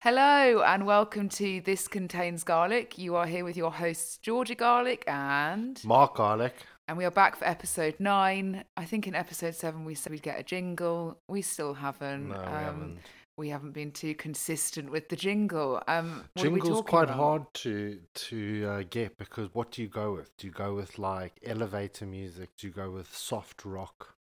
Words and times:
Hello 0.00 0.62
and 0.62 0.86
welcome 0.86 1.28
to 1.30 1.60
This 1.60 1.88
Contains 1.88 2.44
Garlic. 2.44 2.98
You 2.98 3.16
are 3.16 3.26
here 3.26 3.44
with 3.44 3.56
your 3.56 3.72
hosts 3.72 4.18
Georgia 4.18 4.54
Garlic 4.54 5.02
and 5.08 5.82
Mark 5.84 6.14
Garlic. 6.16 6.54
and 6.86 6.96
we 6.96 7.04
are 7.04 7.10
back 7.10 7.36
for 7.36 7.44
episode 7.44 7.96
nine. 7.98 8.64
I 8.76 8.84
think 8.84 9.08
in 9.08 9.14
episode 9.16 9.54
seven 9.56 9.84
we 9.84 9.94
said 9.96 10.12
we'd 10.12 10.22
get 10.22 10.38
a 10.38 10.44
jingle. 10.44 11.18
We 11.28 11.42
still 11.42 11.74
haven't. 11.74 12.28
No, 12.28 12.36
we 12.36 12.40
Um, 12.44 12.52
haven't. 12.64 12.98
We 13.36 13.48
haven't 13.50 13.70
been 13.72 13.92
too 13.92 14.14
consistent 14.16 14.90
with 14.90 15.08
the 15.08 15.16
jingle. 15.16 15.80
Um, 15.86 16.24
we 16.36 16.42
Jingle's 16.42 16.82
quite 16.82 17.04
about? 17.04 17.16
hard 17.16 17.54
to 17.54 18.00
to 18.14 18.66
uh, 18.68 18.82
get 18.90 19.16
because 19.18 19.48
what 19.54 19.70
do 19.72 19.82
you 19.82 19.88
go 19.88 20.12
with? 20.14 20.36
Do 20.36 20.46
you 20.48 20.52
go 20.52 20.74
with 20.74 20.98
like 20.98 21.38
elevator 21.44 22.04
music? 22.06 22.50
Do 22.56 22.66
you 22.68 22.72
go 22.72 22.90
with 22.90 23.14
soft 23.16 23.64
rock? 23.64 24.14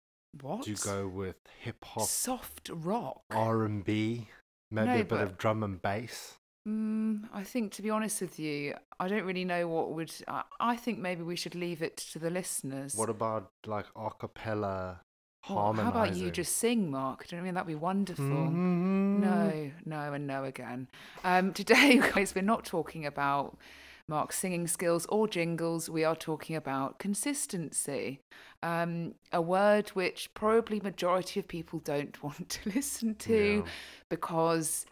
What? 0.42 0.64
Do 0.64 0.70
you 0.70 0.76
go 0.76 1.06
with 1.08 1.36
hip 1.60 1.82
hop, 1.84 2.06
soft 2.08 2.68
rock? 2.70 3.22
R 3.30 3.64
and 3.64 3.82
B? 3.84 4.28
Maybe 4.70 4.86
No, 4.86 5.00
a 5.00 5.04
bit 5.04 5.20
of 5.20 5.38
drum 5.38 5.62
and 5.62 5.80
bass. 5.80 6.38
Mm, 6.66 7.28
I 7.32 7.44
think, 7.44 7.72
to 7.74 7.82
be 7.82 7.90
honest 7.90 8.20
with 8.20 8.40
you, 8.40 8.74
I 8.98 9.06
don't 9.06 9.24
really 9.24 9.44
know 9.44 9.68
what 9.68 9.92
would. 9.92 10.12
I, 10.26 10.42
I 10.58 10.76
think 10.76 10.98
maybe 10.98 11.22
we 11.22 11.36
should 11.36 11.54
leave 11.54 11.80
it 11.80 11.96
to 12.12 12.18
the 12.18 12.30
listeners. 12.30 12.94
What 12.96 13.08
about 13.08 13.52
like 13.66 13.86
a 13.94 14.10
cappella 14.10 15.00
Oh, 15.48 15.54
harmonizing? 15.54 15.84
how 15.84 15.90
about 16.02 16.16
you 16.16 16.30
just 16.32 16.56
sing, 16.56 16.90
Mark? 16.90 17.28
Do 17.28 17.36
you 17.36 17.40
know 17.40 17.42
what 17.42 17.44
I 17.44 17.48
mean? 17.48 17.54
That'd 17.54 17.68
be 17.68 17.74
wonderful. 17.76 18.24
Mhm. 18.24 19.20
No, 19.20 19.70
no, 19.84 20.12
and 20.12 20.26
no 20.26 20.42
again. 20.42 20.88
Um, 21.22 21.52
today, 21.60 21.98
guys, 21.98 22.34
we're 22.34 22.42
not 22.42 22.64
talking 22.64 23.06
about 23.06 23.56
Mark's 24.08 24.38
singing 24.38 24.66
skills 24.68 25.04
or 25.06 25.26
jingles. 25.26 25.90
We 25.90 26.04
are 26.04 26.14
talking 26.14 26.54
about 26.56 26.98
consistency, 26.98 28.20
um, 28.62 29.14
a 29.32 29.42
word 29.42 29.88
which 29.90 30.32
probably 30.34 30.80
majority 30.80 31.40
of 31.40 31.48
people 31.48 31.80
don't 31.80 32.22
want 32.22 32.48
to 32.50 32.70
listen 32.70 33.14
to 33.16 33.64
Yeah. 33.64 33.70
because 34.08 34.86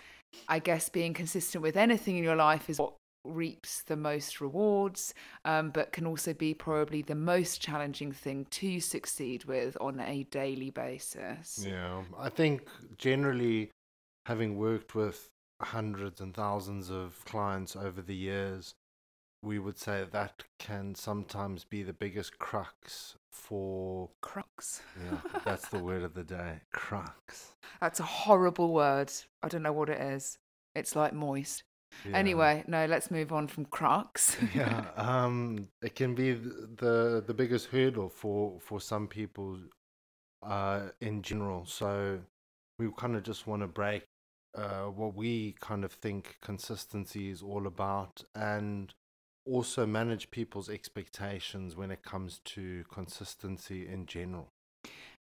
I 0.48 0.58
guess 0.58 0.88
being 0.88 1.14
consistent 1.14 1.62
with 1.62 1.76
anything 1.76 2.16
in 2.16 2.24
your 2.24 2.34
life 2.36 2.68
is 2.68 2.78
what 2.78 2.94
reaps 3.24 3.82
the 3.82 3.96
most 3.96 4.40
rewards, 4.40 5.14
um, 5.44 5.70
but 5.70 5.92
can 5.92 6.06
also 6.06 6.34
be 6.34 6.52
probably 6.52 7.00
the 7.00 7.14
most 7.14 7.60
challenging 7.60 8.12
thing 8.12 8.46
to 8.50 8.80
succeed 8.80 9.44
with 9.44 9.76
on 9.80 10.00
a 10.00 10.24
daily 10.24 10.70
basis. 10.70 11.64
Yeah, 11.66 12.02
I 12.18 12.28
think 12.28 12.68
generally, 12.98 13.70
having 14.26 14.58
worked 14.58 14.94
with 14.94 15.28
hundreds 15.62 16.20
and 16.20 16.34
thousands 16.34 16.90
of 16.90 17.24
clients 17.24 17.76
over 17.76 18.02
the 18.02 18.14
years, 18.16 18.74
we 19.44 19.58
would 19.58 19.78
say 19.78 20.04
that 20.10 20.44
can 20.58 20.94
sometimes 20.94 21.64
be 21.64 21.82
the 21.82 21.92
biggest 21.92 22.38
crux 22.38 23.16
for. 23.30 24.10
Crux. 24.20 24.80
Yeah, 25.04 25.40
that's 25.44 25.68
the 25.68 25.78
word 25.78 26.02
of 26.02 26.14
the 26.14 26.24
day. 26.24 26.60
Crux. 26.72 27.54
That's 27.80 28.00
a 28.00 28.04
horrible 28.04 28.72
word. 28.72 29.12
I 29.42 29.48
don't 29.48 29.62
know 29.62 29.72
what 29.72 29.90
it 29.90 30.00
is. 30.00 30.38
It's 30.74 30.96
like 30.96 31.12
moist. 31.12 31.62
Yeah. 32.08 32.16
Anyway, 32.16 32.64
no, 32.66 32.86
let's 32.86 33.10
move 33.10 33.32
on 33.32 33.46
from 33.46 33.66
crux. 33.66 34.36
yeah, 34.54 34.86
um, 34.96 35.68
it 35.82 35.94
can 35.94 36.14
be 36.14 36.32
the 36.32 37.22
the 37.24 37.34
biggest 37.34 37.66
hurdle 37.66 38.08
for 38.08 38.58
for 38.60 38.80
some 38.80 39.06
people, 39.06 39.58
uh, 40.42 40.88
in 41.00 41.22
general. 41.22 41.66
So 41.66 42.20
we 42.78 42.88
kind 42.96 43.14
of 43.14 43.22
just 43.22 43.46
want 43.46 43.62
to 43.62 43.68
break 43.68 44.04
uh, 44.56 44.84
what 44.84 45.14
we 45.14 45.54
kind 45.60 45.84
of 45.84 45.92
think 45.92 46.36
consistency 46.40 47.30
is 47.30 47.42
all 47.42 47.66
about, 47.66 48.24
and 48.34 48.94
also 49.46 49.86
manage 49.86 50.30
people's 50.30 50.68
expectations 50.68 51.76
when 51.76 51.90
it 51.90 52.02
comes 52.02 52.40
to 52.44 52.84
consistency 52.92 53.86
in 53.86 54.06
general. 54.06 54.50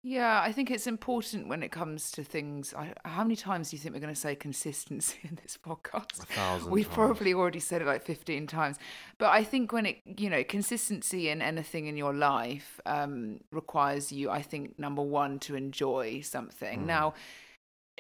yeah, 0.06 0.42
I 0.42 0.52
think 0.52 0.70
it's 0.70 0.86
important 0.86 1.48
when 1.48 1.64
it 1.64 1.72
comes 1.72 2.12
to 2.12 2.24
things. 2.26 2.74
I, 2.74 2.94
how 3.06 3.24
many 3.24 3.38
times 3.38 3.70
do 3.70 3.78
you 3.78 3.82
think 3.82 3.94
we're 3.96 4.02
going 4.02 4.14
to 4.14 4.20
say 4.20 4.36
consistency 4.36 5.18
in 5.24 5.40
this 5.42 5.58
podcast? 5.58 6.22
A 6.22 6.26
thousand. 6.26 6.72
We've 6.72 6.86
times. 6.86 6.96
probably 6.96 7.34
already 7.34 7.62
said 7.62 7.82
it 7.82 7.86
like 7.86 8.04
15 8.04 8.48
times. 8.48 8.78
But 9.18 9.32
I 9.32 9.46
think 9.46 9.72
when 9.72 9.86
it, 9.86 10.02
you 10.18 10.30
know, 10.30 10.44
consistency 10.44 11.30
in 11.30 11.42
anything 11.42 11.88
in 11.88 11.96
your 11.96 12.14
life 12.14 12.82
um, 12.86 13.40
requires 13.52 14.12
you, 14.12 14.30
I 14.30 14.42
think, 14.42 14.78
number 14.78 15.02
one, 15.02 15.40
to 15.40 15.56
enjoy 15.56 16.20
something. 16.22 16.82
Mm. 16.82 16.86
Now, 16.86 17.14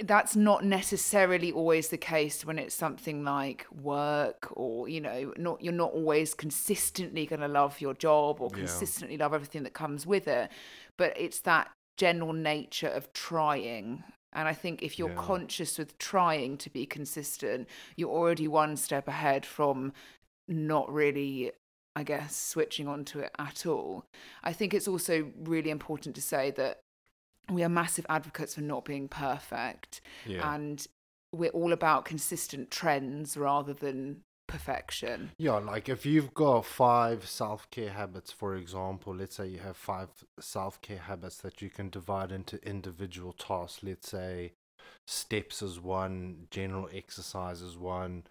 that's 0.01 0.35
not 0.35 0.63
necessarily 0.65 1.51
always 1.51 1.89
the 1.89 1.97
case 1.97 2.43
when 2.43 2.57
it's 2.57 2.73
something 2.73 3.23
like 3.23 3.65
work 3.71 4.47
or 4.53 4.89
you 4.89 4.99
know 4.99 5.31
not 5.37 5.61
you're 5.61 5.71
not 5.71 5.91
always 5.91 6.33
consistently 6.33 7.25
going 7.27 7.41
to 7.41 7.47
love 7.47 7.79
your 7.79 7.93
job 7.93 8.41
or 8.41 8.49
Yeah. 8.49 8.57
consistently 8.57 9.17
love 9.17 9.33
everything 9.33 9.63
that 9.63 9.73
comes 9.73 10.07
with 10.07 10.27
it 10.27 10.49
but 10.97 11.13
it's 11.15 11.41
that 11.41 11.69
general 11.97 12.33
nature 12.33 12.87
of 12.87 13.13
trying 13.13 14.03
and 14.33 14.47
i 14.47 14.53
think 14.53 14.81
if 14.81 14.97
you're 14.97 15.09
Yeah. 15.09 15.15
conscious 15.15 15.77
with 15.77 15.95
trying 15.99 16.57
to 16.57 16.71
be 16.71 16.87
consistent 16.87 17.67
you're 17.95 18.09
already 18.09 18.47
one 18.47 18.75
step 18.75 19.07
ahead 19.07 19.45
from 19.45 19.93
not 20.47 20.91
really 20.91 21.51
i 21.95 22.01
guess 22.01 22.35
switching 22.35 22.87
onto 22.87 23.19
it 23.19 23.29
at 23.37 23.67
all 23.67 24.05
i 24.43 24.51
think 24.51 24.73
it's 24.73 24.87
also 24.87 25.31
really 25.43 25.69
important 25.69 26.15
to 26.15 26.21
say 26.21 26.49
that 26.49 26.79
we 27.49 27.63
are 27.63 27.69
massive 27.69 28.05
advocates 28.09 28.55
for 28.55 28.61
not 28.61 28.85
being 28.85 29.07
perfect 29.07 30.01
Yeah. 30.25 30.53
and 30.53 30.87
we're 31.31 31.49
all 31.51 31.73
about 31.73 32.05
consistent 32.05 32.69
trends 32.71 33.35
rather 33.35 33.73
than 33.73 34.21
perfection 34.47 35.31
Yeah, 35.37 35.53
like 35.57 35.89
if 35.89 36.05
you've 36.05 36.33
got 36.33 36.65
five 36.65 37.27
self 37.27 37.69
care 37.71 37.89
habits, 37.91 38.31
for 38.31 38.55
example, 38.55 39.15
let's 39.15 39.35
say 39.35 39.47
you 39.47 39.59
have 39.59 39.77
five 39.77 40.09
self 40.39 40.79
care 40.81 40.99
habits 40.99 41.37
that 41.37 41.61
you 41.61 41.69
can 41.69 41.89
divide 41.89 42.31
into 42.31 42.63
individual 42.67 43.33
tasks. 43.33 43.81
Let's 43.83 44.09
say 44.09 44.53
steps 45.07 45.61
is 45.61 45.79
one, 45.79 46.47
general 46.51 46.89
exercise 46.93 47.61
is 47.61 47.77
one, 47.77 48.25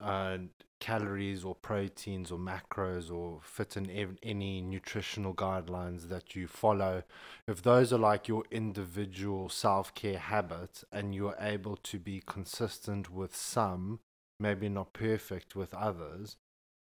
uh, 0.00 0.38
calories 0.80 1.44
or 1.44 1.54
proteins 1.54 2.30
or 2.30 2.38
macros 2.38 3.10
or 3.10 3.40
fit 3.42 3.76
in 3.76 3.90
ev- 3.90 4.18
any 4.22 4.60
nutritional 4.60 5.34
guidelines 5.34 6.08
that 6.08 6.36
you 6.36 6.46
follow. 6.46 7.02
If 7.46 7.62
those 7.62 7.92
are 7.92 7.98
like 7.98 8.28
your 8.28 8.44
individual 8.50 9.48
self 9.48 9.94
care 9.94 10.18
habits 10.18 10.84
and 10.92 11.14
you're 11.14 11.36
able 11.40 11.76
to 11.76 11.98
be 11.98 12.22
consistent 12.26 13.10
with 13.10 13.34
some, 13.34 14.00
maybe 14.38 14.68
not 14.68 14.92
perfect 14.92 15.56
with 15.56 15.72
others, 15.74 16.36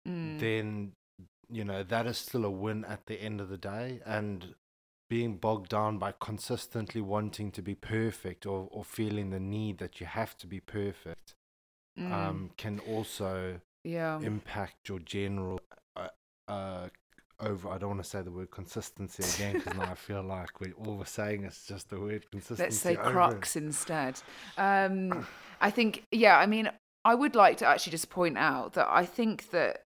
Mm. 0.08 0.40
then 0.40 0.92
you 1.50 1.64
know 1.64 1.82
that 1.84 2.06
is 2.06 2.18
still 2.18 2.44
a 2.44 2.50
win 2.52 2.84
at 2.86 3.06
the 3.06 3.22
end 3.22 3.40
of 3.40 3.48
the 3.48 3.58
day 3.58 4.02
and 4.06 4.56
being 5.10 5.38
bogged 5.38 5.70
down 5.70 5.98
by 5.98 6.12
consistently 6.20 7.00
wanting 7.00 7.52
to 7.52 7.62
be 7.62 7.76
perfect 7.76 8.46
or, 8.46 8.68
or 8.72 8.84
feeling 8.84 9.30
the 9.30 9.40
need 9.40 9.78
that 9.78 10.00
you 10.02 10.06
have 10.08 10.36
to 10.38 10.48
be 10.48 10.60
perfect 10.60 11.36
Mm. 11.98 12.12
um, 12.12 12.50
can 12.58 12.80
also 12.80 13.62
yeah 13.84 14.20
impact 14.22 14.88
your 14.90 15.00
general 15.00 15.60
uh, 15.98 16.08
uh, 16.48 16.88
over 17.40 17.70
i 17.70 17.78
don't 17.78 17.90
want 17.90 18.04
to 18.04 18.10
say 18.10 18.22
the 18.22 18.32
word 18.32 18.50
consistency 18.52 19.24
again 19.36 19.54
because 19.54 19.76
now 19.76 19.90
i 19.92 19.96
feel 19.96 20.24
like 20.24 20.60
we 20.60 20.72
all 20.74 20.96
we're 20.98 21.06
saying 21.06 21.44
is 21.44 21.66
just 21.68 21.90
the 21.90 22.00
word 22.00 22.24
consistency 22.32 22.64
let's 22.64 22.78
say 22.78 22.96
crux 22.96 23.56
instead 23.56 24.20
um 24.58 25.26
i 25.62 25.70
think 25.70 26.04
yeah 26.12 26.38
i 26.38 26.46
mean 26.46 26.70
i 27.06 27.14
would 27.16 27.36
like 27.36 27.58
to 27.58 27.66
actually 27.66 27.92
just 27.92 28.10
point 28.10 28.38
out 28.38 28.74
that 28.74 28.88
i 28.90 29.06
think 29.06 29.50
that 29.52 29.82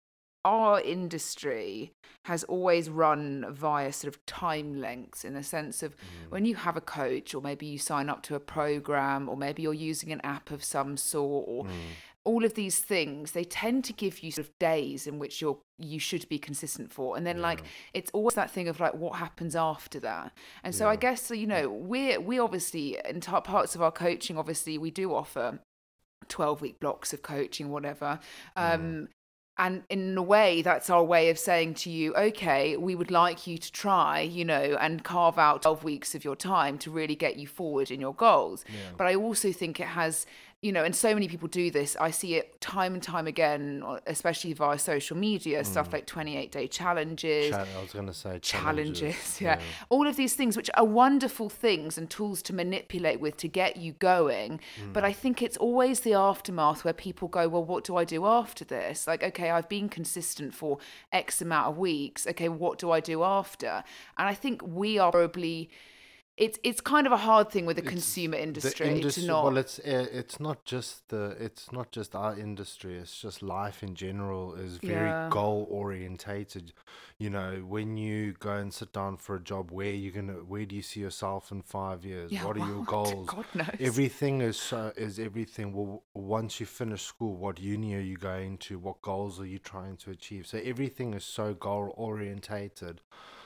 our 0.45 0.81
industry 0.81 1.93
has 2.25 2.43
always 2.45 2.89
run 2.91 3.47
via 3.51 3.93
sort 3.93 4.13
of 4.13 4.25
time 4.27 4.81
lengths 4.81 5.25
in 5.25 5.35
the 5.35 5.43
sense 5.43 5.83
of 5.85 5.95
Mm. 5.97 6.31
when 6.31 6.45
you 6.45 6.57
have 6.57 6.77
a 6.77 6.81
coach 6.81 7.33
or 7.35 7.41
maybe 7.43 7.67
you 7.67 7.79
sign 7.79 8.09
up 8.09 8.23
to 8.25 8.35
a 8.35 8.41
program 8.41 9.29
or 9.29 9.37
maybe 9.37 9.63
you're 9.63 9.73
using 9.73 10.11
an 10.13 10.21
app 10.23 10.51
of 10.51 10.65
some 10.65 10.97
sort 10.97 11.45
or 11.49 11.65
Mm. 11.65 11.71
All 12.25 12.45
of 12.45 12.55
these 12.55 12.79
things 12.79 13.33
they 13.33 13.43
tend 13.43 13.85
to 13.85 13.93
give 13.93 14.21
you 14.23 14.31
sort 14.31 14.47
of 14.47 14.59
days 14.61 15.07
in 15.09 15.19
which 15.19 15.41
you're 15.41 15.59
you 15.79 15.99
should 15.99 16.29
be 16.29 16.39
consistent 16.39 16.93
for. 16.93 17.17
And 17.17 17.27
then 17.27 17.41
like 17.41 17.63
it's 17.95 18.11
always 18.15 18.35
that 18.37 18.51
thing 18.51 18.69
of 18.69 18.79
like 18.79 18.95
what 18.95 19.17
happens 19.19 19.57
after 19.57 19.99
that. 20.01 20.33
And 20.63 20.73
so 20.75 20.89
i 20.89 20.93
Yeah. 20.93 20.97
guess 21.01 21.31
you 21.31 21.47
know 21.49 21.69
we're 21.69 22.21
we 22.21 22.39
obviously 22.39 22.97
in 23.09 23.21
t- 23.21 23.33
parts 23.43 23.75
of 23.75 23.83
our 23.83 23.91
coaching 23.91 24.39
obviously 24.39 24.79
we 24.79 24.91
do 24.93 25.13
offer 25.13 25.59
12 26.29 26.61
week 26.61 26.79
blocks 26.81 27.13
of 27.13 27.23
coaching 27.23 27.71
whatever. 27.71 28.21
Um 28.57 29.09
and 29.59 29.83
in 29.91 30.17
a 30.17 30.23
way 30.23 30.63
that's 30.63 30.89
our 30.89 31.05
way 31.05 31.29
of 31.29 31.39
saying 31.39 31.75
to 31.75 31.91
you 31.91 32.15
okay 32.15 32.75
we 32.79 32.95
would 32.95 33.11
like 33.11 33.47
you 33.47 33.59
to 33.59 33.71
try 33.71 34.21
you 34.21 34.47
know 34.47 34.79
and 34.81 35.05
carve 35.05 35.39
out 35.39 35.61
12 35.63 35.85
weeks 35.85 36.15
of 36.15 36.25
your 36.25 36.35
time 36.35 36.79
to 36.79 36.91
really 36.91 37.15
get 37.15 37.37
you 37.37 37.47
forward 37.47 37.91
in 37.91 38.01
your 38.01 38.15
goals. 38.15 38.65
Yeah. 38.69 38.77
but 38.97 39.07
i 39.07 39.15
also 39.15 39.53
think 39.53 39.79
it 39.79 39.89
has 39.89 40.25
you 40.63 40.73
know 40.73 40.85
and 40.85 40.95
so 40.95 41.13
many 41.13 41.29
people 41.29 41.49
do 41.49 41.71
this. 41.71 41.97
I 42.01 42.11
see 42.11 42.37
it 42.37 42.61
time 42.61 42.95
and 42.95 43.03
time 43.03 43.27
again 43.27 43.85
especially 44.07 44.53
via 44.53 44.79
social 44.79 45.17
media 45.17 45.65
stuff 45.65 45.91
mm. 45.91 45.95
like 45.95 46.07
28 46.07 46.53
day 46.53 46.67
challenges 46.69 47.51
Cha- 47.51 47.67
i 47.77 47.83
was 47.83 47.93
going 47.93 48.07
to 48.07 48.15
say 48.15 48.39
challenges, 48.39 49.41
yeah. 49.41 49.61
all 49.91 50.07
of 50.07 50.17
these 50.17 50.35
things 50.35 50.57
which 50.57 50.71
are 50.75 50.85
wonderful 50.85 51.49
things 51.49 51.99
and 51.99 52.09
tools 52.09 52.41
to 52.43 52.55
manipulate 52.55 53.21
with 53.21 53.37
to 53.37 53.49
get 53.49 53.77
you 53.77 53.93
going 53.95 54.61
but 54.93 55.03
mm. 55.03 55.07
i 55.07 55.13
think 55.13 55.43
it's 55.43 55.57
always 55.57 56.01
the 56.01 56.15
aftermath 56.15 56.85
where 56.85 56.95
people 56.95 57.27
go 57.27 57.49
well 57.49 57.65
what 57.65 57.83
do 57.83 57.97
i 57.97 58.05
do 58.05 58.25
after 58.25 58.65
this? 58.65 59.07
Like 59.07 59.23
okay 59.25 59.51
i've 59.51 59.69
been 59.69 59.89
consistent 59.89 60.55
for 60.55 60.79
x 61.13 61.43
amount 61.43 61.69
of 61.69 61.79
weeks. 61.79 62.27
Okay 62.27 62.49
what 62.49 62.79
do 62.79 62.93
i 62.93 63.01
do 63.01 63.25
after? 63.25 63.83
And 64.17 64.29
i 64.29 64.35
think 64.35 64.63
we 64.65 64.99
are 64.99 65.11
probably 65.11 65.69
it's 66.47 66.59
it's 66.69 66.81
kind 66.95 67.07
of 67.09 67.13
a 67.13 67.23
hard 67.29 67.47
thing 67.53 67.65
with 67.69 67.77
the 67.77 67.83
It's 67.83 67.95
consumer 67.97 68.37
the 68.37 68.43
industry, 68.49 68.87
industry- 68.89 69.23
to 69.23 69.29
not. 69.33 69.45
well 69.47 69.59
it's 69.65 69.77
uh, 69.79 70.07
it's 70.21 70.37
not 70.47 70.59
just 70.75 70.95
the 71.13 71.25
it's 71.47 71.65
not 71.79 71.89
just 71.99 72.11
our 72.23 72.35
industry 72.47 72.93
it's 73.03 73.17
just 73.27 73.39
life 73.59 73.79
in 73.87 73.93
general 74.07 74.45
is 74.67 74.73
very 74.93 75.11
Yeah. 75.13 75.29
goal 75.39 75.61
orientated 75.83 76.73
you 77.25 77.31
know 77.37 77.51
when 77.75 77.97
you 78.07 78.19
go 78.49 78.55
and 78.63 78.71
sit 78.81 78.91
down 79.01 79.13
for 79.25 79.33
a 79.37 79.41
job 79.53 79.65
where 79.79 79.95
you 80.03 80.11
gonna 80.19 80.39
where 80.53 80.67
do 80.71 80.75
you 80.81 80.83
see 80.91 81.01
yourself 81.07 81.43
in 81.55 81.61
five 81.79 82.01
years 82.13 82.29
yeah, 82.33 82.45
what 82.47 82.57
are 82.59 82.67
your 82.75 82.85
goals 82.97 83.29
God 83.37 83.47
knows. 83.55 83.77
everything 83.91 84.41
is 84.51 84.57
so 84.71 84.81
is 84.97 85.19
everything 85.29 85.67
well 85.77 86.03
once 86.39 86.53
you 86.61 86.67
finish 86.67 87.03
school 87.13 87.35
what 87.45 87.61
uni 87.61 87.91
are 87.95 88.07
you 88.13 88.17
going 88.33 88.53
to 88.67 88.73
what 88.87 88.97
goals 89.11 89.35
are 89.43 89.51
you 89.55 89.61
trying 89.73 89.97
to 89.99 90.11
achieve 90.17 90.43
so 90.47 90.57
everything 90.73 91.09
is 91.15 91.25
so 91.25 91.55
goal 91.55 91.87
orientated 91.97 93.01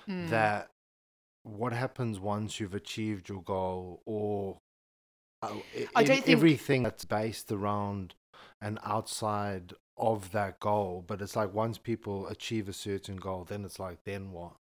Mm. 0.08 0.31
that 0.31 0.70
what 1.46 1.72
happens 1.72 2.19
once 2.19 2.58
you've 2.58 2.75
achieved 2.75 3.28
your 3.28 3.43
goal 3.43 4.02
or 4.04 4.58
uh, 5.43 5.54
I 5.94 6.02
don't 6.02 6.16
think- 6.16 6.28
everything 6.28 6.82
that's 6.82 7.04
based 7.04 7.52
around 7.52 8.14
and 8.60 8.78
outside 8.84 9.72
of 9.96 10.32
that 10.32 10.60
goal 10.60 11.04
but 11.06 11.22
it's 11.22 11.37
like 11.37 11.54
once 11.54 11.78
people 11.78 12.26
achieve 12.28 12.69
a 12.69 12.72
certain 12.72 13.16
goal 13.16 13.44
then 13.44 13.64
it's 13.64 13.78
like 13.78 14.04
then 14.04 14.32
what 14.32 14.54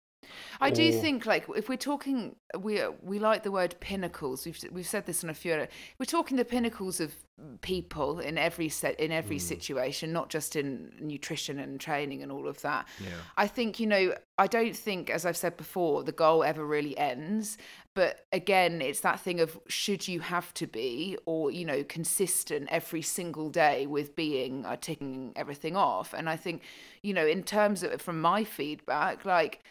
I 0.62 0.70
do 0.72 0.90
or- 0.90 0.92
think 1.02 1.26
like 1.26 1.46
if 1.56 1.70
we're 1.70 1.78
talking 1.78 2.36
we 2.60 2.82
we 3.02 3.20
like 3.20 3.44
the 3.44 3.52
word 3.52 3.76
pinnacles. 3.80 4.46
We've 4.46 4.60
we've 4.72 4.88
said 4.88 5.06
this 5.06 5.24
on 5.24 5.30
a 5.30 5.34
few 5.34 5.54
other 5.54 5.68
we're 6.00 6.06
talking 6.06 6.38
the 6.38 6.46
pinnacles 6.46 7.00
of 7.00 7.14
people 7.62 8.20
in 8.20 8.38
every 8.38 8.70
set 8.70 9.00
in 9.00 9.12
every 9.12 9.38
Mm. 9.38 9.42
situation 9.42 10.14
not 10.14 10.30
just 10.30 10.56
in 10.56 10.94
nutrition 11.00 11.60
and 11.60 11.80
training 11.80 12.22
and 12.22 12.32
all 12.32 12.48
of 12.48 12.62
that. 12.62 12.88
Yeah. 13.00 13.10
I 13.38 13.48
think 13.48 13.80
you 13.80 13.88
know 13.88 14.16
I 14.38 14.48
don't 14.48 14.76
think 14.76 15.10
as 15.10 15.26
I've 15.26 15.38
said 15.38 15.58
before 15.58 16.04
the 16.04 16.12
goal 16.12 16.44
ever 16.44 16.66
really 16.66 16.98
ends. 16.98 17.58
But 17.96 18.26
again 18.32 18.82
it's 18.82 19.02
that 19.02 19.20
thing 19.20 19.40
of 19.40 19.60
should 19.68 20.08
you 20.08 20.20
have 20.22 20.54
to 20.56 20.68
be 20.68 21.18
or 21.26 21.50
you 21.52 21.66
know 21.66 21.84
consistent 21.84 22.68
every 22.72 23.02
single 23.02 23.50
day 23.50 23.88
with 23.88 24.16
being 24.16 24.66
uh, 24.66 24.76
ticking 24.80 25.34
everything 25.36 25.76
off? 25.76 26.14
And 26.14 26.30
I 26.30 26.36
think 26.36 26.62
you 27.02 27.14
know 27.14 27.26
in 27.26 27.44
terms 27.44 27.82
of 27.84 28.00
from 28.02 28.22
my 28.22 28.44
feedback 28.44 29.26
like 29.26 29.64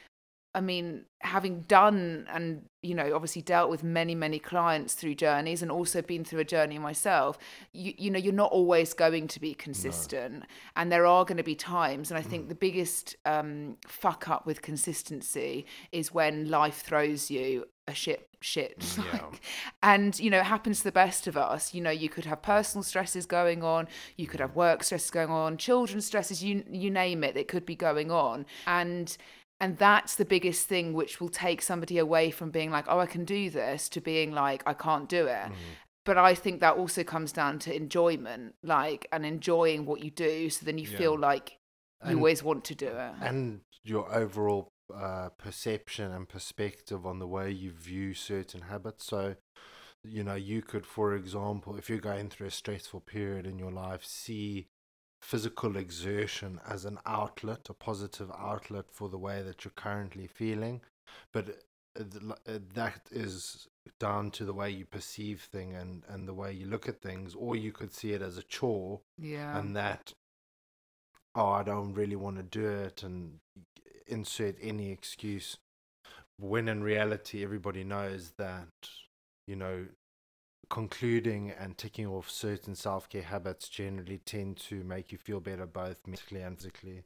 I 0.54 0.60
mean, 0.60 1.06
having 1.20 1.62
done 1.62 2.26
and, 2.30 2.68
you 2.82 2.94
know, 2.94 3.14
obviously 3.14 3.40
dealt 3.40 3.70
with 3.70 3.82
many, 3.82 4.14
many 4.14 4.38
clients 4.38 4.92
through 4.92 5.14
journeys 5.14 5.62
and 5.62 5.70
also 5.70 6.02
been 6.02 6.24
through 6.24 6.40
a 6.40 6.44
journey 6.44 6.78
myself, 6.78 7.38
you, 7.72 7.94
you 7.96 8.10
know, 8.10 8.18
you're 8.18 8.34
not 8.34 8.52
always 8.52 8.92
going 8.92 9.28
to 9.28 9.40
be 9.40 9.54
consistent. 9.54 10.44
And 10.76 10.92
there 10.92 11.06
are 11.06 11.24
going 11.24 11.38
to 11.38 11.42
be 11.42 11.54
times. 11.54 12.10
And 12.10 12.18
I 12.18 12.22
think 12.22 12.48
the 12.48 12.54
biggest 12.54 13.16
um, 13.24 13.78
fuck 13.86 14.28
up 14.28 14.44
with 14.46 14.60
consistency 14.60 15.64
is 15.90 16.12
when 16.12 16.50
life 16.50 16.82
throws 16.82 17.30
you 17.30 17.66
a 17.88 17.94
shit 17.94 18.28
shit 18.40 18.78
Mm, 18.78 19.04
Yeah. 19.04 19.12
like, 19.12 19.40
and 19.82 20.18
you 20.18 20.28
know 20.30 20.38
it 20.38 20.44
happens 20.44 20.78
to 20.78 20.84
the 20.84 20.92
best 20.92 21.26
of 21.28 21.36
us 21.36 21.74
you 21.74 21.80
know 21.80 21.90
you 21.90 22.08
could 22.08 22.24
have 22.24 22.42
personal 22.42 22.82
stresses 22.82 23.24
going 23.24 23.62
on 23.62 23.86
you 24.16 24.26
could 24.26 24.40
have 24.40 24.56
work 24.56 24.82
stresses 24.82 25.10
going 25.10 25.30
on 25.30 25.56
children's 25.56 26.06
stresses 26.06 26.42
you 26.42 26.64
you 26.70 26.90
name 26.90 27.22
it 27.22 27.34
that 27.34 27.46
could 27.48 27.64
be 27.64 27.76
going 27.76 28.10
on 28.10 28.44
and 28.66 29.16
and 29.62 29.78
that's 29.78 30.14
the 30.16 30.24
biggest 30.34 30.62
thing 30.72 30.92
which 30.92 31.20
will 31.20 31.28
take 31.46 31.60
somebody 31.62 31.96
away 32.06 32.30
from 32.38 32.50
being 32.50 32.70
like 32.76 32.86
oh 32.88 32.98
i 32.98 33.06
can 33.14 33.24
do 33.24 33.42
this 33.48 33.88
to 33.88 34.00
being 34.00 34.30
like 34.32 34.62
i 34.66 34.74
can't 34.86 35.08
do 35.08 35.22
it 35.26 35.46
Mm-hmm. 35.50 35.72
but 36.08 36.16
i 36.18 36.34
think 36.42 36.60
that 36.60 36.76
also 36.82 37.02
comes 37.14 37.30
down 37.40 37.58
to 37.64 37.74
enjoyment 37.84 38.54
like 38.76 39.02
and 39.12 39.24
enjoying 39.24 39.86
what 39.86 40.02
you 40.04 40.10
do 40.10 40.50
so 40.50 40.66
then 40.66 40.78
you 40.82 40.88
Yeah. 40.90 40.98
feel 41.02 41.16
like 41.30 41.46
you 42.04 42.10
And- 42.10 42.18
always 42.18 42.42
want 42.42 42.62
to 42.70 42.74
do 42.74 42.88
it 42.88 43.12
and 43.28 43.60
your 43.92 44.04
overall 44.22 44.68
uh, 44.94 45.28
perception 45.46 46.12
and 46.12 46.28
perspective 46.28 47.06
on 47.06 47.18
the 47.18 47.26
way 47.36 47.50
you 47.50 47.70
view 47.72 48.12
certain 48.14 48.62
habits. 48.72 49.06
So, 49.06 49.36
you 50.04 50.22
know, 50.22 50.34
you 50.34 50.60
could, 50.60 50.84
for 50.84 51.14
example, 51.14 51.76
if 51.76 51.88
you're 51.88 51.98
going 52.12 52.28
through 52.28 52.48
a 52.48 52.50
stressful 52.62 53.00
period 53.00 53.46
in 53.46 53.58
your 53.58 53.72
life, 53.72 54.04
see 54.04 54.66
physical 55.22 55.76
exertion 55.76 56.60
as 56.68 56.84
an 56.84 56.98
outlet, 57.06 57.68
a 57.70 57.74
positive 57.74 58.30
outlet 58.36 58.86
for 58.90 59.08
the 59.08 59.18
way 59.18 59.42
that 59.42 59.64
you're 59.64 59.72
currently 59.76 60.26
feeling. 60.26 60.80
But 61.32 61.62
uh, 61.98 62.04
uh, 62.48 62.58
that 62.74 63.02
is 63.10 63.68
down 63.98 64.30
to 64.32 64.44
the 64.44 64.54
way 64.54 64.70
you 64.70 64.84
perceive 64.84 65.42
thing 65.42 65.74
and, 65.74 66.02
and 66.08 66.26
the 66.26 66.34
way 66.34 66.52
you 66.52 66.66
look 66.66 66.88
at 66.88 67.00
things, 67.00 67.34
or 67.34 67.56
you 67.56 67.72
could 67.72 67.92
see 67.92 68.12
it 68.12 68.22
as 68.22 68.36
a 68.38 68.42
chore 68.42 69.00
yeah 69.18 69.58
and 69.58 69.76
that 69.76 70.12
oh 71.34 71.48
i 71.50 71.62
don't 71.62 71.94
really 71.94 72.16
want 72.16 72.36
to 72.36 72.42
do 72.42 72.66
it 72.66 73.02
and 73.02 73.38
insert 74.06 74.56
any 74.60 74.90
excuse 74.90 75.56
when 76.38 76.68
in 76.68 76.82
reality 76.82 77.42
everybody 77.42 77.84
knows 77.84 78.32
that 78.38 78.68
you 79.46 79.56
know 79.56 79.86
concluding 80.72 81.52
and 81.60 81.76
ticking 81.76 82.06
off 82.06 82.30
certain 82.30 82.74
self-care 82.74 83.22
habits 83.22 83.68
generally 83.68 84.16
tend 84.24 84.56
to 84.56 84.82
make 84.84 85.12
you 85.12 85.18
feel 85.18 85.38
better 85.38 85.66
both 85.66 86.06
mentally 86.06 86.40
and 86.40 86.56
physically? 86.56 87.02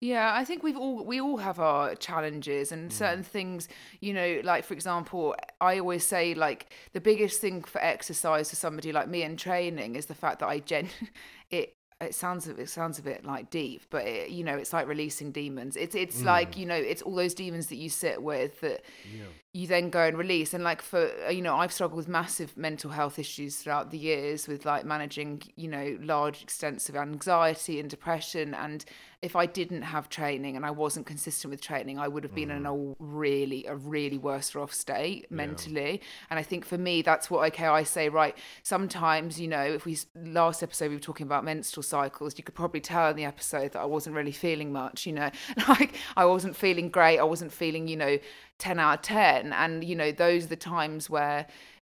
Yeah, 0.00 0.32
I 0.32 0.44
think 0.44 0.62
we've 0.62 0.76
all 0.76 1.04
we 1.04 1.20
all 1.20 1.38
have 1.38 1.58
our 1.58 1.96
challenges 1.96 2.70
and 2.70 2.88
mm. 2.88 2.92
certain 2.92 3.24
things, 3.24 3.68
you 4.00 4.14
know, 4.14 4.40
like 4.44 4.64
for 4.64 4.74
example, 4.74 5.34
I 5.60 5.80
always 5.80 6.06
say 6.06 6.34
like 6.34 6.72
the 6.92 7.00
biggest 7.00 7.40
thing 7.40 7.64
for 7.64 7.82
exercise 7.82 8.50
for 8.50 8.56
somebody 8.56 8.92
like 8.92 9.08
me 9.08 9.24
in 9.24 9.36
training 9.36 9.96
is 9.96 10.06
the 10.06 10.14
fact 10.14 10.38
that 10.38 10.46
I 10.46 10.60
gen 10.60 10.88
it 11.50 11.74
it 12.00 12.14
sounds 12.14 12.46
a- 12.46 12.54
it 12.54 12.68
sounds 12.68 13.00
a 13.00 13.02
bit 13.02 13.24
like 13.24 13.50
deep, 13.50 13.82
but 13.90 14.06
it, 14.06 14.30
you 14.30 14.44
know, 14.44 14.54
it's 14.54 14.72
like 14.72 14.86
releasing 14.86 15.32
demons. 15.32 15.74
It's 15.74 15.96
it's 15.96 16.22
like, 16.22 16.52
mm. 16.52 16.58
you 16.58 16.66
know, 16.66 16.76
it's 16.76 17.02
all 17.02 17.16
those 17.16 17.34
demons 17.34 17.66
that 17.66 17.76
you 17.76 17.88
sit 17.88 18.22
with 18.22 18.60
that 18.60 18.84
yeah 19.12 19.24
you 19.52 19.66
then 19.66 19.90
go 19.90 20.04
and 20.04 20.18
release. 20.18 20.52
And 20.54 20.62
like 20.62 20.82
for 20.82 21.10
uh, 21.26 21.30
you 21.30 21.42
know 21.42 21.56
i've 21.56 21.72
struggled 21.72 21.96
with 21.96 22.08
massive 22.08 22.56
mental 22.56 22.90
health 22.90 23.18
issues 23.18 23.56
throughout 23.56 23.90
the 23.90 23.98
years 23.98 24.46
with 24.46 24.64
like 24.64 24.84
managing 24.84 25.42
you 25.56 25.68
know 25.68 25.96
large 26.00 26.42
extensive 26.42 26.96
anxiety 26.96 27.80
and 27.80 27.88
depression. 27.88 28.54
And 28.54 28.84
if 29.20 29.34
i 29.34 29.46
didn't 29.46 29.82
have 29.82 30.08
training 30.08 30.54
and 30.54 30.64
i 30.64 30.70
wasn't 30.70 31.04
consistent 31.04 31.50
with 31.50 31.60
training 31.60 31.98
i 31.98 32.06
would 32.06 32.22
have 32.22 32.34
been 32.34 32.52
in 32.52 32.64
a 32.66 32.94
really 33.00 33.66
a 33.66 33.74
really 33.74 34.16
worse 34.16 34.54
off 34.54 34.72
state 34.72 35.30
mentally. 35.30 36.00
And 36.30 36.38
i 36.38 36.42
think 36.42 36.64
for 36.64 36.78
me 36.78 37.02
that's 37.02 37.28
what 37.30 37.44
okay 37.48 37.66
i 37.66 37.82
say 37.82 38.08
right 38.08 38.36
sometimes 38.62 39.40
you 39.40 39.48
know 39.48 39.62
if 39.62 39.84
we 39.84 39.98
last 40.14 40.62
episode 40.62 40.90
we 40.90 40.96
were 40.96 41.00
talking 41.00 41.26
about 41.26 41.44
menstrual 41.44 41.82
cycles 41.82 42.38
you 42.38 42.44
could 42.44 42.54
probably 42.54 42.80
tell 42.80 43.10
in 43.10 43.16
the 43.16 43.24
episode 43.24 43.72
that 43.72 43.80
i 43.80 43.84
wasn't 43.84 44.14
really 44.14 44.32
feeling 44.32 44.72
much 44.72 45.06
you 45.06 45.12
know. 45.12 45.30
Like 45.68 45.96
i 46.16 46.24
wasn't 46.24 46.56
feeling 46.56 46.88
great. 46.88 47.18
I 47.18 47.24
wasn't 47.24 47.52
feeling 47.52 47.88
you 47.88 47.96
know 47.96 48.18
10 48.58 48.78
out 48.78 48.98
of 48.98 49.02
10 49.02 49.52
and 49.52 49.84
you 49.84 49.94
know 49.94 50.12
those 50.12 50.44
are 50.44 50.48
the 50.48 50.56
times 50.56 51.08
where 51.08 51.46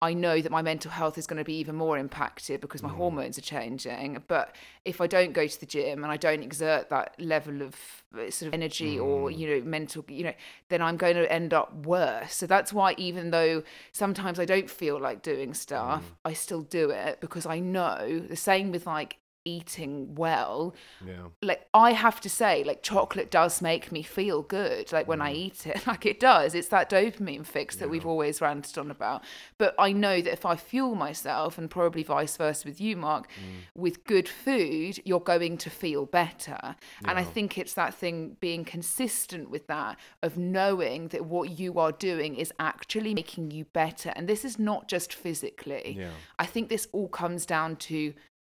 I 0.03 0.13
know 0.13 0.41
that 0.41 0.51
my 0.51 0.61
mental 0.61 0.91
health 0.91 1.17
is 1.17 1.25
going 1.25 1.37
to 1.37 1.45
be 1.45 1.53
even 1.53 1.75
more 1.75 1.97
impacted 1.97 2.59
because 2.59 2.83
my 2.83 2.89
mm. 2.89 2.95
hormones 2.95 3.37
are 3.37 3.41
changing. 3.41 4.21
But 4.27 4.53
if 4.83 4.99
I 4.99 5.07
don't 5.07 5.31
go 5.31 5.47
to 5.47 5.59
the 5.61 5.65
gym 5.65 6.03
and 6.03 6.11
I 6.11 6.17
don't 6.17 6.43
exert 6.43 6.89
that 6.89 7.15
level 7.21 7.61
of 7.61 8.03
uh, 8.13 8.29
sort 8.29 8.49
of 8.49 8.53
energy 8.53 8.99
or, 8.99 9.29
mm. 9.29 9.37
you 9.37 9.47
know, 9.47 9.65
mental, 9.65 10.03
you 10.09 10.25
know, 10.25 10.33
then 10.67 10.81
I'm 10.81 10.97
going 10.97 11.15
to 11.15 11.31
end 11.31 11.53
up 11.53 11.85
worse. 11.85 12.35
So 12.35 12.45
that's 12.45 12.73
why, 12.73 12.95
even 12.97 13.31
though 13.31 13.63
sometimes 13.93 14.41
I 14.41 14.45
don't 14.45 14.69
feel 14.69 14.99
like 14.99 15.21
doing 15.21 15.53
stuff, 15.53 16.03
mm. 16.03 16.15
I 16.25 16.33
still 16.33 16.63
do 16.63 16.89
it 16.89 17.21
because 17.21 17.45
I 17.45 17.59
know 17.59 18.19
the 18.27 18.35
same 18.35 18.73
with 18.73 18.85
like 18.85 19.19
eating 19.45 20.15
well 20.15 20.73
yeah 21.05 21.27
like 21.41 21.67
I 21.73 21.91
have 21.91 22.21
to 22.21 22.29
say, 22.29 22.63
like 22.63 22.83
chocolate 22.83 23.31
does 23.31 23.61
make 23.61 23.91
me 23.91 24.03
feel 24.03 24.41
good. 24.41 24.91
Like 24.91 25.07
when 25.07 25.21
I 25.21 25.33
mm. 25.33 25.37
eat 25.37 25.67
it, 25.67 25.85
like 25.87 26.05
it 26.05 26.19
does. 26.19 26.53
It's 26.53 26.67
that 26.69 26.89
dopamine 26.89 27.45
fix 27.45 27.75
that 27.77 27.89
we've 27.89 28.05
always 28.05 28.41
ranted 28.41 28.77
on 28.77 28.91
about. 28.91 29.23
But 29.57 29.73
I 29.79 29.91
know 29.91 30.21
that 30.21 30.31
if 30.31 30.45
I 30.45 30.55
fuel 30.55 30.95
myself, 30.95 31.57
and 31.57 31.69
probably 31.69 32.03
vice 32.03 32.37
versa 32.37 32.67
with 32.67 32.79
you, 32.79 32.95
Mark, 32.95 33.27
mm. 33.29 33.65
with 33.75 34.03
good 34.03 34.29
food, 34.29 34.99
you're 35.03 35.19
going 35.19 35.57
to 35.57 35.69
feel 35.69 36.05
better. 36.05 36.75
And 37.05 37.17
I 37.17 37.23
think 37.23 37.57
it's 37.57 37.73
that 37.73 37.93
thing 37.93 38.37
being 38.39 38.63
consistent 38.65 39.49
with 39.49 39.67
that 39.67 39.97
of 40.21 40.37
knowing 40.37 41.07
that 41.09 41.25
what 41.25 41.57
you 41.57 41.79
are 41.79 41.91
doing 41.91 42.35
is 42.35 42.53
actually 42.59 43.13
making 43.13 43.51
you 43.51 43.65
better. 43.65 44.13
And 44.15 44.27
this 44.27 44.45
is 44.45 44.59
not 44.59 44.87
just 44.87 45.13
physically. 45.13 45.95
yeah 45.97 46.09
I 46.39 46.45
think 46.45 46.69
this 46.69 46.87
all 46.91 47.07
comes 47.07 47.45
down 47.45 47.75
to 47.77 48.13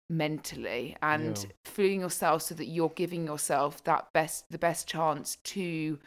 mentally 0.09 0.95
and 1.01 1.37
Yeah. 1.37 1.51
feeling 1.65 2.01
yourself 2.01 2.41
so 2.43 2.55
that 2.55 2.65
you're 2.65 2.89
giving 2.89 3.25
yourself 3.25 3.83
that 3.85 4.11
best 4.13 4.45
the 4.51 4.57
best 4.57 4.87
chance 4.87 5.37
to 5.37 5.97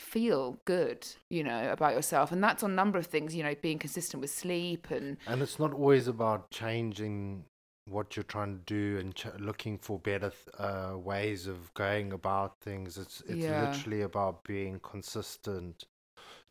feel 0.00 0.58
good 0.64 1.06
you 1.28 1.42
know 1.42 1.70
about 1.72 1.92
yourself 1.94 2.30
and 2.32 2.42
that's 2.42 2.62
on 2.62 2.70
a 2.70 2.74
number 2.74 2.98
of 2.98 3.06
things 3.06 3.34
you 3.34 3.42
know 3.42 3.54
being 3.60 3.78
consistent 3.78 4.20
with 4.20 4.30
sleep 4.30 4.90
and 4.90 5.16
and 5.26 5.42
it's 5.42 5.58
not 5.58 5.72
always 5.72 6.06
about 6.08 6.50
changing 6.50 7.44
what 7.88 8.14
you're 8.16 8.22
trying 8.22 8.56
to 8.58 8.64
do 8.66 8.98
and 8.98 9.14
ch- 9.14 9.26
looking 9.38 9.76
for 9.78 9.98
better 9.98 10.30
th- 10.30 10.54
uh, 10.58 10.96
ways 10.96 11.46
of 11.46 11.72
going 11.74 12.12
about 12.12 12.60
things 12.60 12.96
it's 12.96 13.22
it's 13.28 13.44
Yeah. 13.44 13.60
literally 13.60 14.02
about 14.02 14.44
being 14.44 14.78
consistent 14.80 15.84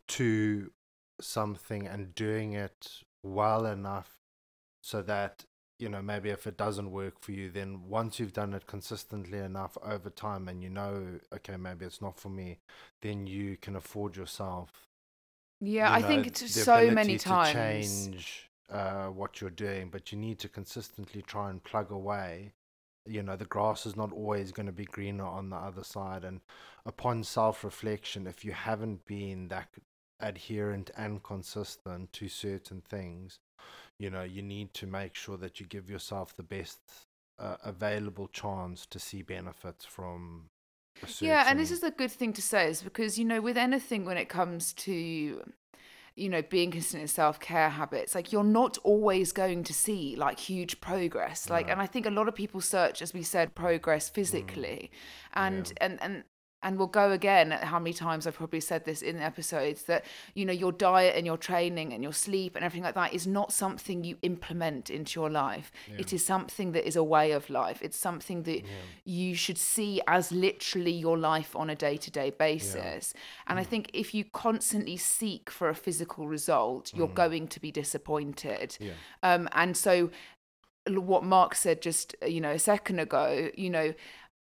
to 0.07 0.71
something 1.21 1.87
and 1.87 2.13
doing 2.15 2.53
it 2.53 3.03
well 3.23 3.65
enough 3.65 4.19
so 4.81 5.01
that 5.01 5.45
you 5.79 5.89
know 5.89 6.01
maybe 6.01 6.29
if 6.29 6.47
it 6.47 6.57
doesn't 6.57 6.91
work 6.91 7.19
for 7.21 7.31
you 7.31 7.49
then 7.49 7.87
once 7.87 8.19
you've 8.19 8.33
done 8.33 8.53
it 8.53 8.67
consistently 8.67 9.37
enough 9.39 9.77
over 9.83 10.09
time 10.09 10.47
and 10.47 10.63
you 10.63 10.69
know 10.69 11.19
okay 11.33 11.57
maybe 11.57 11.85
it's 11.85 12.01
not 12.01 12.19
for 12.19 12.29
me 12.29 12.59
then 13.01 13.27
you 13.27 13.57
can 13.57 13.75
afford 13.75 14.15
yourself 14.15 14.87
Yeah, 15.59 15.89
you 15.89 15.95
I 15.95 16.01
know, 16.01 16.01
think 16.01 16.27
it's 16.27 16.45
so 16.51 16.91
many 16.91 17.17
to 17.17 17.17
times. 17.17 18.09
change 18.17 18.49
uh, 18.69 19.07
what 19.07 19.41
you're 19.41 19.49
doing, 19.49 19.89
but 19.89 20.11
you 20.11 20.17
need 20.17 20.39
to 20.39 20.49
consistently 20.49 21.21
try 21.21 21.49
and 21.49 21.63
plug 21.63 21.91
away. 21.91 22.53
You 23.05 23.23
know, 23.23 23.35
the 23.37 23.45
grass 23.45 23.85
is 23.85 23.95
not 23.95 24.11
always 24.11 24.51
going 24.51 24.65
to 24.65 24.71
be 24.73 24.85
greener 24.85 25.25
on 25.25 25.49
the 25.49 25.55
other 25.55 25.83
side. 25.83 26.23
And 26.25 26.41
upon 26.85 27.23
self 27.23 27.63
reflection, 27.63 28.27
if 28.27 28.43
you 28.45 28.51
haven't 28.51 29.05
been 29.05 29.47
that 29.49 29.69
adherent 30.19 30.91
and 30.97 31.23
consistent 31.23 32.11
to 32.13 32.27
certain 32.27 32.81
things, 32.81 33.39
you 33.99 34.09
know, 34.09 34.23
you 34.23 34.41
need 34.41 34.73
to 34.75 34.87
make 34.87 35.15
sure 35.15 35.37
that 35.37 35.59
you 35.59 35.65
give 35.65 35.89
yourself 35.89 36.35
the 36.35 36.43
best 36.43 36.79
uh, 37.39 37.57
available 37.63 38.27
chance 38.27 38.85
to 38.87 38.99
see 38.99 39.21
benefits 39.21 39.85
from. 39.85 40.49
Yeah, 41.19 41.45
and 41.47 41.59
this 41.59 41.69
is 41.69 41.83
a 41.83 41.91
good 41.91 42.11
thing 42.11 42.33
to 42.33 42.41
say, 42.41 42.69
is 42.69 42.81
because 42.81 43.19
you 43.19 43.25
know, 43.25 43.39
with 43.41 43.57
anything 43.57 44.03
when 44.05 44.17
it 44.17 44.29
comes 44.29 44.73
to, 44.73 45.43
you 46.15 46.29
know, 46.29 46.41
being 46.41 46.71
consistent 46.71 47.03
in 47.03 47.07
self 47.07 47.39
care 47.39 47.69
habits, 47.69 48.15
like 48.15 48.31
you're 48.31 48.43
not 48.43 48.79
always 48.83 49.31
going 49.31 49.63
to 49.65 49.73
see 49.73 50.15
like 50.15 50.39
huge 50.39 50.81
progress. 50.81 51.49
Like, 51.49 51.67
No. 51.67 51.73
and 51.73 51.81
I 51.81 51.85
think 51.85 52.07
a 52.07 52.11
lot 52.11 52.27
of 52.27 52.33
people 52.33 52.61
search, 52.61 53.03
as 53.03 53.13
we 53.13 53.21
said, 53.21 53.53
progress 53.53 54.09
physically, 54.09 54.89
and 55.33 55.71
and 55.79 56.01
and. 56.01 56.23
And 56.63 56.77
we'll 56.77 56.87
go 56.87 57.11
again 57.11 57.51
at 57.51 57.63
how 57.65 57.77
many 57.77 57.93
times 57.93 58.25
I've 58.25 58.35
probably 58.35 58.59
said 58.59 58.83
this 58.83 59.03
in 59.03 59.19
episodes 59.19 59.83
that, 59.83 60.05
you 60.33 60.43
know, 60.43 60.53
your 60.53 60.71
diet 60.71 61.15
and 61.15 61.25
your 61.25 61.37
training 61.37 61.93
and 61.93 62.01
your 62.01 62.13
sleep 62.13 62.55
and 62.55 62.65
everything 62.65 62.83
like 62.83 62.95
that 62.95 63.13
is 63.13 63.27
not 63.27 63.53
something 63.53 64.03
you 64.03 64.17
implement 64.23 64.89
into 64.89 65.19
your 65.19 65.29
life. 65.29 65.71
It 65.99 66.13
is 66.13 66.25
something 66.25 66.71
that 66.71 66.87
is 66.87 66.95
a 66.95 67.03
way 67.03 67.31
of 67.31 67.49
life. 67.51 67.81
It's 67.83 67.97
something 67.97 68.43
that 68.43 68.63
you 69.05 69.35
should 69.35 69.59
see 69.59 70.01
as 70.07 70.31
literally 70.31 70.91
your 70.91 71.17
life 71.17 71.55
on 71.55 71.69
a 71.69 71.75
day 71.75 71.95
to 71.97 72.09
day 72.09 72.31
basis. 72.31 73.13
And 73.45 73.59
I 73.59 73.63
think 73.63 73.91
if 73.93 74.13
you 74.15 74.25
constantly 74.25 74.97
seek 74.97 75.49
for 75.51 75.69
a 75.69 75.75
physical 75.75 76.27
result, 76.27 76.91
you're 76.93 77.07
going 77.07 77.47
to 77.49 77.59
be 77.59 77.71
disappointed. 77.71 78.77
Yeah. 78.79 78.93
Um, 79.21 79.47
and 79.51 79.77
so, 79.77 80.09
what 80.89 81.23
Mark 81.23 81.53
said 81.53 81.81
just 81.81 82.15
you 82.25 82.39
know 82.39 82.51
a 82.51 82.59
second 82.59 82.99
ago, 82.99 83.49
you 83.55 83.69
know, 83.69 83.93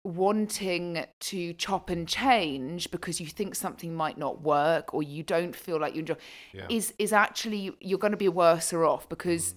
wanting 0.02 1.04
to 1.21 1.52
chop 1.54 1.90
and 1.90 2.09
change 2.09 2.90
because 2.90 3.21
you 3.21 3.26
think 3.26 3.54
something 3.54 3.95
might 3.95 4.16
not 4.16 4.40
work 4.40 4.95
or 4.95 5.02
you 5.02 5.23
don't 5.23 5.54
feel 5.54 5.78
like 5.78 5.95
you 5.95 6.00
enjoy 6.00 6.16
Yeah. 6.52 6.66
is 6.71 6.95
is 6.99 7.12
actually 7.12 7.73
you're 7.80 7.99
going 7.99 8.12
to 8.12 8.16
be 8.16 8.28
worse 8.28 8.73
off 8.73 9.09
because 9.09 9.54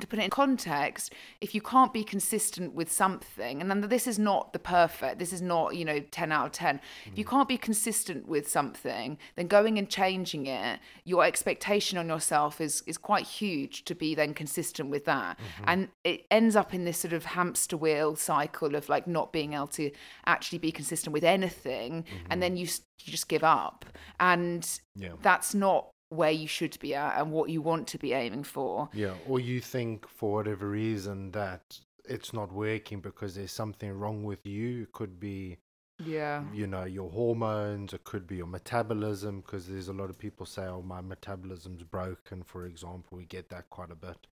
to 0.00 0.06
put 0.06 0.18
it 0.18 0.24
in 0.24 0.30
context, 0.30 1.12
if 1.40 1.54
you 1.54 1.60
can't 1.60 1.92
be 1.92 2.04
consistent 2.04 2.74
with 2.74 2.90
something, 2.90 3.60
and 3.60 3.70
then 3.70 3.80
this 3.82 4.06
is 4.06 4.18
not 4.18 4.52
the 4.52 4.58
perfect, 4.58 5.18
this 5.18 5.32
is 5.32 5.42
not, 5.42 5.76
you 5.76 5.84
know, 5.84 6.00
10 6.00 6.32
out 6.32 6.46
of 6.46 6.52
10. 6.52 6.80
If 7.06 7.18
you 7.18 7.24
mm. 7.24 7.30
can't 7.30 7.48
be 7.48 7.58
consistent 7.58 8.28
with 8.28 8.48
something, 8.48 9.18
then 9.36 9.46
going 9.46 9.78
and 9.78 9.88
changing 9.88 10.46
it, 10.46 10.80
your 11.04 11.24
expectation 11.24 11.98
on 11.98 12.08
yourself 12.08 12.60
is 12.60 12.82
is 12.86 12.98
quite 12.98 13.26
huge 13.26 13.84
to 13.84 13.94
be 13.94 14.14
then 14.14 14.34
consistent 14.34 14.90
with 14.90 15.04
that. 15.04 15.38
Mm-hmm. 15.38 15.64
And 15.66 15.88
it 16.04 16.26
ends 16.30 16.56
up 16.56 16.74
in 16.74 16.84
this 16.84 16.98
sort 16.98 17.12
of 17.12 17.24
hamster 17.24 17.76
wheel 17.76 18.16
cycle 18.16 18.74
of 18.74 18.88
like 18.88 19.06
not 19.06 19.32
being 19.32 19.54
able 19.54 19.68
to 19.68 19.90
actually 20.26 20.58
be 20.58 20.72
consistent 20.72 21.12
with 21.12 21.24
anything. 21.24 21.92
And 21.92 22.04
mm-hmm. 22.04 22.40
then 22.40 22.56
you, 22.56 22.66
you 23.04 23.12
just 23.12 23.28
give 23.28 23.44
up. 23.44 23.84
And 24.18 24.68
Yeah. 24.96 25.14
that's 25.22 25.54
not 25.54 25.90
where 26.10 26.30
you 26.30 26.46
should 26.46 26.78
be 26.80 26.94
at 26.94 27.18
and 27.20 27.32
what 27.32 27.48
you 27.50 27.62
want 27.62 27.86
to 27.88 27.98
be 27.98 28.12
aiming 28.12 28.44
for. 28.44 28.88
Yeah, 28.92 29.14
or 29.26 29.40
you 29.40 29.60
think 29.60 30.06
for 30.08 30.32
whatever 30.34 30.68
reason 30.68 31.30
that 31.32 31.80
it's 32.04 32.32
not 32.32 32.52
working 32.52 33.00
because 33.00 33.34
there's 33.36 33.52
something 33.52 33.90
wrong 33.92 34.24
with 34.24 34.44
you. 34.44 34.82
It 34.82 34.92
could 34.92 35.20
be, 35.20 35.58
Yeah. 36.04 36.42
you 36.52 36.66
know, 36.66 36.82
your 36.84 37.10
hormones. 37.10 37.92
It 37.92 38.02
could 38.04 38.26
be 38.26 38.36
your 38.36 38.48
metabolism 38.48 39.40
because 39.40 39.68
there's 39.68 39.86
a 39.88 39.92
lot 39.92 40.10
of 40.10 40.18
people 40.18 40.46
say, 40.46 40.66
"Oh, 40.66 40.82
my 40.82 41.00
metabolism's 41.00 41.84
broken." 41.84 42.42
For 42.42 42.66
example, 42.66 43.16
we 43.18 43.24
get 43.26 43.48
that 43.50 43.70
quite 43.70 43.92
a 43.92 43.94
bit. 43.94 44.26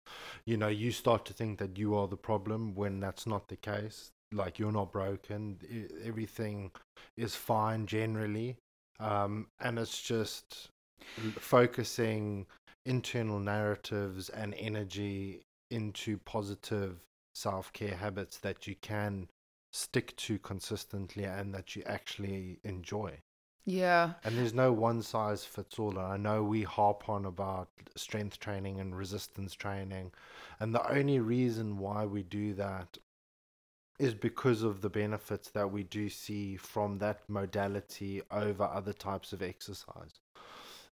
You 0.46 0.58
know, 0.58 0.70
you 0.70 0.92
start 0.92 1.26
to 1.26 1.34
think 1.34 1.60
that 1.60 1.78
you 1.78 1.94
are 1.96 2.08
the 2.08 2.18
problem 2.18 2.74
when 2.74 3.00
that's 3.00 3.28
not 3.28 3.50
the 3.50 3.58
case. 3.58 4.12
Like 4.32 4.58
you're 4.60 4.72
not 4.72 4.92
broken. 4.92 5.60
Everything 6.04 6.72
is 7.16 7.36
fine 7.36 7.86
generally, 7.86 8.58
um, 9.00 9.48
and 9.60 9.78
it's 9.78 10.02
just 10.02 10.70
focusing 11.40 12.46
internal 12.86 13.40
narratives 13.40 14.30
and 14.30 14.54
energy 14.58 15.42
into 15.70 16.18
positive 16.20 17.06
self 17.34 17.72
care 17.74 17.96
habits 17.96 18.38
that 18.38 18.68
you 18.68 18.76
can 18.82 19.28
stick 19.72 20.16
to 20.16 20.40
consistently 20.40 21.26
and 21.26 21.54
that 21.54 21.76
you 21.76 21.84
actually 21.86 22.60
enjoy. 22.64 23.20
Yeah. 23.66 24.14
And 24.24 24.38
there's 24.38 24.54
no 24.54 24.72
one 24.72 25.02
size 25.02 25.44
fits 25.44 25.78
all. 25.78 25.92
And 25.92 26.00
I 26.00 26.18
know 26.18 26.42
we 26.42 26.64
harp 26.64 27.10
on 27.10 27.26
about 27.26 27.68
strength 27.98 28.40
training 28.40 28.80
and 28.80 28.98
resistance 28.98 29.54
training. 29.54 30.14
And 30.60 30.74
the 30.74 30.90
only 30.90 31.20
reason 31.20 31.78
why 31.78 32.06
we 32.06 32.24
do 32.24 32.54
that 32.54 32.98
is 34.00 34.14
because 34.14 34.64
of 34.64 34.82
the 34.82 34.90
benefits 34.90 35.50
that 35.50 35.72
we 35.72 35.84
do 35.84 36.08
see 36.08 36.56
from 36.56 37.00
that 37.00 37.20
modality 37.28 38.22
over 38.32 38.64
other 38.64 38.94
types 38.94 39.34
of 39.34 39.42
exercise. 39.42 40.22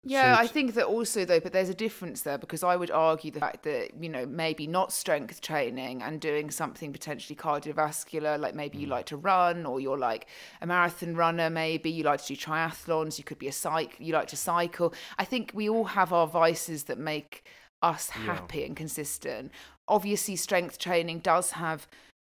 Yeah, 0.05 0.35
I 0.37 0.47
think 0.47 0.73
that 0.73 0.85
also 0.85 1.23
though, 1.23 1.39
but 1.39 1.53
there's 1.53 1.69
a 1.69 1.73
difference 1.73 2.23
there 2.23 2.37
because 2.37 2.61
I 2.63 2.75
would 2.75 2.91
argue 2.91 3.31
the 3.31 3.39
fact 3.39 3.63
that 3.63 3.91
you 4.01 4.09
know 4.09 4.25
maybe 4.25 4.67
not 4.67 4.91
strength 4.91 5.39
training 5.39 6.01
and 6.01 6.19
doing 6.19 6.51
something 6.51 6.91
potentially 6.91 7.35
cardiovascular, 7.37 8.37
like 8.39 8.53
maybe 8.53 8.77
Mm. 8.77 8.81
you 8.81 8.87
like 8.87 9.05
to 9.07 9.17
run 9.17 9.65
or 9.65 9.79
you're 9.79 9.97
like 9.97 10.27
a 10.61 10.67
marathon 10.67 11.15
runner, 11.15 11.49
maybe 11.49 11.89
you 11.89 12.03
like 12.03 12.21
to 12.23 12.27
do 12.27 12.35
triathlons, 12.35 13.17
you 13.17 13.23
could 13.23 13.39
be 13.39 13.47
a 13.47 13.53
cycle, 13.53 14.05
you 14.05 14.13
like 14.13 14.27
to 14.27 14.35
cycle. 14.37 14.93
I 15.17 15.25
think 15.25 15.51
we 15.53 15.69
all 15.69 15.85
have 15.85 16.11
our 16.11 16.27
vices 16.27 16.83
that 16.85 16.97
make 16.97 17.45
us 17.81 18.09
Yeah. 18.09 18.25
happy 18.33 18.65
and 18.65 18.75
consistent. 18.75 19.51
Obviously, 19.87 20.35
strength 20.35 20.79
training 20.79 21.19
does 21.19 21.51
have 21.51 21.87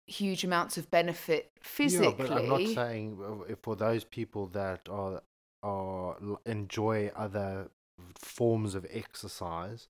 huge 0.06 0.42
amounts 0.42 0.76
of 0.76 0.90
benefit 0.90 1.52
physically. 1.60 2.06
Yeah, 2.08 2.14
but 2.16 2.30
I'm 2.32 2.48
not 2.48 2.68
saying 2.74 3.18
uh, 3.48 3.54
for 3.62 3.76
those 3.76 4.02
people 4.02 4.48
that 4.48 4.88
are 4.88 5.22
l- 5.64 6.40
enjoy 6.46 7.10
other 7.14 7.70
forms 8.18 8.74
of 8.74 8.86
exercise, 8.90 9.88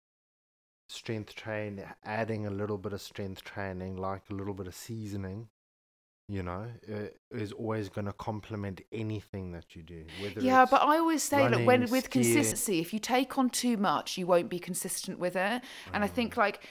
strength 0.89 1.35
train, 1.35 1.85
adding 2.05 2.47
a 2.47 2.51
little 2.51 2.79
bit 2.79 2.93
of 2.93 3.01
strength 3.01 3.45
training, 3.45 3.97
like 3.97 4.23
a 4.31 4.35
little 4.35 4.55
bit 4.55 4.67
of 4.67 4.75
seasoning, 4.75 5.49
you 6.29 6.43
know, 6.43 6.67
uh, 6.93 7.07
is 7.31 7.53
always 7.53 7.89
going 7.89 8.07
to 8.07 8.13
complement 8.13 8.81
anything 8.93 9.53
that 9.53 9.75
you 9.75 9.83
do. 9.83 10.05
Whether 10.21 10.41
Yeah, 10.41 10.65
but 10.65 10.83
I 10.83 10.99
always 10.99 11.23
say 11.23 11.49
that 11.49 11.65
when 11.65 11.81
with 11.83 12.05
skiing- 12.05 12.25
consistency, 12.25 12.81
if 12.81 12.93
you 12.93 12.99
take 12.99 13.39
on 13.39 13.51
too 13.51 13.77
much, 13.77 14.19
you 14.19 14.27
won't 14.27 14.49
be 14.49 14.59
consistent 14.59 15.19
with 15.19 15.37
it. 15.37 15.63
And 15.93 16.05
I 16.05 16.07
think 16.07 16.37
like 16.37 16.69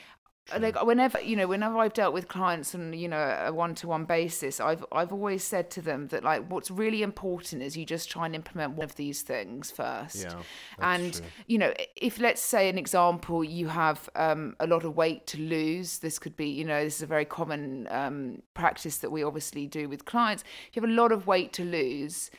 True. 0.50 0.60
like 0.60 0.86
whenever 0.86 1.22
you 1.22 1.36
know 1.36 1.48
whenever 1.48 1.78
I've 1.78 1.94
dealt 1.94 2.14
with 2.14 2.28
clients 2.28 2.74
on 2.76 2.94
you 2.94 3.08
know 3.08 3.18
a 3.46 3.54
one 3.54 3.76
to 3.76 3.88
one 3.88 4.06
basis, 4.06 4.60
I've 4.60 4.86
I've 4.92 5.12
always 5.12 5.44
said 5.44 5.70
to 5.72 5.82
them 5.82 6.08
that 6.08 6.24
like 6.24 6.48
what's 6.50 6.70
really 6.72 7.02
important 7.04 7.62
is 7.62 7.78
you 7.78 7.86
just 7.86 8.10
try 8.10 8.26
and 8.26 8.36
implement 8.36 8.74
one 8.74 8.86
of 8.86 8.96
these 8.96 9.22
things 9.22 9.72
first. 9.72 10.24
yeah, 10.24 10.42
And 10.80 11.14
true. 11.14 11.26
you 11.48 11.58
know, 11.58 11.74
if 11.96 12.20
let's 12.20 12.42
say 12.42 12.70
an 12.70 12.78
example, 12.78 13.44
you 13.44 13.68
have 13.68 14.10
um, 14.16 14.56
a 14.60 14.68
lot 14.68 14.84
of 14.84 14.96
weight 14.96 15.28
to 15.28 15.38
lose. 15.40 16.00
This 16.00 16.20
could 16.20 16.36
be, 16.36 16.48
you 16.50 16.66
know, 16.66 16.84
this 16.84 16.98
is 16.98 17.02
a 17.04 17.08
very 17.08 17.26
common 17.26 17.88
um, 17.92 18.42
practice 18.54 18.98
that 18.98 19.12
we 19.12 19.24
obviously 19.24 19.68
do 19.68 19.88
with 19.90 20.06
clients. 20.06 20.44
If 20.70 20.76
you 20.76 20.82
have 20.82 20.90
a 20.90 20.94
lot 20.94 21.12
of 21.12 21.28
weight 21.28 21.54
to 21.54 21.64
lose, 21.64 22.32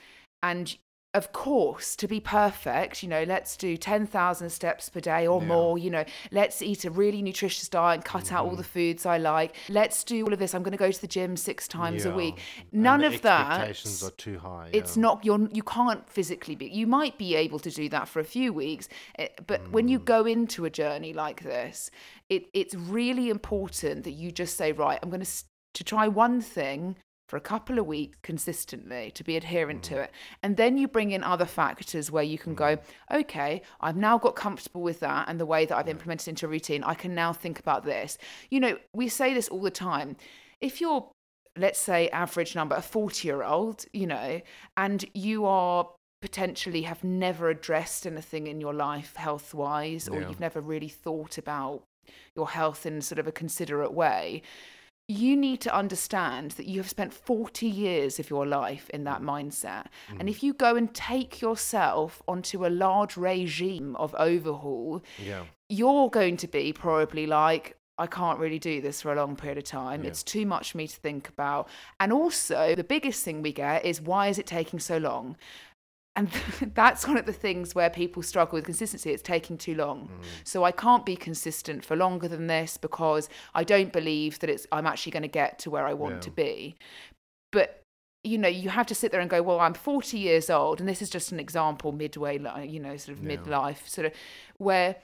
and 0.42 0.76
of 1.12 1.32
course, 1.32 1.96
to 1.96 2.06
be 2.06 2.20
perfect, 2.20 3.02
you 3.02 3.08
know, 3.08 3.24
let's 3.24 3.56
do 3.56 3.76
10,000 3.76 4.48
steps 4.50 4.88
per 4.88 5.00
day 5.00 5.26
or 5.26 5.40
Yeah. 5.40 5.48
more. 5.48 5.76
You 5.76 5.90
know, 5.90 6.04
let's 6.30 6.62
eat 6.62 6.84
a 6.84 6.90
really 6.90 7.20
nutritious 7.20 7.68
diet 7.68 7.94
and 7.96 8.04
cut 8.04 8.30
out 8.30 8.44
all 8.44 8.50
Mm-hmm. 8.52 8.56
the 8.58 8.64
foods 8.64 9.04
I 9.06 9.18
like. 9.18 9.56
Let's 9.68 10.04
do 10.04 10.24
all 10.24 10.32
of 10.32 10.38
this. 10.38 10.54
I'm 10.54 10.62
going 10.62 10.70
to 10.70 10.78
go 10.78 10.90
to 10.92 11.00
the 11.00 11.08
gym 11.08 11.36
six 11.36 11.66
times 11.66 12.04
a 12.04 12.14
week. 12.14 12.36
Yeah, 12.36 12.62
None 12.72 13.02
of 13.04 13.22
that. 13.22 13.50
expectations 13.68 14.04
are 14.04 14.10
too 14.12 14.38
high. 14.38 14.70
It's 14.72 14.96
yeah. 14.96 15.02
not 15.02 15.24
you're 15.24 15.48
you 15.52 15.64
can't 15.64 16.08
physically 16.08 16.54
be. 16.54 16.66
You 16.66 16.86
might 16.86 17.18
be 17.18 17.34
able 17.34 17.58
to 17.58 17.70
do 17.70 17.88
that 17.88 18.06
for 18.06 18.20
a 18.20 18.24
few 18.24 18.52
weeks, 18.52 18.88
eh, 19.18 19.28
but 19.48 19.68
when 19.72 19.88
you 19.88 19.98
go 19.98 20.24
into 20.26 20.64
a 20.64 20.70
journey 20.70 21.12
like 21.12 21.42
this, 21.42 21.90
it 22.28 22.44
it's 22.54 22.74
really 22.76 23.30
important 23.30 24.04
that 24.04 24.12
you 24.12 24.30
just 24.30 24.56
say, 24.56 24.70
right, 24.70 24.98
I'm 25.02 25.10
going 25.10 25.24
to 25.24 25.30
to 25.74 25.84
try 25.84 26.06
one 26.08 26.40
thing 26.40 26.96
for 27.30 27.36
a 27.36 27.40
couple 27.40 27.78
of 27.78 27.86
weeks 27.86 28.18
consistently 28.22 29.12
to 29.12 29.22
be 29.22 29.36
adherent 29.36 29.84
to 29.84 29.94
mm. 29.94 30.04
it, 30.04 30.10
and 30.42 30.56
then 30.56 30.76
you 30.76 30.88
bring 30.88 31.12
in 31.12 31.22
other 31.22 31.46
factors 31.46 32.10
where 32.10 32.24
you 32.24 32.36
can 32.36 32.54
go, 32.54 32.76
mm. 32.76 32.82
okay, 33.12 33.62
I've 33.80 33.96
now 33.96 34.18
got 34.18 34.34
comfortable 34.34 34.82
with 34.82 34.98
that 35.00 35.28
and 35.28 35.38
the 35.38 35.46
way 35.46 35.64
that 35.64 35.76
I've 35.76 35.88
implemented 35.88 36.26
into 36.28 36.46
a 36.46 36.48
routine. 36.48 36.82
I 36.82 36.94
can 36.94 37.14
now 37.14 37.32
think 37.32 37.60
about 37.60 37.84
this. 37.84 38.18
You 38.50 38.58
know, 38.58 38.76
we 38.92 39.08
say 39.08 39.32
this 39.32 39.48
all 39.48 39.62
the 39.62 39.70
time. 39.70 40.16
If 40.60 40.80
you're 40.80 41.08
let's 41.56 41.80
say 41.80 42.08
average 42.10 42.54
number 42.54 42.76
a 42.76 42.80
40 42.80 43.26
year 43.26 43.42
old 43.42 43.84
you 43.92 44.06
know 44.06 44.40
and 44.76 45.04
you 45.14 45.44
are 45.46 45.88
potentially 46.22 46.82
have 46.82 47.02
never 47.02 47.50
addressed 47.50 48.06
anything 48.06 48.46
in 48.46 48.60
your 48.60 48.72
life 48.72 49.16
health 49.16 49.52
wise 49.52 50.08
or 50.08 50.20
Yeah. 50.20 50.28
you've 50.28 50.40
never 50.40 50.60
really 50.60 50.88
thought 50.88 51.38
about 51.38 51.82
your 52.36 52.50
health 52.50 52.86
in 52.86 53.00
sort 53.00 53.18
of 53.18 53.26
a 53.26 53.32
considerate 53.32 53.92
way 53.92 54.42
you 55.10 55.36
need 55.36 55.60
to 55.62 55.74
understand 55.74 56.52
that 56.52 56.66
you 56.66 56.78
have 56.78 56.88
spent 56.88 57.12
40 57.12 57.66
years 57.66 58.18
of 58.18 58.30
your 58.30 58.46
life 58.46 58.88
in 58.90 59.04
that 59.04 59.22
mindset. 59.22 59.86
And 60.18 60.28
if 60.28 60.42
you 60.42 60.52
go 60.54 60.76
and 60.76 60.92
take 60.94 61.40
yourself 61.40 62.22
onto 62.28 62.64
a 62.66 62.68
large 62.68 63.16
regime 63.16 63.96
of 63.96 64.14
overhaul, 64.18 65.02
Yeah. 65.18 65.44
you're 65.68 66.08
going 66.10 66.36
to 66.38 66.48
be 66.48 66.72
probably 66.72 67.26
like, 67.26 67.76
I 67.98 68.06
can't 68.06 68.38
really 68.38 68.58
do 68.58 68.80
this 68.80 69.02
for 69.02 69.12
a 69.12 69.16
long 69.16 69.36
period 69.36 69.58
of 69.58 69.64
time. 69.64 70.02
Yeah. 70.02 70.08
It's 70.10 70.22
too 70.22 70.46
much 70.46 70.72
for 70.72 70.78
me 70.78 70.86
to 70.86 70.96
think 70.96 71.28
about. 71.28 71.68
And 71.98 72.12
also, 72.12 72.74
the 72.74 72.84
biggest 72.84 73.22
thing 73.24 73.42
we 73.42 73.52
get 73.52 73.84
is 73.84 74.00
why 74.00 74.28
is 74.28 74.38
it 74.38 74.46
taking 74.46 74.78
so 74.78 74.96
long? 74.96 75.36
And 76.20 76.74
that's 76.74 77.06
one 77.06 77.16
of 77.16 77.26
the 77.26 77.32
things 77.32 77.74
where 77.74 77.90
people 77.90 78.22
struggle 78.22 78.56
with 78.56 78.64
consistency. 78.64 79.10
It's 79.10 79.22
taking 79.22 79.56
too 79.56 79.74
long. 79.74 80.08
Mm. 80.08 80.24
So 80.44 80.64
I 80.64 80.72
can't 80.72 81.06
be 81.06 81.16
consistent 81.16 81.84
for 81.84 81.96
longer 81.96 82.28
than 82.28 82.46
this 82.46 82.76
because 82.76 83.28
I 83.54 83.64
don't 83.64 83.92
believe 83.92 84.38
that 84.40 84.50
it's 84.50 84.66
I'm 84.70 84.86
actually 84.86 85.12
going 85.12 85.22
to 85.22 85.28
get 85.28 85.58
to 85.60 85.70
where 85.70 85.86
I 85.86 85.94
want 85.94 86.16
Yeah. 86.16 86.20
to 86.20 86.30
be. 86.30 86.76
But 87.52 87.82
you 88.22 88.36
know, 88.36 88.48
you 88.48 88.68
have 88.68 88.86
to 88.86 88.94
sit 88.94 89.12
there 89.12 89.20
and 89.22 89.30
go, 89.30 89.40
well, 89.40 89.60
I'm 89.60 89.72
40 89.72 90.18
years 90.18 90.50
old, 90.50 90.78
and 90.78 90.86
this 90.86 91.00
is 91.00 91.08
just 91.08 91.32
an 91.32 91.40
example, 91.40 91.90
midway, 91.90 92.38
you 92.68 92.78
know, 92.78 92.94
sort 92.98 93.16
of 93.16 93.24
Yeah. 93.24 93.38
midlife, 93.38 93.88
sort 93.88 94.08
of 94.08 94.12
where 94.58 94.96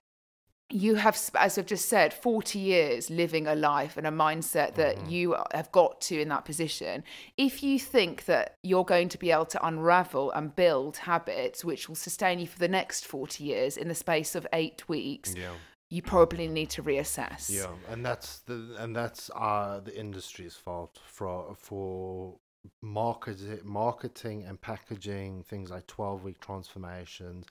you 0.70 0.96
have, 0.96 1.16
as 1.36 1.58
I've 1.58 1.66
just 1.66 1.88
said, 1.88 2.12
40 2.12 2.58
years 2.58 3.08
living 3.08 3.46
a 3.46 3.54
life 3.54 3.96
and 3.96 4.06
a 4.06 4.10
mindset 4.10 4.74
that 4.74 4.96
Mm-hmm. 4.96 5.10
you 5.10 5.36
have 5.54 5.70
got 5.70 6.00
to 6.02 6.20
in 6.20 6.28
that 6.30 6.44
position. 6.44 7.04
If 7.36 7.62
you 7.62 7.78
think 7.78 8.24
that 8.24 8.56
you're 8.62 8.84
going 8.84 9.08
to 9.10 9.18
be 9.18 9.30
able 9.30 9.46
to 9.46 9.64
unravel 9.66 10.32
and 10.32 10.54
build 10.56 10.96
habits 10.98 11.64
which 11.64 11.88
will 11.88 11.94
sustain 11.94 12.38
you 12.40 12.46
for 12.48 12.58
the 12.58 12.68
next 12.68 13.06
40 13.06 13.44
years 13.44 13.76
in 13.76 13.86
the 13.88 13.94
space 13.94 14.34
of 14.34 14.46
eight 14.52 14.88
weeks, 14.88 15.34
Yeah. 15.36 15.52
you 15.88 16.02
probably 16.02 16.48
need 16.48 16.70
to 16.70 16.82
reassess. 16.82 17.48
Yeah, 17.48 17.68
and 17.88 18.04
that's 18.04 18.38
the 18.40 18.74
and 18.78 18.94
that's 18.96 19.30
uh 19.36 19.80
the 19.84 19.96
industry's 19.96 20.56
fault 20.56 20.98
for 21.06 21.54
for 21.56 22.34
marketing 22.82 23.60
marketing 23.62 24.44
and 24.44 24.60
packaging 24.60 25.44
things 25.44 25.70
like 25.70 25.86
12 25.86 26.24
week 26.24 26.40
transformations 26.40 27.46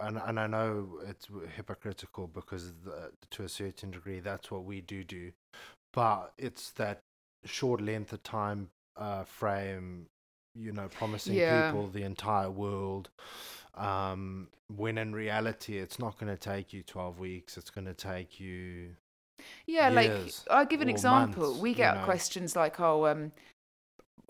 and 0.00 0.20
and 0.24 0.38
I 0.40 0.46
know 0.46 1.00
it's 1.06 1.28
hypocritical 1.56 2.26
because 2.28 2.72
the, 2.84 3.10
to 3.30 3.44
a 3.44 3.48
certain 3.48 3.90
degree 3.90 4.20
that's 4.20 4.50
what 4.50 4.64
we 4.64 4.80
do 4.80 5.04
do 5.04 5.32
but 5.92 6.32
it's 6.38 6.70
that 6.72 7.00
short 7.44 7.80
length 7.80 8.12
of 8.12 8.22
time 8.22 8.68
uh 8.96 9.24
frame 9.24 10.06
you 10.54 10.72
know 10.72 10.88
promising 10.88 11.36
Yeah. 11.36 11.70
people 11.70 11.86
the 11.88 12.02
entire 12.02 12.50
world 12.50 13.10
um 13.74 14.48
when 14.74 14.98
in 14.98 15.14
reality 15.14 15.78
it's 15.78 15.98
not 15.98 16.18
going 16.18 16.30
to 16.34 16.40
take 16.40 16.72
you 16.72 16.82
12 16.82 17.18
weeks 17.18 17.56
it's 17.56 17.70
going 17.70 17.86
to 17.86 17.94
take 17.94 18.40
you 18.40 18.90
Yeah, 19.66 19.88
like 19.88 20.34
I'll 20.50 20.66
give 20.66 20.80
an 20.80 20.88
example. 20.88 21.44
months, 21.44 21.62
we 21.62 21.70
you 21.70 21.78
get 21.78 21.94
know. 21.94 22.04
questions 22.04 22.56
like, 22.56 22.80
"Oh, 22.80 23.06
um, 23.06 23.32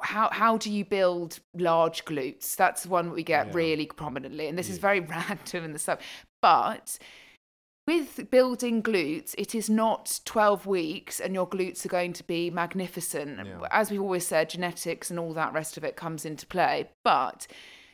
how 0.03 0.29
how 0.31 0.57
do 0.57 0.71
you 0.71 0.85
build 0.85 1.41
large 1.55 2.05
glutes?" 2.05 2.57
That's 2.57 2.87
one 2.87 3.11
we 3.11 3.23
get 3.23 3.49
Yeah. 3.49 3.53
really 3.55 3.87
prominently, 3.87 4.47
and 4.49 4.59
this 4.59 4.71
is 4.71 4.79
very 4.79 5.01
random 5.17 5.65
in 5.65 5.73
the 5.73 5.79
stuff. 5.79 6.01
But 6.43 6.99
with 7.87 8.31
building 8.31 8.83
glutes, 8.83 9.35
it 9.39 9.55
is 9.55 9.71
not 9.71 10.21
12 10.27 10.67
weeks 10.67 11.21
and 11.21 11.33
your 11.35 11.49
glutes 11.49 11.87
are 11.87 11.89
going 11.89 12.13
to 12.13 12.23
be 12.25 12.51
magnificent. 12.51 13.47
Yeah. 13.47 13.61
As 13.71 13.91
we've 13.91 14.03
always 14.03 14.27
said, 14.27 14.51
genetics 14.51 15.09
and 15.11 15.19
all 15.19 15.33
that 15.33 15.55
rest 15.55 15.79
of 15.79 15.85
it 15.85 15.97
comes 15.97 16.27
into 16.27 16.47
play. 16.47 16.91
But 17.03 17.47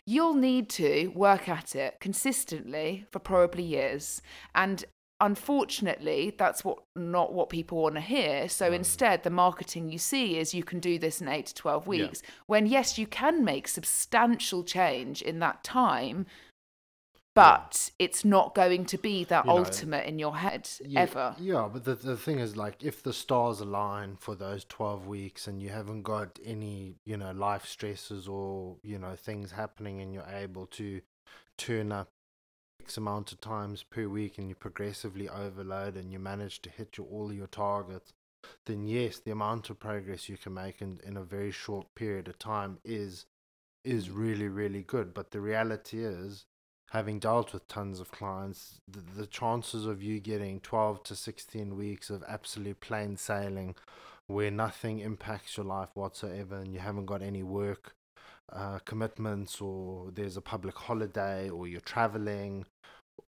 you'll 0.04 0.34
need 0.34 0.68
to 0.70 1.12
work 1.14 1.48
at 1.48 1.76
it 1.76 2.00
consistently 2.00 3.06
for 3.12 3.20
probably 3.20 3.62
years. 3.62 4.20
And 4.52 4.84
unfortunately, 5.20 6.34
that's 6.36 6.64
what 6.64 6.78
not 6.96 7.32
what 7.32 7.48
people 7.48 7.82
want 7.82 7.94
to 7.96 8.00
hear. 8.00 8.48
So 8.48 8.72
instead, 8.72 9.22
the 9.22 9.30
marketing 9.30 9.88
you 9.88 9.98
see 9.98 10.38
is 10.38 10.54
you 10.54 10.64
can 10.64 10.80
do 10.80 10.98
this 10.98 11.20
in 11.20 11.28
8 11.28 11.46
to 11.46 11.54
12 11.54 11.86
Yeah. 11.86 11.90
weeks. 11.90 12.22
When 12.46 12.66
yes, 12.66 12.98
you 12.98 13.06
can 13.06 13.44
make 13.44 13.68
substantial 13.68 14.64
change 14.64 15.22
in 15.22 15.38
that 15.40 15.64
time. 15.64 16.26
But 17.34 17.90
it's 17.98 18.24
not 18.24 18.54
going 18.54 18.84
to 18.86 18.96
be 18.96 19.24
that 19.24 19.44
You 19.44 19.50
know, 19.50 19.56
ultimate 19.56 20.06
in 20.06 20.20
your 20.20 20.36
head 20.36 20.68
Yeah, 20.80 21.00
ever. 21.00 21.34
Yeah, 21.40 21.68
but 21.72 21.84
the 21.84 21.96
the 21.96 22.16
thing 22.16 22.38
is, 22.38 22.56
like, 22.56 22.84
if 22.84 23.02
the 23.02 23.12
stars 23.12 23.58
align 23.60 24.16
for 24.16 24.36
those 24.36 24.64
twelve 24.64 25.08
weeks, 25.08 25.48
and 25.48 25.60
you 25.60 25.70
haven't 25.70 26.02
got 26.02 26.38
any, 26.44 26.94
you 27.04 27.16
know, 27.16 27.32
life 27.32 27.66
stresses 27.66 28.28
or 28.28 28.76
you 28.84 29.00
know 29.00 29.16
things 29.16 29.50
happening, 29.50 30.00
and 30.00 30.14
you're 30.14 30.28
able 30.28 30.66
to 30.66 31.00
turn 31.58 31.90
up 31.90 32.08
X 32.84 32.98
amount 32.98 33.32
of 33.32 33.40
times 33.40 33.82
per 33.82 34.06
week, 34.06 34.36
and 34.36 34.46
you 34.46 34.54
progressively 34.54 35.26
overload, 35.26 35.96
and 35.96 36.12
you 36.12 36.18
manage 36.18 36.60
to 36.60 36.68
hit 36.68 36.98
your 36.98 37.06
all 37.06 37.32
your 37.32 37.46
targets, 37.46 38.12
then 38.66 38.86
yes, 38.86 39.18
the 39.18 39.30
amount 39.30 39.70
of 39.70 39.78
progress 39.80 40.28
you 40.28 40.36
can 40.36 40.52
make 40.52 40.82
in 40.82 41.00
in 41.02 41.16
a 41.16 41.24
very 41.24 41.50
short 41.50 41.94
period 41.94 42.28
of 42.28 42.38
time 42.38 42.76
is 42.84 43.24
is 43.84 44.10
really 44.10 44.48
really 44.48 44.82
good. 44.82 45.14
But 45.14 45.30
the 45.30 45.40
reality 45.40 46.04
is 46.04 46.44
having 46.90 47.18
dealt 47.18 47.54
with 47.54 47.66
tons 47.68 48.00
of 48.00 48.12
clients, 48.12 48.80
the, 48.86 49.00
the 49.00 49.26
chances 49.26 49.86
of 49.86 50.02
you 50.02 50.20
getting 50.20 50.60
12 50.60 51.02
to 51.04 51.16
16 51.16 51.74
weeks 51.74 52.10
of 52.10 52.22
absolute 52.28 52.80
plain 52.80 53.16
sailing 53.16 53.74
where 54.26 54.50
nothing 54.50 54.98
impacts 54.98 55.56
your 55.56 55.64
life 55.64 55.88
whatsoever 55.94 56.56
and 56.56 56.74
you 56.74 56.80
haven't 56.80 57.06
got 57.06 57.22
any 57.22 57.42
work 57.42 57.94
uh, 58.52 58.78
commitments 58.84 59.60
or 59.60 60.10
there's 60.12 60.36
a 60.36 60.40
public 60.40 60.76
holiday 60.76 61.48
or 61.48 61.66
you're 61.66 61.80
traveling, 61.80 62.64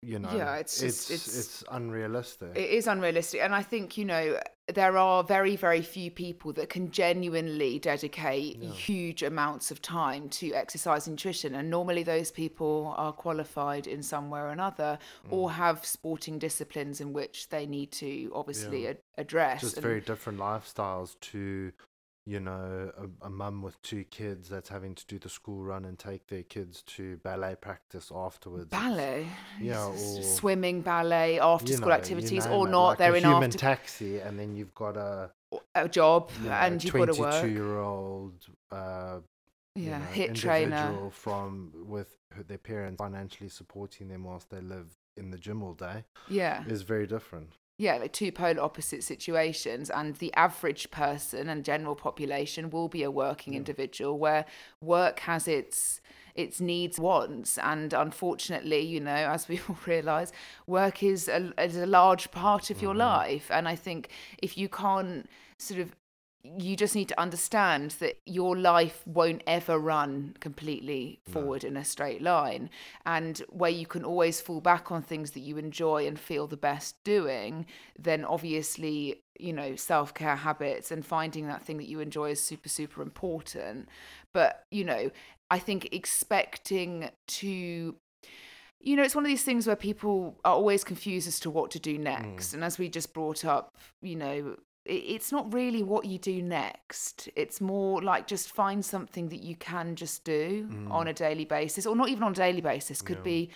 you 0.01 0.19
know, 0.19 0.35
Yeah, 0.35 0.57
it's 0.57 0.81
just- 0.81 1.11
it's, 1.11 1.29
it's- 1.29 1.39
it's 1.39 1.65
unrealistic. 1.71 2.57
It 2.57 2.71
is 2.71 2.87
unrealistic. 2.87 3.41
And 3.41 3.55
I 3.55 3.63
think, 3.63 3.97
you 3.97 4.05
know, 4.05 4.41
there 4.73 4.97
are 4.97 5.23
very, 5.23 5.55
very 5.55 5.83
few 5.83 6.11
people 6.11 6.53
that 6.55 6.69
can 6.71 6.91
genuinely 6.91 7.79
dedicate 7.79 8.57
Yeah. 8.59 8.71
huge 8.71 9.23
amounts 9.23 9.71
of 9.71 9.83
time 9.83 10.29
to 10.31 10.55
exercise 10.55 11.07
and 11.07 11.15
nutrition. 11.15 11.55
And 11.55 11.69
normally 11.71 12.03
those 12.05 12.31
people 12.31 12.95
are 12.97 13.13
qualified 13.13 13.87
in 13.87 14.03
some 14.03 14.31
way 14.31 14.41
or 14.41 14.49
another 14.49 14.99
or 15.31 15.51
Mm. 15.51 15.53
have 15.53 15.85
sporting 15.85 16.39
disciplines 16.39 17.01
in 17.01 17.13
which 17.13 17.49
they 17.51 17.67
need 17.67 17.93
to 17.93 18.33
obviously 18.35 18.85
Yeah. 18.85 18.91
ad- 18.91 18.99
address. 19.19 19.61
Just 19.61 19.77
and- 19.77 19.83
very 19.83 20.01
different 20.01 20.39
lifestyles 20.39 21.19
to 21.33 21.73
you 22.27 22.39
know 22.39 22.93
a, 23.23 23.27
a 23.27 23.31
mum 23.31 23.63
with 23.63 23.81
two 23.83 24.05
kids 24.05 24.49
that's 24.49 24.69
having 24.69 24.95
to 24.95 25.05
do 25.07 25.19
the 25.19 25.29
school 25.29 25.63
run 25.63 25.85
and 25.85 25.99
take 25.99 26.27
their 26.29 26.43
kids 26.45 26.83
to 26.83 27.17
ballet 27.19 27.57
practice 27.61 28.13
afterwards 28.15 28.71
ballet, 28.71 29.27
Yeah, 29.61 29.87
or- 29.87 30.23
swimming, 30.23 30.83
ballet, 30.83 31.41
after 31.41 31.73
school 31.73 31.89
know, 31.89 31.95
you 31.97 32.01
activities, 32.01 32.47
or 32.47 32.69
not. 32.69 32.89
like 32.91 32.99
they're 32.99 33.15
a 33.15 33.17
in 33.19 33.25
human 33.25 33.45
after 33.45 33.59
taxi 33.59 34.19
and 34.21 34.39
then 34.39 34.55
you've 34.57 34.75
got 34.75 34.97
a 34.97 35.31
a 35.75 35.89
job 35.89 36.31
you 36.43 36.49
know, 36.49 36.55
and 36.55 36.83
you've 36.83 36.93
got 36.95 37.07
to 37.07 37.21
work. 37.21 37.45
year 37.45 37.79
old 37.79 38.47
uh 38.71 39.19
you 39.75 39.89
Yeah, 39.91 39.99
know, 39.99 40.05
hit 40.05 40.35
trainer. 40.35 41.11
from 41.11 41.73
with 41.95 42.17
their 42.47 42.59
parents 42.59 42.99
financially 42.99 43.49
supporting 43.49 44.09
them 44.09 44.25
whilst 44.25 44.49
they 44.51 44.61
live 44.61 44.95
in 45.17 45.31
the 45.31 45.39
gym 45.39 45.63
all 45.63 45.75
day 45.75 46.05
Yeah. 46.29 46.65
is 46.69 46.83
very 46.83 47.07
different 47.07 47.51
yeah, 47.83 47.97
like 47.97 48.13
two 48.13 48.31
polar 48.31 48.63
opposite 48.63 49.03
situations, 49.03 49.91
and 49.91 50.15
the 50.17 50.33
average 50.35 50.93
person 50.93 51.49
and 51.49 51.65
general 51.65 51.97
population 51.97 52.71
will 52.71 52.87
be 52.87 53.03
a 53.03 53.11
working 53.11 53.55
individual 53.55 54.17
where 54.21 54.45
work 54.81 55.19
has 55.21 55.49
its 55.49 56.01
its 56.37 56.61
needs, 56.61 57.01
wants, 57.01 57.59
and 57.59 57.93
unfortunately, 57.93 58.79
you 58.79 59.01
know, 59.01 59.11
as 59.35 59.49
we 59.49 59.61
all 59.69 59.77
realise, 59.85 60.31
work 60.69 61.03
is 61.03 61.27
a 61.27 61.53
is 61.61 61.77
a 61.77 61.87
large 61.87 62.31
part 62.31 62.71
of 62.71 62.81
your 62.81 62.93
mm-hmm. 62.93 63.01
life, 63.01 63.51
and 63.51 63.67
I 63.67 63.75
think 63.75 64.11
if 64.39 64.57
you 64.57 64.69
can't 64.69 65.29
sort 65.59 65.81
of 65.81 65.97
you 66.45 66.77
just 66.77 66.97
need 66.97 67.09
to 67.09 67.21
understand 67.21 67.93
that 68.01 68.19
your 68.27 68.57
life 68.57 69.03
won't 69.07 69.43
ever 69.47 69.79
run 69.79 70.35
completely 70.41 71.21
forward 71.29 71.63
in 71.63 71.77
a 71.77 71.85
straight 71.85 72.21
line 72.21 72.69
and 73.07 73.43
where 73.49 73.71
you 73.71 73.87
can 73.87 74.05
always 74.05 74.41
fall 74.41 74.61
back 74.61 74.91
on 74.91 75.03
things 75.03 75.33
that 75.33 75.41
you 75.41 75.57
enjoy 75.57 76.07
and 76.07 76.19
feel 76.19 76.49
the 76.49 76.57
best 76.57 76.97
doing 77.05 77.65
then 77.97 78.25
obviously 78.25 79.23
you 79.39 79.53
know 79.53 79.77
self-care 79.77 80.37
habits 80.37 80.91
and 80.91 81.07
finding 81.07 81.47
that 81.47 81.63
thing 81.63 81.77
that 81.77 81.89
you 81.89 82.01
enjoy 82.01 82.31
is 82.31 82.43
super 82.43 82.69
super 82.69 83.03
important. 83.03 83.89
But 84.35 84.65
you 84.71 84.85
know 84.85 85.11
i 85.51 85.59
think 85.59 85.89
expecting 85.93 87.11
to 87.29 87.95
you 88.85 88.97
know, 88.97 89.05
it's 89.05 89.15
one 89.15 89.25
of 89.25 89.29
these 89.29 89.45
things 89.45 89.67
where 89.67 89.77
people 89.77 90.41
are 90.45 90.55
always 90.55 90.83
confused 90.83 91.29
as 91.29 91.39
to 91.41 91.51
what 91.51 91.71
to 91.71 91.79
do 91.79 91.97
mm. 91.97 92.03
next. 92.03 92.53
And 92.53 92.65
as 92.65 92.79
we 92.79 92.89
just 92.89 93.15
brought 93.15 93.45
up, 93.45 93.77
you 94.03 94.17
know, 94.17 94.57
it's 94.85 95.31
not 95.31 95.53
really 95.53 95.83
what 95.83 96.05
you 96.07 96.19
do 96.19 96.43
next. 96.43 97.29
It's 97.37 97.61
more 97.61 98.03
like 98.03 98.27
just 98.27 98.51
find 98.51 98.85
something 98.85 99.29
that 99.29 99.43
you 99.43 99.55
can 99.57 99.95
just 99.97 100.25
do 100.25 100.69
on 100.91 101.09
a 101.09 101.13
daily 101.13 101.45
basis, 101.45 101.87
or 101.87 101.95
not 101.95 102.09
even 102.09 102.23
on 102.25 102.33
a 102.33 102.35
daily 102.35 102.61
basis. 102.61 103.01
Could 103.03 103.19
Yeah. 103.19 103.23
be 103.23 103.51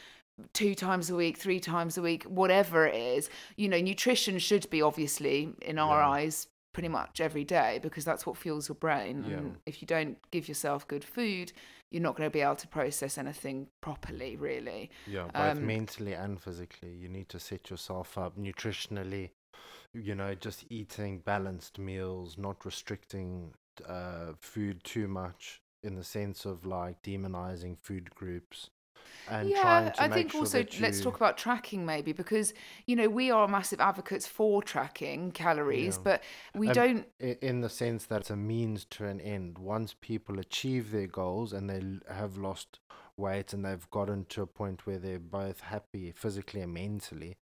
two 0.53 0.75
times 0.75 1.09
a 1.11 1.17
week, 1.17 1.39
three 1.39 1.59
times 1.61 1.97
a 1.97 2.03
week, 2.03 2.23
whatever 2.25 2.87
it 2.87 2.95
is. 2.95 3.31
You 3.57 3.69
know, 3.69 3.81
nutrition 3.81 4.39
should 4.39 4.69
be 4.71 4.83
obviously, 4.83 5.55
in 5.63 5.79
our 5.79 5.99
Yeah. 6.01 6.09
eyes, 6.11 6.49
pretty 6.73 6.89
much 6.89 7.23
every 7.23 7.43
day 7.45 7.79
because 7.83 8.05
that's 8.05 8.27
what 8.27 8.37
fuels 8.37 8.69
your 8.69 8.75
brain. 8.75 9.25
Yeah. 9.27 9.37
And 9.39 9.57
if 9.65 9.81
you 9.81 9.87
don't 9.87 10.19
give 10.31 10.47
yourself 10.47 10.87
good 10.87 11.05
food, 11.05 11.53
you're 11.91 12.03
not 12.03 12.17
going 12.17 12.27
to 12.29 12.33
be 12.33 12.43
able 12.43 12.57
to 12.57 12.69
process 12.69 13.17
anything 13.17 13.69
properly, 13.81 14.37
really. 14.37 14.91
Yeah, 15.07 15.25
both 15.33 15.57
Um, 15.57 15.67
mentally 15.67 16.13
and 16.13 16.39
physically. 16.41 16.93
You 16.93 17.09
need 17.09 17.31
to 17.31 17.41
set 17.41 17.71
yourself 17.71 18.19
up 18.19 18.37
nutritionally. 18.37 19.31
You 20.03 20.15
know, 20.15 20.35
just 20.35 20.65
eating 20.71 21.21
balanced 21.21 21.79
meals, 21.79 22.37
not 22.39 22.65
restricting 22.65 23.55
uh, 23.89 24.33
food 24.41 24.85
too 24.85 25.09
much 25.09 25.61
in 25.83 25.97
the 25.97 26.05
sense 26.05 26.45
of 26.45 26.67
like 26.67 27.03
demonizing 27.03 27.79
food 27.79 28.11
groups. 28.15 28.71
And 29.29 29.49
yeah, 29.51 29.91
to 29.91 30.03
I 30.03 30.09
think 30.09 30.31
sure 30.33 30.41
also 30.41 30.59
that 30.59 30.81
let's 30.81 31.01
talk 31.01 31.17
about 31.17 31.37
tracking 31.37 31.85
maybe 31.85 32.13
because 32.13 32.55
you 32.87 32.95
know 32.97 33.09
we 33.09 33.31
are 33.31 33.49
massive 33.49 33.81
advocates 33.81 34.27
for 34.27 34.63
tracking 34.63 35.33
calories, 35.33 35.97
Yeah. 35.97 36.03
but 36.05 36.23
we 36.55 36.69
Um, 36.69 36.75
don't. 36.75 37.07
in 37.21 37.61
the 37.61 37.69
sense 37.69 38.07
that 38.07 38.21
it's 38.23 38.31
a 38.31 38.37
means 38.37 38.85
to 38.87 39.07
an 39.07 39.21
end. 39.21 39.59
Once 39.59 39.95
people 40.01 40.39
achieve 40.39 40.91
their 40.91 41.07
goals 41.09 41.53
and 41.53 41.69
they 41.69 41.83
have 42.15 42.37
lost 42.37 42.81
weight 43.17 43.53
and 43.53 43.65
they've 43.65 43.91
gotten 43.91 44.25
to 44.27 44.43
a 44.43 44.47
point 44.47 44.87
where 44.87 44.99
they're 44.99 45.19
both 45.19 45.61
happy 45.61 46.13
physically 46.13 46.61
and 46.61 46.75
mentally, 46.75 47.37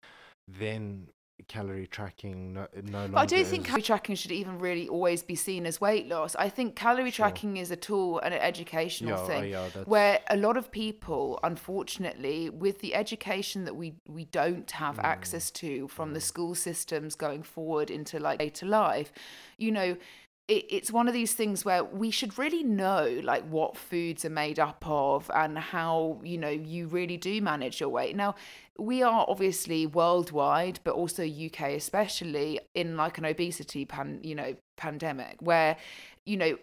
then 0.48 1.08
calorie 1.48 1.86
tracking 1.86 2.54
no, 2.54 2.66
no 2.84 2.98
longer. 2.98 3.12
But 3.12 3.20
I 3.20 3.26
don't 3.26 3.44
think 3.46 3.62
is- 3.62 3.66
calorie 3.66 3.82
tracking 3.82 4.14
should 4.14 4.32
even 4.32 4.58
really 4.58 4.88
always 4.88 5.22
be 5.22 5.34
seen 5.34 5.66
as 5.66 5.80
weight 5.80 6.06
loss. 6.08 6.34
I 6.36 6.48
think 6.48 6.76
calorie 6.76 7.10
Sure. 7.10 7.26
tracking 7.26 7.56
is 7.56 7.70
a 7.70 7.76
tool 7.76 8.20
and 8.20 8.32
an 8.32 8.40
educational 8.40 9.16
Yeah, 9.18 9.22
oh, 9.22 9.26
thing. 9.26 9.50
yeah, 9.50 9.68
where 9.84 10.20
a 10.30 10.36
lot 10.36 10.56
of 10.56 10.70
people 10.70 11.38
unfortunately 11.42 12.50
with 12.50 12.80
the 12.80 12.94
education 12.94 13.64
that 13.64 13.74
we 13.74 13.94
we 14.06 14.24
don't 14.26 14.70
have 14.70 14.96
Mm. 14.96 15.04
access 15.04 15.50
to 15.52 15.88
from 15.88 16.12
the 16.14 16.20
school 16.20 16.54
systems 16.54 17.14
going 17.16 17.42
forward 17.42 17.90
into 17.90 18.18
like 18.20 18.38
later 18.38 18.66
life 18.66 19.12
you 19.58 19.70
know 19.72 19.96
it, 20.46 20.66
it's 20.68 20.90
one 20.90 21.08
of 21.08 21.14
these 21.14 21.32
things 21.32 21.64
where 21.64 21.82
we 21.82 22.10
should 22.10 22.38
really 22.38 22.62
know 22.62 23.20
like 23.22 23.44
what 23.48 23.76
foods 23.76 24.24
are 24.24 24.30
made 24.30 24.58
up 24.58 24.84
of 24.86 25.30
and 25.34 25.58
how 25.58 26.20
you 26.22 26.36
know 26.36 26.50
you 26.50 26.86
really 26.86 27.16
do 27.16 27.40
manage 27.40 27.80
your 27.80 27.88
weight. 27.88 28.14
Now 28.14 28.34
we 28.78 29.02
are 29.02 29.24
obviously 29.28 29.86
worldwide 29.86 30.80
but 30.84 30.94
also 30.94 31.24
uk 31.24 31.60
especially 31.60 32.58
in 32.74 32.96
like 32.96 33.18
an 33.18 33.24
obesity 33.24 33.84
pan 33.84 34.20
you 34.22 34.34
know 34.34 34.56
pandemic 34.76 35.36
where 35.40 35.76
you 36.26 36.36
know 36.36 36.58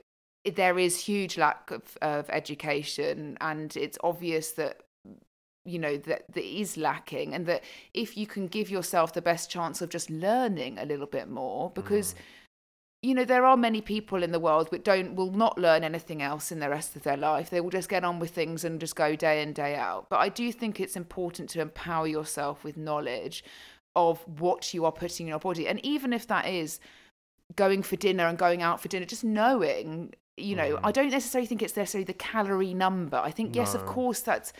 there 0.55 0.77
is 0.77 0.99
huge 0.99 1.37
lack 1.37 1.71
of, 1.71 1.97
of 2.01 2.29
education 2.29 3.37
and 3.39 3.77
it's 3.77 3.97
obvious 4.03 4.51
that 4.51 4.81
you 5.63 5.79
know 5.79 5.95
that 5.95 6.23
that 6.33 6.43
is 6.43 6.75
lacking 6.75 7.33
and 7.33 7.45
that 7.45 7.63
if 7.93 8.17
you 8.17 8.25
can 8.25 8.47
give 8.47 8.69
yourself 8.69 9.13
the 9.13 9.21
best 9.21 9.49
chance 9.49 9.81
of 9.81 9.89
just 9.89 10.09
learning 10.09 10.77
a 10.79 10.85
little 10.85 11.05
bit 11.05 11.29
more 11.29 11.69
because 11.71 12.13
mm. 12.13 12.17
You 13.03 13.15
know 13.15 13.25
there 13.25 13.45
are 13.45 13.57
many 13.57 13.81
people 13.81 14.21
in 14.21 14.31
the 14.31 14.39
world 14.39 14.69
that 14.71 14.83
don't 14.83 15.15
will 15.15 15.31
not 15.31 15.57
learn 15.57 15.83
anything 15.83 16.21
else 16.21 16.51
in 16.51 16.59
the 16.59 16.69
rest 16.69 16.95
of 16.95 17.03
their 17.03 17.17
life. 17.17 17.49
They 17.49 17.59
will 17.61 17.71
just 17.71 17.89
get 17.89 18.03
on 18.03 18.19
with 18.19 18.29
things 18.31 18.63
and 18.63 18.79
just 18.79 18.95
go 18.95 19.15
day 19.15 19.41
in 19.41 19.53
day 19.53 19.75
out. 19.75 20.07
But 20.09 20.19
i 20.19 20.29
do 20.29 20.51
think 20.51 20.79
it's 20.79 20.95
important 20.95 21.49
to 21.51 21.61
empower 21.61 22.07
yourself 22.07 22.63
with 22.63 22.77
knowledge 22.77 23.43
of 23.95 24.19
what 24.39 24.73
you 24.73 24.85
are 24.85 24.91
putting 24.91 25.25
in 25.25 25.31
your 25.31 25.39
body. 25.39 25.67
And 25.67 25.83
even 25.85 26.13
if 26.13 26.27
that 26.27 26.45
is 26.47 26.79
going 27.55 27.83
for 27.83 27.95
dinner 27.97 28.27
and 28.27 28.37
going 28.37 28.61
out 28.61 28.79
for 28.81 28.87
dinner 28.87 29.05
just 29.05 29.23
knowing 29.25 30.13
you 30.37 30.55
know 30.55 30.77
Mhm. 30.77 30.79
i 30.85 30.91
don't 30.93 31.09
necessarily 31.11 31.45
think 31.45 31.61
it's 31.61 31.75
necessarily 31.75 32.05
the 32.05 32.13
calorie 32.13 32.73
number. 32.73 33.17
I 33.17 33.31
think 33.31 33.55
yes 33.55 33.73
of 33.75 33.85
course 33.85 34.21
that's 34.21 34.53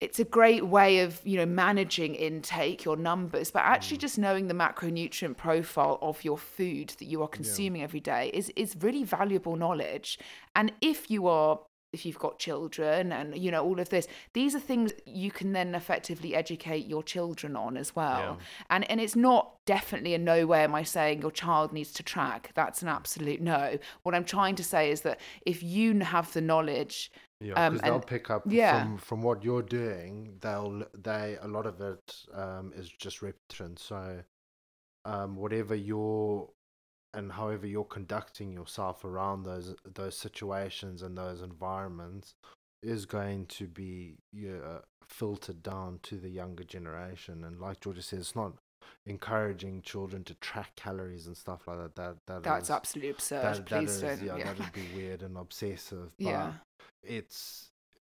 it's 0.00 0.18
a 0.18 0.24
great 0.24 0.66
way 0.66 1.00
of 1.00 1.20
you 1.24 1.36
know 1.36 1.46
managing 1.46 2.14
intake 2.14 2.84
your 2.84 2.96
numbers 2.96 3.50
but 3.50 3.60
actually 3.62 3.98
Mm. 3.98 4.00
just 4.00 4.18
knowing 4.18 4.48
the 4.48 4.54
macronutrient 4.54 5.36
profile 5.36 5.98
of 6.00 6.24
your 6.24 6.38
food 6.38 6.94
that 6.98 7.04
you 7.04 7.22
are 7.22 7.28
consuming 7.28 7.82
every 7.82 8.00
day 8.00 8.30
is 8.32 8.50
is 8.56 8.76
really 8.80 9.04
valuable 9.04 9.56
knowledge 9.56 10.18
and 10.56 10.72
if 10.80 11.10
you 11.10 11.26
are 11.26 11.60
if 11.92 12.06
you've 12.06 12.18
got 12.18 12.38
children 12.38 13.12
and 13.12 13.36
you 13.36 13.50
know 13.50 13.64
all 13.64 13.80
of 13.80 13.88
this 13.88 14.06
these 14.32 14.54
are 14.54 14.60
things 14.60 14.92
you 15.06 15.30
can 15.30 15.52
then 15.52 15.74
effectively 15.74 16.34
educate 16.34 16.86
your 16.86 17.02
children 17.02 17.56
on 17.56 17.76
as 17.76 17.94
well 17.96 18.18
Yeah. 18.38 18.44
and 18.70 18.90
and 18.90 19.00
it's 19.00 19.16
not 19.16 19.54
definitely 19.66 20.14
in 20.14 20.24
no 20.24 20.46
way 20.46 20.62
am 20.64 20.74
i 20.74 20.82
saying 20.82 21.20
your 21.20 21.30
child 21.32 21.72
needs 21.72 21.92
to 21.94 22.02
track 22.02 22.52
that's 22.54 22.82
an 22.82 22.88
absolute 22.88 23.40
no 23.40 23.78
what 24.04 24.14
i'm 24.14 24.24
trying 24.24 24.54
to 24.56 24.64
say 24.64 24.90
is 24.90 25.00
that 25.02 25.20
if 25.44 25.62
you 25.62 25.98
have 26.00 26.32
the 26.32 26.40
knowledge 26.40 27.10
Yeah, 27.42 27.54
Um, 27.66 27.78
they'll 27.78 27.94
and- 27.96 28.06
pick 28.06 28.28
up 28.30 28.42
yeah. 28.46 28.82
from 28.82 28.98
from 28.98 29.22
what 29.22 29.42
you're 29.42 29.62
doing. 29.80 30.36
They'll 30.42 30.82
they 31.08 31.38
a 31.40 31.48
lot 31.48 31.66
of 31.66 31.80
it 31.80 32.04
um, 32.34 32.66
is 32.80 32.88
just 33.04 33.22
repetition. 33.22 33.76
So, 33.78 34.00
um, 35.06 35.36
whatever 35.36 35.74
you're 35.74 36.50
and 37.14 37.32
however 37.32 37.66
you're 37.66 37.84
conducting 37.84 38.52
yourself 38.52 39.04
around 39.04 39.42
those 39.42 39.74
those 39.94 40.16
situations 40.16 41.02
and 41.02 41.16
those 41.16 41.42
environments 41.42 42.34
is 42.82 43.04
going 43.06 43.46
to 43.46 43.66
be 43.66 44.14
yeah, 44.32 44.78
filtered 45.06 45.62
down 45.62 45.98
to 46.02 46.16
the 46.16 46.30
younger 46.30 46.64
generation. 46.64 47.44
And 47.44 47.60
like 47.60 47.80
Georgia 47.80 48.00
says, 48.02 48.20
it's 48.20 48.36
not 48.36 48.52
encouraging 49.06 49.82
children 49.82 50.24
to 50.24 50.34
track 50.36 50.72
calories 50.76 51.26
and 51.26 51.36
stuff 51.36 51.66
like 51.66 51.78
that. 51.78 51.94
That 51.96 52.16
that 52.26 52.42
that's 52.42 52.68
is- 52.68 52.70
absolutely 52.70 53.10
absurd 53.10 53.42
that, 53.42 53.66
that 53.66 53.80
please 53.80 53.90
is- 53.90 54.00
don't 54.00 54.22
yeah, 54.22 54.36
yeah 54.36 54.52
that'd 54.52 54.72
be 54.72 54.88
weird 54.94 55.22
and 55.22 55.36
obsessive. 55.36 56.10
But 56.18 56.26
yeah 56.26 56.52
it's 57.02 57.70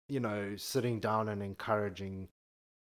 you 0.07 0.19
know 0.19 0.55
sitting 0.55 0.99
down 0.99 1.27
and 1.27 1.43
encouraging 1.43 2.29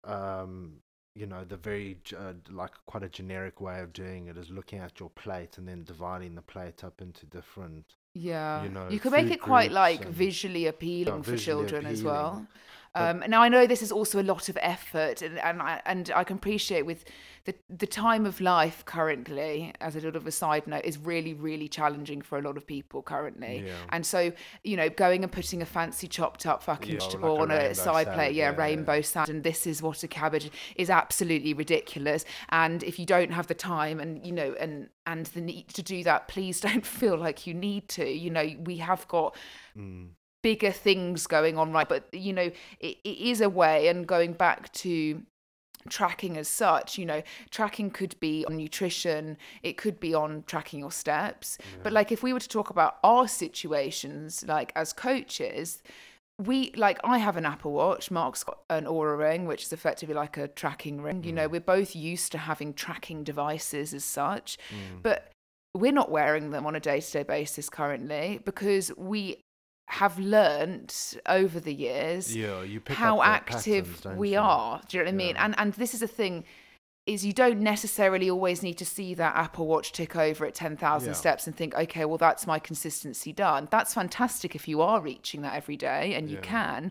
um 0.05 0.75
you 1.15 1.27
know 1.27 1.45
the 1.45 1.57
very 1.57 1.97
uh, 2.17 2.33
like 2.51 2.73
quite 2.87 3.03
a 3.03 3.09
generic 3.09 3.61
way 3.61 3.81
of 3.81 3.93
doing 3.93 4.27
it 4.27 4.37
is 4.37 4.51
looking 4.51 4.81
at 4.81 4.99
your 4.99 5.11
plate 5.11 5.59
and 5.59 5.69
then 5.69 5.85
dividing 5.85 6.35
the 6.35 6.43
plate 6.43 6.83
up 6.83 7.01
into 7.01 7.25
different 7.27 7.85
Yeah, 8.15 8.65
you 8.65 8.71
know, 8.71 8.89
you 8.89 9.01
could 9.01 9.13
make 9.13 9.31
it 9.31 9.41
quite 9.41 9.73
like 9.73 10.07
visually 10.07 10.67
appealing 10.67 11.23
for 11.23 11.33
visually 11.33 11.69
children 11.69 11.87
as 11.87 12.03
well. 12.03 12.47
Um, 12.95 13.25
now 13.27 13.43
I 13.43 13.49
know 13.49 13.67
this 13.67 13.83
is 13.83 13.91
also 13.91 14.21
a 14.21 14.23
lot 14.23 14.49
of 14.49 14.59
effort, 14.61 15.21
and 15.23 15.39
and 15.39 15.61
I, 15.61 15.81
and 15.85 16.13
I 16.15 16.23
can 16.25 16.37
appreciate 16.37 16.87
with 16.87 17.05
the 17.45 17.55
the 17.69 17.87
time 17.87 18.25
of 18.25 18.41
life 18.41 18.85
currently, 18.85 19.73
as 19.81 19.97
a 19.97 20.01
little 20.01 20.17
of 20.17 20.27
a 20.27 20.31
side 20.31 20.67
note, 20.67 20.85
is 20.85 20.97
really 20.99 21.35
really 21.35 21.69
challenging 21.69 22.23
for 22.23 22.39
a 22.39 22.43
lot 22.43 22.57
of 22.57 22.67
people 22.67 23.03
currently. 23.03 23.65
Yeah. 23.67 23.73
And 23.89 24.07
so 24.07 24.33
you 24.63 24.77
know, 24.77 24.89
going 24.89 25.25
and 25.25 25.33
putting 25.33 25.61
a 25.61 25.67
fancy 25.67 26.07
chopped 26.07 26.47
up 26.47 26.63
fucking 26.63 26.93
Yeah, 26.93 27.01
vegetable 27.01 27.39
like 27.39 27.39
a 27.39 27.43
on 27.43 27.51
a 27.51 27.75
side 27.75 28.05
salad, 28.05 28.09
plate, 28.15 28.35
yeah, 28.35 28.51
yeah, 28.51 28.51
yeah. 28.53 28.63
rainbow 28.63 29.01
salad, 29.01 29.29
and 29.29 29.43
this 29.43 29.67
is 29.67 29.83
what 29.83 30.03
a 30.05 30.09
cabbage 30.09 30.51
is 30.77 30.89
absolutely 30.89 31.53
ridiculous. 31.53 32.25
And 32.51 32.83
if 32.85 32.99
you 32.99 33.07
don't 33.07 33.33
have 33.33 33.49
the 33.49 33.55
time, 33.55 33.99
and 33.99 34.25
you 34.25 34.33
know, 34.33 34.55
and 34.61 34.89
and 35.05 35.27
the 35.27 35.41
need 35.41 35.69
to 35.71 35.83
do 35.83 36.05
that, 36.05 36.29
please 36.29 36.61
don't 36.69 36.87
feel 36.87 37.17
like 37.17 37.47
you 37.47 37.55
need 37.55 37.89
to. 37.91 38.09
You 38.09 38.31
know, 38.31 38.49
we 38.63 38.77
have 38.79 39.09
got 39.09 39.35
mm, 39.77 40.11
bigger 40.45 40.71
things 40.71 41.27
going 41.27 41.57
on 41.57 41.73
right 41.73 41.89
but 41.89 42.07
you 42.13 42.31
know 42.31 42.51
it, 42.79 42.97
it 43.03 43.19
is 43.19 43.41
a 43.41 43.49
way 43.49 43.89
and 43.89 44.07
going 44.07 44.35
back 44.35 44.71
to 44.75 45.23
tracking 45.89 46.37
as 46.37 46.47
such 46.47 46.99
you 46.99 47.07
know 47.07 47.23
tracking 47.51 47.91
could 47.91 48.15
be 48.21 48.45
on 48.45 48.55
nutrition 48.55 49.39
it 49.63 49.79
could 49.79 49.99
be 49.99 50.13
on 50.13 50.45
tracking 50.47 50.81
your 50.81 50.93
steps 50.93 51.57
but 51.83 51.95
like 51.95 52.13
if 52.13 52.23
we 52.23 52.35
were 52.35 52.41
to 52.41 52.49
talk 52.49 52.69
about 52.69 52.99
our 53.03 53.27
situations 53.27 54.45
like 54.47 54.71
as 54.77 54.93
coaches 54.93 55.83
we 56.39 56.73
like 56.77 56.99
I 57.05 57.19
have 57.19 57.37
an 57.37 57.47
Apple 57.47 57.71
Watch. 57.71 58.11
Mark's 58.11 58.43
got 58.43 58.59
an 58.69 58.87
Oura 58.87 59.17
ring, 59.17 59.47
which 59.47 59.63
is 59.63 59.73
effectively 59.73 60.17
like 60.17 60.37
a 60.37 60.49
tracking 60.49 61.01
ring. 61.01 61.23
You 61.23 61.33
know, 61.33 61.47
we're 61.47 61.61
both 61.61 61.95
used 61.95 62.33
to 62.33 62.39
having 62.39 62.75
tracking 62.75 63.23
devices 63.23 63.95
as 63.95 64.03
such, 64.03 64.59
mm, 64.69 65.01
but 65.01 65.31
we're 65.75 65.93
not 65.93 66.11
wearing 66.11 66.51
them 66.51 66.67
on 66.67 66.75
a 66.75 66.81
day-to-day 66.81 67.23
basis 67.23 67.69
currently 67.69 68.41
because 68.45 68.93
we 68.97 69.44
have 69.89 70.19
learnt 70.19 71.17
over 71.27 71.61
the 71.61 71.73
years 71.75 72.35
yeah 72.35 72.63
you 72.63 72.81
pick 72.81 72.97
how 72.97 73.23
active 73.23 74.01
patterns, 74.03 74.19
we 74.19 74.33
you? 74.33 74.39
are. 74.39 74.81
Do 74.89 74.97
you 74.97 75.03
know 75.03 75.09
what 75.09 75.15
I 75.15 75.17
mean? 75.17 75.35
Yeah. 75.37 75.45
And 75.45 75.55
and 75.59 75.73
this 75.75 75.95
is 75.95 76.03
a 76.03 76.07
thing 76.09 76.45
is 77.07 77.25
you 77.25 77.35
don't 77.35 77.61
necessarily 77.61 78.31
always 78.31 78.63
need 78.63 78.79
to 78.79 78.85
see 78.87 79.13
that 79.13 79.37
Apple 79.37 79.67
Watch 79.67 79.93
tick 79.93 80.17
over 80.17 80.47
at 80.47 80.55
10,000 80.55 81.09
Yeah. 81.11 81.13
steps 81.13 81.47
and 81.47 81.55
think, 81.55 81.75
okay, 81.75 82.07
well, 82.07 82.17
that's 82.17 82.47
my 82.47 82.59
consistency 82.59 83.31
done. 83.31 83.69
That's 83.71 83.93
fantastic 83.93 84.55
if 84.55 84.67
you 84.67 84.81
are 84.81 85.03
reaching 85.03 85.43
that 85.43 85.55
every 85.55 85.77
day 85.77 86.15
and 86.15 86.31
you 86.31 86.39
can. 86.39 86.91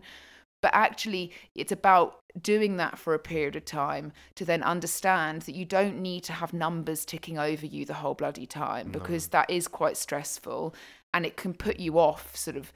But 0.62 0.70
actually, 0.72 1.32
it's 1.56 1.72
about 1.72 2.20
doing 2.40 2.76
that 2.76 2.96
for 2.96 3.12
a 3.12 3.18
period 3.18 3.56
of 3.56 3.64
time 3.64 4.12
to 4.36 4.44
then 4.44 4.62
understand 4.62 5.42
that 5.42 5.54
you 5.56 5.64
don't 5.64 6.00
need 6.00 6.22
to 6.24 6.32
have 6.32 6.52
numbers 6.52 7.04
ticking 7.04 7.36
over 7.36 7.66
you 7.66 7.84
the 7.84 7.94
whole 7.94 8.14
bloody 8.14 8.46
time 8.46 8.90
because 8.92 9.28
that 9.28 9.50
is 9.50 9.66
quite 9.66 9.96
stressful 9.96 10.74
and 11.14 11.24
it 11.24 11.36
can 11.36 11.54
put 11.54 11.78
you 11.78 11.98
off 11.98 12.36
sort 12.36 12.56
of 12.56 12.72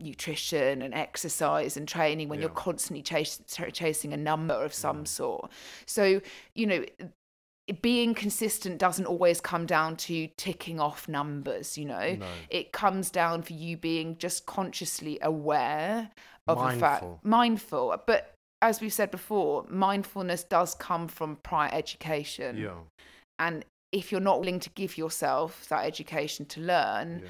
nutrition 0.00 0.82
and 0.82 0.92
exercise 0.92 1.76
and 1.76 1.88
training 1.88 2.28
when 2.28 2.40
you're 2.40 2.50
constantly 2.50 3.02
chas- 3.02 3.40
chasing 3.72 4.12
a 4.12 4.16
number 4.16 4.52
of 4.52 4.74
some 4.74 5.04
mm. 5.04 5.08
sort. 5.08 5.50
So, 5.86 6.20
you 6.54 6.66
know, 6.66 6.84
being 7.80 8.14
consistent 8.14 8.78
doesn't 8.78 9.06
always 9.06 9.40
come 9.40 9.64
down 9.64 9.96
to 9.96 10.28
ticking 10.36 10.78
off 10.80 11.08
numbers, 11.08 11.78
you 11.78 11.86
know. 11.86 12.16
No. 12.16 12.26
It 12.50 12.72
comes 12.72 13.10
down 13.10 13.42
for 13.42 13.54
you 13.54 13.76
being 13.76 14.18
just 14.18 14.44
consciously 14.46 15.18
aware 15.22 16.10
of 16.46 16.58
a 16.58 16.70
fact, 16.78 17.02
Mindful. 17.02 17.20
mindful. 17.24 18.02
But 18.06 18.34
as 18.62 18.80
we've 18.80 18.92
said 18.92 19.10
before, 19.10 19.64
mindfulness 19.68 20.44
does 20.44 20.74
come 20.74 21.08
from 21.08 21.36
prior 21.36 21.70
education. 21.72 22.56
yeah 22.56 22.74
And 23.38 23.64
if 23.92 24.12
you're 24.12 24.20
not 24.20 24.40
willing 24.40 24.60
to 24.60 24.70
give 24.70 24.98
yourself 24.98 25.66
that 25.70 25.86
education 25.86 26.46
to 26.46 26.60
learn, 26.60 27.22
yeah 27.24 27.28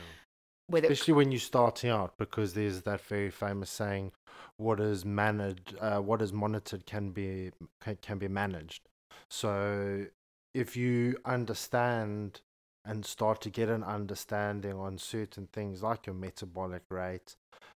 especially 0.72 1.14
when 1.14 1.30
you're 1.30 1.40
starting 1.40 1.90
out 1.90 2.16
because 2.18 2.54
there's 2.54 2.82
that 2.82 3.00
very 3.00 3.30
famous 3.30 3.70
saying 3.70 4.12
what 4.56 4.80
is 4.80 5.04
managed 5.04 5.74
uh, 5.80 5.98
what 5.98 6.22
is 6.22 6.32
monitored 6.32 6.86
can 6.86 7.10
be 7.10 7.50
can, 7.80 7.96
can 8.02 8.18
be 8.18 8.28
managed. 8.28 8.82
So 9.28 10.06
if 10.54 10.76
you 10.76 11.16
understand 11.24 12.40
and 12.84 13.04
start 13.04 13.40
to 13.42 13.50
get 13.50 13.68
an 13.68 13.82
understanding 13.82 14.74
on 14.74 14.96
certain 14.96 15.48
things 15.52 15.82
like 15.82 16.06
your 16.06 16.14
metabolic 16.14 16.82
rate 16.88 17.34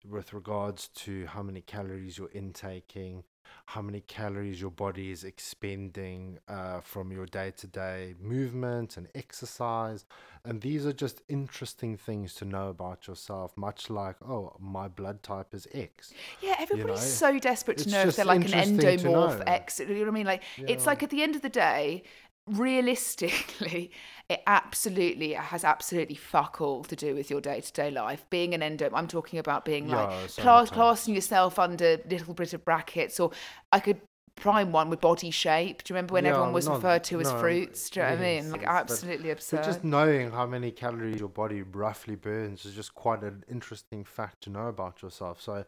with 0.09 0.33
regards 0.33 0.89
to 0.89 1.27
how 1.27 1.43
many 1.43 1.61
calories 1.61 2.19
you're 2.19 2.31
intaking, 2.33 3.23
how 3.67 3.83
many 3.83 4.01
calories 4.01 4.61
your 4.61 4.71
body 4.71 5.11
is 5.11 5.25
expending 5.25 6.39
uh, 6.49 6.81
from 6.81 7.11
your 7.11 7.27
day 7.27 7.53
to 7.57 7.67
day 7.67 8.15
movement 8.21 8.97
and 8.97 9.09
exercise. 9.15 10.05
And 10.45 10.61
these 10.61 10.87
are 10.87 10.93
just 10.93 11.23
interesting 11.29 11.97
things 11.97 12.35
to 12.35 12.45
know 12.45 12.69
about 12.69 13.09
yourself, 13.09 13.57
much 13.57 13.91
like, 13.91 14.15
oh, 14.23 14.55
my 14.61 14.87
blood 14.87 15.25
type 15.25 15.53
is 15.53 15.67
X. 15.75 16.15
Yeah, 16.41 16.55
everybody's 16.61 17.01
know? 17.01 17.31
so 17.33 17.39
desperate 17.41 17.79
to 17.79 17.85
It's 17.85 17.93
know 17.93 18.03
if 18.03 18.15
they're 18.15 18.25
like 18.25 18.45
an 18.45 18.79
endomorph. 18.79 19.43
X. 19.47 19.81
You 19.81 19.87
know 19.87 20.01
what 20.01 20.09
I 20.09 20.13
mean? 20.13 20.27
Like, 20.27 20.45
it's 20.57 20.87
like 20.87 21.03
at 21.03 21.11
the 21.11 21.23
end 21.23 21.35
of 21.35 21.43
the 21.43 21.49
day, 21.49 22.05
realistically, 22.47 23.91
it 24.29 24.43
absolutely 24.47 25.35
it 25.35 25.41
has 25.41 25.65
absolutely 25.65 26.15
fuck 26.15 26.61
all 26.61 26.85
to 26.85 26.97
do 26.97 27.15
with 27.15 27.31
your 27.31 27.41
day 27.41 27.61
to 27.61 27.73
day 27.73 27.91
life. 27.91 28.25
Being 28.31 28.55
an 28.55 28.63
endo, 28.63 28.91
I'm 28.95 29.09
talking 29.09 29.39
about 29.39 29.65
being 29.65 29.89
like 29.89 30.11
Yeah, 30.11 30.27
same 30.27 30.61
class, 30.63 30.65
classing 30.71 31.15
yourself 31.15 31.59
under 31.59 31.99
little 32.09 32.35
bit 32.35 32.53
of 32.55 32.65
brackets, 32.65 33.21
or 33.21 33.31
I 33.73 33.81
could 33.81 34.01
prime 34.37 34.73
one 34.73 34.91
with 34.91 35.01
body 35.01 35.31
shape. 35.31 35.83
Do 35.85 35.93
you 35.93 35.97
remember 35.97 36.15
when 36.15 36.27
Yeah, 36.27 36.27
everyone 36.27 36.53
was 36.53 36.69
no, 36.69 36.69
referred 36.69 37.05
to 37.05 37.21
as 37.21 37.31
no, 37.31 37.33
fruits? 37.33 37.91
Do 37.91 38.01
you 38.01 38.07
know 38.07 38.13
what 38.13 38.19
I 38.21 38.23
mean? 38.23 38.51
Like 38.51 38.65
absolutely 38.67 39.31
absurd. 39.31 39.59
Just 39.63 39.85
knowing 39.85 40.33
how 40.33 40.47
many 40.47 40.71
calories 40.73 41.21
your 41.21 41.29
body 41.29 41.63
roughly 41.63 42.17
burns 42.17 42.65
is 42.67 42.75
just 42.75 42.95
quite 42.95 43.23
an 43.23 43.45
interesting 43.49 44.05
fact 44.05 44.43
to 44.43 44.51
know 44.51 44.69
about 44.69 45.03
yourself. 45.03 45.41
So, 45.41 45.65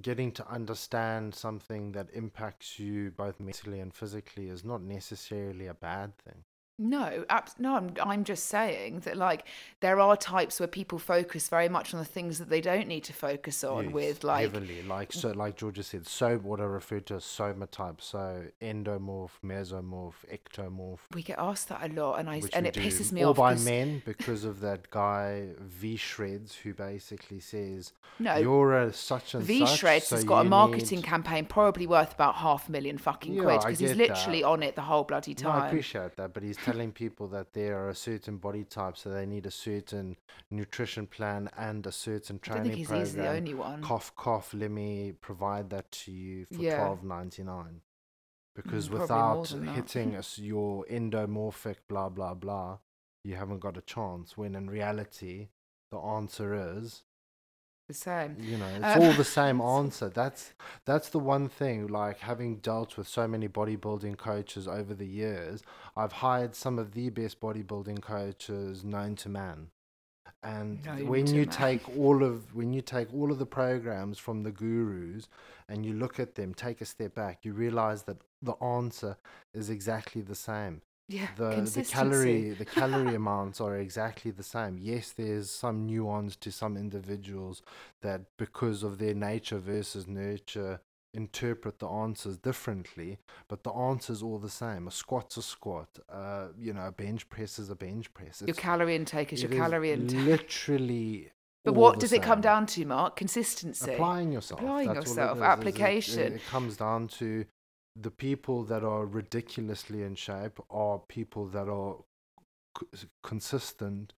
getting 0.00 0.32
to 0.32 0.48
understand 0.48 1.34
something 1.34 1.92
that 1.92 2.08
impacts 2.12 2.78
you 2.78 3.10
both 3.10 3.40
mentally 3.40 3.80
and 3.80 3.94
physically 3.94 4.48
is 4.48 4.64
not 4.64 4.82
necessarily 4.82 5.66
a 5.66 5.74
bad 5.74 6.16
thing. 6.18 6.44
No, 6.82 7.24
abs- 7.30 7.54
no. 7.58 7.76
I'm 7.76 7.94
I'm 8.02 8.24
just 8.24 8.46
saying 8.46 9.00
that 9.00 9.16
like 9.16 9.46
there 9.80 10.00
are 10.00 10.16
types 10.16 10.58
where 10.58 10.66
people 10.66 10.98
focus 10.98 11.48
very 11.48 11.68
much 11.68 11.94
on 11.94 12.00
the 12.00 12.04
things 12.06 12.38
that 12.38 12.48
they 12.50 12.60
don't 12.60 12.88
need 12.88 13.04
to 13.04 13.12
focus 13.12 13.62
on. 13.62 13.84
Yes, 13.84 13.92
with 13.92 14.24
like 14.24 14.52
heavily, 14.52 14.82
like 14.82 15.12
so, 15.12 15.30
like 15.30 15.56
Georgia 15.56 15.82
said, 15.82 16.06
so 16.06 16.38
what 16.38 16.60
I 16.60 16.64
refer 16.64 17.00
to 17.00 17.14
as 17.16 17.24
soma 17.24 17.66
type, 17.66 18.00
so 18.00 18.42
endomorph, 18.60 19.30
mesomorph, 19.44 20.14
ectomorph. 20.32 20.98
we 21.14 21.22
get 21.22 21.38
asked 21.38 21.68
that 21.68 21.88
a 21.88 21.92
lot, 21.92 22.18
and 22.18 22.28
I 22.28 22.38
which 22.40 22.52
and 22.54 22.64
we 22.64 22.68
it 22.70 22.74
do, 22.74 22.80
pisses 22.80 23.12
me 23.12 23.22
all 23.22 23.30
off. 23.30 23.36
by 23.36 23.52
'cause- 23.54 23.64
men 23.64 24.02
because 24.04 24.44
of 24.44 24.60
that 24.60 24.90
guy 24.90 25.48
V 25.60 25.96
Shreds 25.96 26.54
who 26.56 26.74
basically 26.74 27.40
says 27.40 27.92
No, 28.18 28.36
you're 28.36 28.72
a 28.78 28.92
such 28.92 29.34
and 29.34 29.44
V 29.44 29.66
such. 29.66 29.78
Shreds 29.78 30.06
so 30.08 30.16
has 30.16 30.24
got 30.24 30.40
a 30.40 30.44
you 30.44 30.50
marketing 30.50 30.98
need- 30.98 31.04
campaign 31.06 31.46
probably 31.46 31.86
worth 31.86 32.12
about 32.14 32.34
half 32.36 32.68
a 32.68 32.72
million 32.72 32.98
fucking 32.98 33.34
Yeah, 33.34 33.42
quid 33.42 33.54
I 33.54 33.58
because 33.58 33.78
he's 33.78 33.88
get 33.94 33.98
literally 33.98 34.42
that. 34.42 34.48
on 34.48 34.62
it 34.62 34.74
the 34.74 34.82
whole 34.82 35.04
bloody 35.04 35.34
No, 35.42 35.50
I 35.50 35.52
time. 35.60 35.66
appreciate 35.68 36.16
that, 36.16 36.32
but 36.34 36.42
he's 36.42 36.56
telling 36.72 36.92
people 36.92 37.28
that 37.28 37.52
there 37.52 37.78
are 37.78 37.88
a 37.90 37.94
certain 37.94 38.36
body 38.38 38.64
type, 38.64 38.96
so 38.96 39.10
they 39.10 39.26
need 39.26 39.46
a 39.46 39.50
certain 39.50 40.16
nutrition 40.50 41.06
plan 41.06 41.48
and 41.56 41.86
a 41.86 41.92
certain 41.92 42.38
training 42.38 42.60
I 42.60 42.64
think 42.74 42.78
he's, 42.78 42.88
program. 42.88 43.04
he's 43.06 43.14
the 43.14 43.28
only 43.28 43.54
one. 43.54 43.82
Cough, 43.82 44.14
cough. 44.16 44.54
Let 44.54 44.70
me 44.70 45.12
provide 45.20 45.70
that 45.70 45.90
to 45.92 46.12
you 46.12 46.46
for 46.46 46.62
Yeah. 46.62 46.76
twelve 46.76 47.04
ninety 47.04 47.42
nine. 47.42 47.80
Because 48.54 48.88
Mm, 48.88 48.92
without 48.92 49.48
hitting 49.74 50.14
us 50.20 50.38
your 50.38 50.84
endomorphic 50.90 51.76
blah 51.88 52.08
blah 52.08 52.34
blah, 52.34 52.78
you 53.24 53.36
haven't 53.36 53.60
got 53.60 53.76
a 53.78 53.82
chance. 53.82 54.36
When 54.36 54.54
in 54.54 54.68
reality, 54.68 55.48
the 55.90 55.98
answer 55.98 56.54
is 56.78 57.02
The 57.92 57.98
same. 58.10 58.36
you 58.40 58.56
know 58.58 58.66
it's 58.76 58.96
Um, 58.96 59.02
all 59.02 59.12
the 59.12 59.24
same 59.40 59.60
answer 59.78 60.08
that's 60.08 60.52
that's 60.84 61.08
the 61.10 61.18
one 61.18 61.48
thing 61.48 61.86
like 61.88 62.18
having 62.20 62.56
dealt 62.56 62.96
with 62.96 63.06
so 63.08 63.26
many 63.28 63.48
bodybuilding 63.48 64.16
coaches 64.18 64.66
over 64.66 64.94
the 64.94 65.06
years 65.06 65.62
i've 65.96 66.12
hired 66.26 66.54
some 66.54 66.78
of 66.78 66.92
the 66.92 67.10
best 67.10 67.40
bodybuilding 67.40 68.00
coaches 68.02 68.84
known 68.84 69.14
to 69.16 69.28
man 69.28 69.68
and 70.42 70.84
Known 70.84 71.06
when 71.06 71.26
you 71.26 71.42
man. 71.42 71.48
take 71.64 71.82
all 71.96 72.22
of 72.24 72.54
when 72.54 72.72
you 72.72 72.82
take 72.82 73.12
all 73.14 73.30
of 73.30 73.38
the 73.38 73.46
programs 73.46 74.18
from 74.18 74.42
the 74.42 74.50
gurus 74.50 75.28
and 75.68 75.84
you 75.86 75.92
look 75.92 76.18
at 76.18 76.34
them 76.34 76.54
take 76.54 76.80
a 76.80 76.84
step 76.84 77.14
back 77.14 77.44
you 77.44 77.52
realize 77.52 78.02
that 78.04 78.16
the 78.40 78.54
answer 78.78 79.16
is 79.54 79.70
exactly 79.70 80.20
the 80.22 80.34
same 80.34 80.82
Yeah, 81.12 81.28
the 81.36 81.60
the 81.60 81.84
calorie 81.84 82.50
the 82.50 82.64
calorie 82.78 83.14
amounts 83.14 83.60
are 83.60 83.76
exactly 83.76 84.30
the 84.30 84.42
same. 84.42 84.78
Yes, 84.80 85.12
there's 85.12 85.50
some 85.50 85.86
nuance 85.86 86.36
to 86.36 86.50
some 86.50 86.76
individuals 86.76 87.62
that 88.00 88.22
because 88.38 88.82
of 88.82 88.98
their 88.98 89.14
nature 89.14 89.58
versus 89.58 90.06
nurture 90.06 90.80
interpret 91.14 91.78
the 91.78 91.86
answers 91.86 92.38
differently, 92.38 93.18
but 93.48 93.62
the 93.64 93.72
answer's 93.72 94.22
all 94.22 94.38
the 94.38 94.48
same. 94.48 94.88
A 94.88 94.90
squat's 94.90 95.36
a 95.36 95.42
squat. 95.42 95.88
Uh, 96.10 96.48
you 96.58 96.72
know, 96.72 96.86
a 96.86 96.92
bench 96.92 97.28
press 97.28 97.58
is 97.58 97.70
a 97.70 97.74
bench 97.74 98.12
press. 98.14 98.42
Your 98.46 98.54
calorie 98.54 98.96
intake 98.96 99.32
is 99.32 99.42
your 99.42 99.52
calorie 99.52 99.92
intake. 99.92 100.24
Literally. 100.24 101.30
But 101.64 101.74
what 101.74 102.00
does 102.00 102.12
it 102.12 102.22
come 102.22 102.40
down 102.40 102.66
to, 102.66 102.84
Mark? 102.86 103.16
Consistency. 103.16 103.92
Applying 103.92 104.32
yourself. 104.32 104.60
Applying 104.60 104.88
That's 104.88 105.06
yourself, 105.06 105.32
is, 105.32 105.36
is 105.36 105.42
it- 105.42 105.46
application. 105.46 106.20
It, 106.20 106.32
it 106.34 106.46
comes 106.50 106.76
down 106.76 107.08
to 107.08 107.44
the 107.96 108.10
people 108.10 108.64
that 108.64 108.82
are 108.84 109.04
ridiculously 109.06 110.02
in 110.02 110.14
shape 110.14 110.58
are 110.70 110.98
people 111.08 111.46
that 111.48 111.68
are 111.68 111.96
c- 112.94 113.08
consistent 113.22 114.12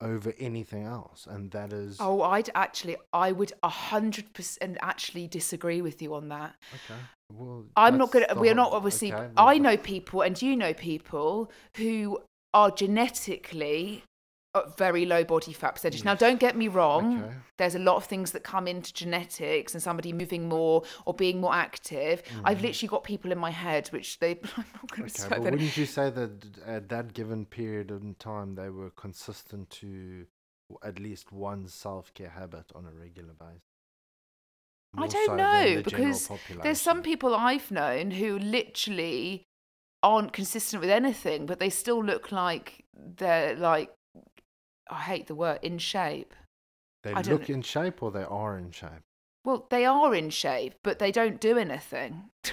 over 0.00 0.32
anything 0.38 0.84
else, 0.84 1.26
and 1.28 1.50
that 1.50 1.72
is 1.72 1.96
Oh, 2.00 2.22
I'd 2.22 2.50
actually, 2.54 2.96
I 3.12 3.32
would 3.32 3.52
a 3.62 3.68
hundred 3.68 4.32
percent 4.32 4.78
actually 4.80 5.26
disagree 5.26 5.82
with 5.82 6.00
you 6.00 6.14
on 6.14 6.28
that. 6.28 6.54
okay. 6.74 7.00
Well, 7.32 7.64
I'm 7.76 7.98
not 7.98 8.12
gonna. 8.12 8.26
We're 8.36 8.54
not 8.54 8.72
obviously. 8.72 9.12
okay, 9.12 9.28
I 9.36 9.58
know 9.58 9.76
people, 9.76 10.22
and 10.22 10.40
you 10.40 10.56
know 10.56 10.72
people 10.72 11.50
who 11.76 12.20
are 12.54 12.70
genetically 12.70 14.04
very 14.76 15.06
low 15.06 15.24
body 15.24 15.52
fat 15.52 15.74
percentage. 15.74 16.04
Now, 16.04 16.14
don't 16.14 16.40
get 16.40 16.56
me 16.56 16.68
wrong. 16.68 17.22
Okay. 17.22 17.34
There's 17.58 17.74
a 17.74 17.78
lot 17.78 17.96
of 17.96 18.04
things 18.04 18.32
that 18.32 18.42
come 18.42 18.66
into 18.66 18.92
genetics 18.92 19.74
and 19.74 19.82
somebody 19.82 20.12
moving 20.12 20.48
more 20.48 20.82
or 21.04 21.14
being 21.14 21.40
more 21.40 21.54
active. 21.54 22.24
Mm-hmm. 22.24 22.40
I've 22.44 22.62
literally 22.62 22.88
got 22.88 23.04
people 23.04 23.30
in 23.30 23.38
my 23.38 23.50
head 23.50 23.88
which 23.88 24.18
they. 24.18 24.32
I'm 24.56 24.64
not 24.74 24.90
going 24.90 25.08
to. 25.08 25.22
Okay, 25.22 25.22
say 25.22 25.28
but 25.28 25.40
wouldn't 25.40 25.76
you 25.76 25.86
say 25.86 26.10
that 26.10 26.30
at 26.66 26.88
that 26.88 27.14
given 27.14 27.44
period 27.46 27.90
in 27.90 28.14
time 28.18 28.54
they 28.54 28.70
were 28.70 28.90
consistent 28.90 29.70
to 29.70 30.26
at 30.82 30.98
least 30.98 31.32
one 31.32 31.68
self 31.68 32.12
care 32.14 32.30
habit 32.30 32.72
on 32.74 32.86
a 32.86 32.92
regular 32.92 33.34
basis? 33.34 33.62
I 34.96 35.06
don't 35.06 35.26
so 35.26 35.36
know, 35.36 35.76
the 35.76 35.82
because 35.82 36.30
There's 36.62 36.80
some 36.80 37.02
people 37.02 37.34
I've 37.34 37.70
known 37.70 38.10
who 38.10 38.38
literally 38.38 39.44
aren't 40.02 40.32
consistent 40.32 40.80
with 40.80 40.90
anything, 40.90 41.44
but 41.46 41.58
they 41.58 41.70
still 41.70 42.02
look 42.02 42.32
like 42.32 42.84
they're 42.94 43.54
like. 43.54 43.90
I 44.90 45.00
hate 45.00 45.26
the 45.26 45.34
word 45.34 45.58
in 45.62 45.78
shape. 45.78 46.34
They 47.02 47.12
I 47.12 47.20
look 47.22 47.48
in 47.48 47.62
shape 47.62 48.02
or 48.02 48.10
they 48.10 48.24
are 48.24 48.56
in 48.58 48.70
shape. 48.70 49.02
Well, 49.44 49.66
they 49.70 49.84
are 49.86 50.14
in 50.14 50.30
shape, 50.30 50.74
but 50.82 50.98
they 50.98 51.12
don't 51.12 51.40
do 51.40 51.56
anything. 51.58 52.24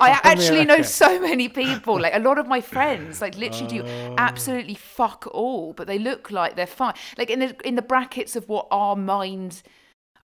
I 0.00 0.08
mean, 0.08 0.20
actually 0.24 0.64
know 0.64 0.82
so 0.82 1.20
many 1.20 1.48
people, 1.48 2.00
like 2.00 2.14
a 2.16 2.18
lot 2.18 2.38
of 2.38 2.48
my 2.48 2.60
friends, 2.74 3.20
like 3.20 3.36
literally 3.36 3.68
do 3.68 3.84
Oh. 3.86 4.14
absolutely 4.18 4.74
fuck 4.74 5.26
all, 5.32 5.72
but 5.72 5.86
they 5.86 5.98
look 5.98 6.30
like 6.32 6.56
they're 6.56 6.66
fine. 6.66 6.94
Like 7.16 7.30
in 7.30 7.38
the 7.38 7.56
in 7.64 7.76
the 7.76 7.82
brackets 7.82 8.34
of 8.34 8.48
what 8.48 8.66
our 8.72 8.96
mind, 8.96 9.62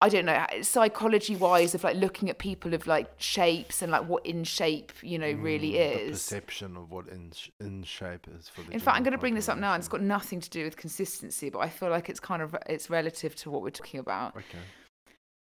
I 0.04 0.08
don't 0.10 0.26
know, 0.26 0.44
psychology 0.62 1.34
wise, 1.36 1.74
of 1.74 1.82
like 1.82 1.96
looking 1.96 2.28
at 2.28 2.38
people 2.38 2.74
of 2.74 2.86
like 2.86 3.08
shapes 3.16 3.80
and 3.82 3.90
like 3.90 4.06
what 4.06 4.24
in 4.26 4.44
shape 4.44 4.92
you 5.02 5.18
know 5.18 5.32
really 5.32 5.72
Mm, 5.72 5.94
The 5.94 6.00
is. 6.04 6.10
perception 6.18 6.76
of 6.76 6.90
what 6.90 7.08
in, 7.08 7.32
in 7.60 7.82
shape 7.84 8.26
is 8.36 8.48
for 8.48 8.62
the 8.62 8.70
In 8.72 8.80
fact, 8.80 8.96
I'm 8.96 9.02
going 9.02 9.12
to 9.12 9.18
bring 9.26 9.34
this 9.34 9.48
up 9.48 9.58
now, 9.58 9.72
and 9.74 9.80
it's 9.80 9.88
got 9.88 10.02
nothing 10.02 10.40
to 10.40 10.50
do 10.50 10.62
with 10.64 10.76
consistency, 10.76 11.48
but 11.54 11.60
I 11.60 11.68
feel 11.68 11.88
like 11.96 12.08
it's 12.12 12.20
kind 12.20 12.42
of 12.42 12.54
it's 12.74 12.90
relative 12.90 13.34
to 13.36 13.50
what 13.50 13.62
we're 13.62 13.70
talking 13.82 14.00
about. 14.00 14.36
Okay. 14.36 14.64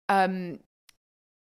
um 0.09 0.59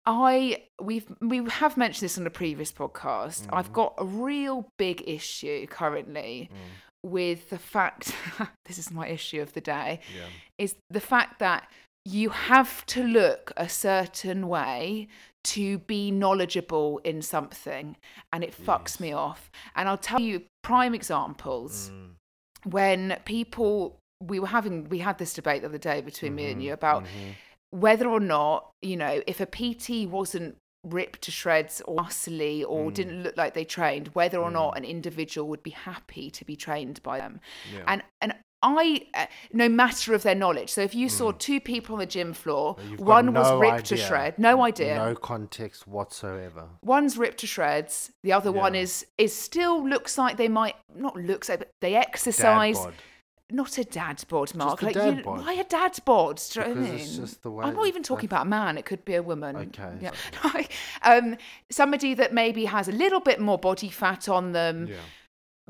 i 0.07 0.63
we've 0.83 1.07
we 1.21 1.39
have 1.49 1.77
mentioned 1.77 2.05
this 2.07 2.19
on 2.19 2.27
a 2.27 2.31
previous 2.31 2.71
podcast 2.73 3.47
i've 3.53 3.71
Mhm. 3.71 3.81
got 3.81 3.95
a 3.99 4.05
real 4.05 4.69
big 4.79 5.03
issue 5.07 5.67
currently 5.67 6.51
Mm, 6.53 7.11
with 7.11 7.51
the 7.51 7.59
fact 7.59 8.15
this 8.67 8.79
is 8.79 8.91
my 8.91 9.07
issue 9.09 9.41
of 9.41 9.53
the 9.55 9.61
day 9.61 10.01
yeah. 10.19 10.29
is 10.59 10.77
the 10.91 11.01
fact 11.01 11.39
that 11.39 11.71
you 12.05 12.29
have 12.31 12.85
to 12.87 13.03
look 13.03 13.53
a 13.57 13.69
certain 13.69 14.47
way 14.49 15.09
to 15.45 15.79
be 15.79 16.11
knowledgeable 16.11 16.99
in 17.05 17.21
something 17.23 17.97
and 18.33 18.43
it 18.45 18.55
fucks 18.55 18.99
me 19.01 19.13
off. 19.13 19.51
And 19.77 19.89
i'll 19.89 19.99
tell 19.99 20.21
you 20.21 20.43
prime 20.63 20.95
examples 20.95 21.91
Mm, 21.91 22.11
when 22.71 23.19
people 23.25 23.99
we 24.23 24.41
were 24.41 24.47
having 24.47 24.89
we 24.89 24.99
had 25.01 25.19
this 25.19 25.35
debate 25.35 25.63
the 25.63 25.69
other 25.69 25.79
day 25.79 26.01
between 26.01 26.35
me 26.35 26.51
and 26.51 26.61
mhm, 26.61 26.65
you 26.65 26.73
about 26.73 27.05
mhm. 27.05 27.35
whether 27.71 28.09
or 28.09 28.21
not 28.21 28.71
you 28.81 28.97
know 28.97 29.23
if 29.27 29.41
a 29.41 29.47
pt 29.47 30.09
wasn't 30.09 30.57
ripped 30.85 31.23
to 31.23 31.31
shreds 31.31 31.81
or 31.87 31.97
muscly 31.97 32.65
or 32.67 32.91
Mm. 32.91 32.95
didn't 32.95 33.23
look 33.23 33.37
like 33.37 33.55
they 33.55 33.65
trained 33.65 34.09
whether 34.09 34.39
or 34.39 34.51
not 34.51 34.75
Mm. 34.75 34.79
an 34.79 34.85
individual 34.85 35.49
would 35.49 35.63
be 35.63 35.71
happy 35.71 36.31
to 36.31 36.45
be 36.45 36.57
trained 36.57 37.03
by 37.03 37.19
them 37.19 37.41
Yeah. 37.73 37.85
and 37.87 38.03
and 38.21 38.35
I, 38.67 39.07
uh, 39.13 39.27
no 39.53 39.69
matter 39.69 40.15
of 40.15 40.23
their 40.23 40.35
knowledge. 40.35 40.71
So 40.71 40.81
if 40.81 40.95
you 40.95 41.11
saw 41.11 41.33
two 41.33 41.61
people 41.61 41.97
on 41.97 41.99
the 41.99 42.07
gym 42.07 42.33
floor, 42.33 42.77
Mm. 42.77 42.99
One 42.99 43.35
was 43.35 43.51
no 43.51 43.59
ripped 43.59 43.85
to 43.89 43.95
idea. 43.97 44.07
shred, 44.07 44.39
no 44.39 44.65
idea. 44.65 44.95
No 44.97 45.15
context 45.15 45.87
whatsoever. 45.87 46.71
One's 46.83 47.19
ripped 47.19 47.41
to 47.41 47.47
shreds. 47.47 48.11
The 48.23 48.33
other 48.33 48.51
one 48.51 48.75
is 48.75 49.07
is 49.19 49.35
still 49.37 49.87
looks 49.87 50.17
like 50.17 50.39
they 50.39 50.49
might 50.49 50.77
not 50.95 51.15
looks 51.15 51.51
like, 51.51 51.59
but 51.59 51.73
they 51.83 51.91
Dad 51.93 52.07
exercise. 52.09 52.79
bod. 52.79 52.95
Not 53.51 53.77
a 53.79 53.85
dad 53.85 54.25
bod, 54.29 54.55
Mark. 54.55 54.81
a 54.83 54.87
like 54.87 54.95
dad 54.95 55.19
you, 55.19 55.23
bod. 55.25 55.41
why 55.45 55.53
a 55.55 55.65
dad 55.65 55.99
bod? 56.05 56.41
Do 56.51 56.61
you 56.61 56.67
know 56.67 56.71
what 56.73 56.79
I 56.79 56.81
Because 56.83 57.01
it's 57.03 57.11
mean? 57.13 57.21
just 57.27 57.43
the 57.43 57.51
way 57.51 57.65
I'm 57.67 57.75
not 57.75 57.87
even 57.87 58.03
talking 58.03 58.27
about 58.27 58.47
a 58.47 58.49
man. 58.49 58.79
It 58.79 58.85
could 58.87 59.05
be 59.05 59.15
a 59.15 59.23
woman. 59.23 59.55
Okay, 59.57 59.93
Yeah. 60.01 60.11
Like, 60.45 60.73
um, 61.03 61.37
somebody 61.71 62.15
that 62.15 62.33
maybe 62.33 62.65
has 62.65 62.89
a 62.89 62.93
little 62.93 63.21
bit 63.21 63.41
more 63.41 63.59
body 63.59 63.91
fat 63.91 64.29
on 64.29 64.53
them, 64.53 64.87
Yeah. 64.89 64.97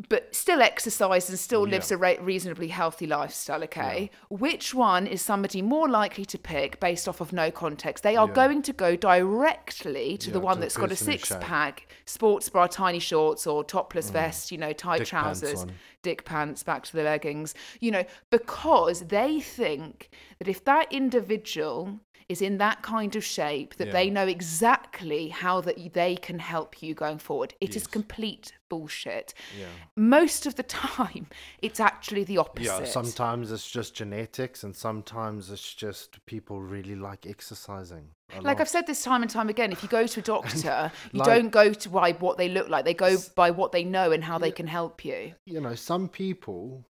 But 0.08 0.34
still 0.34 0.60
exercises 0.60 1.30
and 1.30 1.38
still 1.38 1.62
lives 1.62 1.90
Yeah. 1.90 1.94
a 1.96 1.98
re- 1.98 2.18
reasonably 2.18 2.68
healthy 2.68 3.06
lifestyle, 3.06 3.62
okay? 3.64 4.10
Which 4.28 4.74
one 4.74 5.06
is 5.06 5.22
somebody 5.22 5.62
more 5.62 5.88
likely 5.88 6.24
to 6.24 6.38
pick 6.38 6.80
based 6.80 7.08
off 7.08 7.20
of 7.20 7.32
no 7.32 7.52
context? 7.52 8.02
They 8.02 8.16
are 8.16 8.26
Yeah. 8.26 8.34
going 8.34 8.62
to 8.62 8.72
go 8.72 8.96
directly 8.96 10.18
to 10.18 10.30
the 10.32 10.40
one 10.40 10.56
to 10.56 10.60
that's 10.62 10.76
got 10.76 10.90
a 10.90 10.96
six 10.96 11.30
pack, 11.40 11.86
sports 12.06 12.48
bra, 12.48 12.66
tiny 12.66 12.98
shorts, 12.98 13.46
or 13.46 13.62
topless 13.62 14.10
vest, 14.10 14.50
you 14.50 14.58
know, 14.58 14.72
tight 14.72 14.96
Mm. 14.96 14.98
Dick 15.04 15.08
trousers, 15.08 15.66
dick 16.02 16.24
pants, 16.24 16.62
back 16.64 16.82
to 16.84 16.92
the 16.96 17.04
leggings, 17.04 17.54
you 17.80 17.90
know, 17.92 18.04
because 18.30 19.02
they 19.02 19.40
think 19.40 20.10
that 20.38 20.48
if 20.48 20.64
that 20.64 20.92
individual 20.92 22.00
is 22.28 22.40
in 22.40 22.56
that 22.56 22.82
kind 22.82 23.14
of 23.16 23.22
shape 23.24 23.76
that 23.76 23.92
they 23.92 24.08
know 24.08 24.26
exactly 24.26 25.28
how 25.28 25.60
that 25.60 25.92
they 25.92 26.16
can 26.16 26.38
help 26.38 26.82
you 26.82 26.94
going 26.94 27.18
forward 27.18 27.52
it 27.60 27.76
is 27.76 27.82
Yes. 27.82 27.86
complete 27.86 28.52
bullshit 28.74 29.28
Yeah. 29.60 29.66
most 29.96 30.46
of 30.48 30.52
the 30.60 30.62
time 30.88 31.26
it's 31.66 31.80
actually 31.90 32.24
the 32.24 32.38
opposite 32.38 32.80
Yeah, 32.80 32.84
sometimes 33.00 33.44
it's 33.54 33.70
just 33.78 33.90
genetics, 33.94 34.58
and 34.64 34.74
sometimes 34.88 35.50
it's 35.54 35.70
just 35.86 36.08
people 36.26 36.56
really 36.60 36.96
like 37.08 37.22
exercising. 37.34 38.06
like 38.34 38.44
lot. 38.44 38.60
I've 38.62 38.68
said 38.76 38.86
this 38.86 39.02
time 39.10 39.22
and 39.22 39.30
time 39.30 39.48
again, 39.48 39.70
if 39.76 39.80
you 39.84 39.88
go 40.00 40.06
to 40.14 40.20
a 40.20 40.22
doctor, 40.34 40.78
you 41.12 41.20
Like- 41.20 41.28
don't 41.32 41.50
go 41.50 41.66
to 41.82 41.88
by 41.88 42.12
what 42.24 42.36
they 42.40 42.48
look 42.56 42.68
like. 42.74 42.84
They 42.84 42.94
go 43.08 43.12
by 43.42 43.48
what 43.60 43.70
they 43.72 43.84
know 43.84 44.06
and 44.14 44.22
how 44.30 44.38
they 44.44 44.50
can 44.60 44.66
help 44.66 45.04
you. 45.04 45.20
you 45.54 45.60
know, 45.60 45.74
some 45.92 46.08
people 46.08 46.84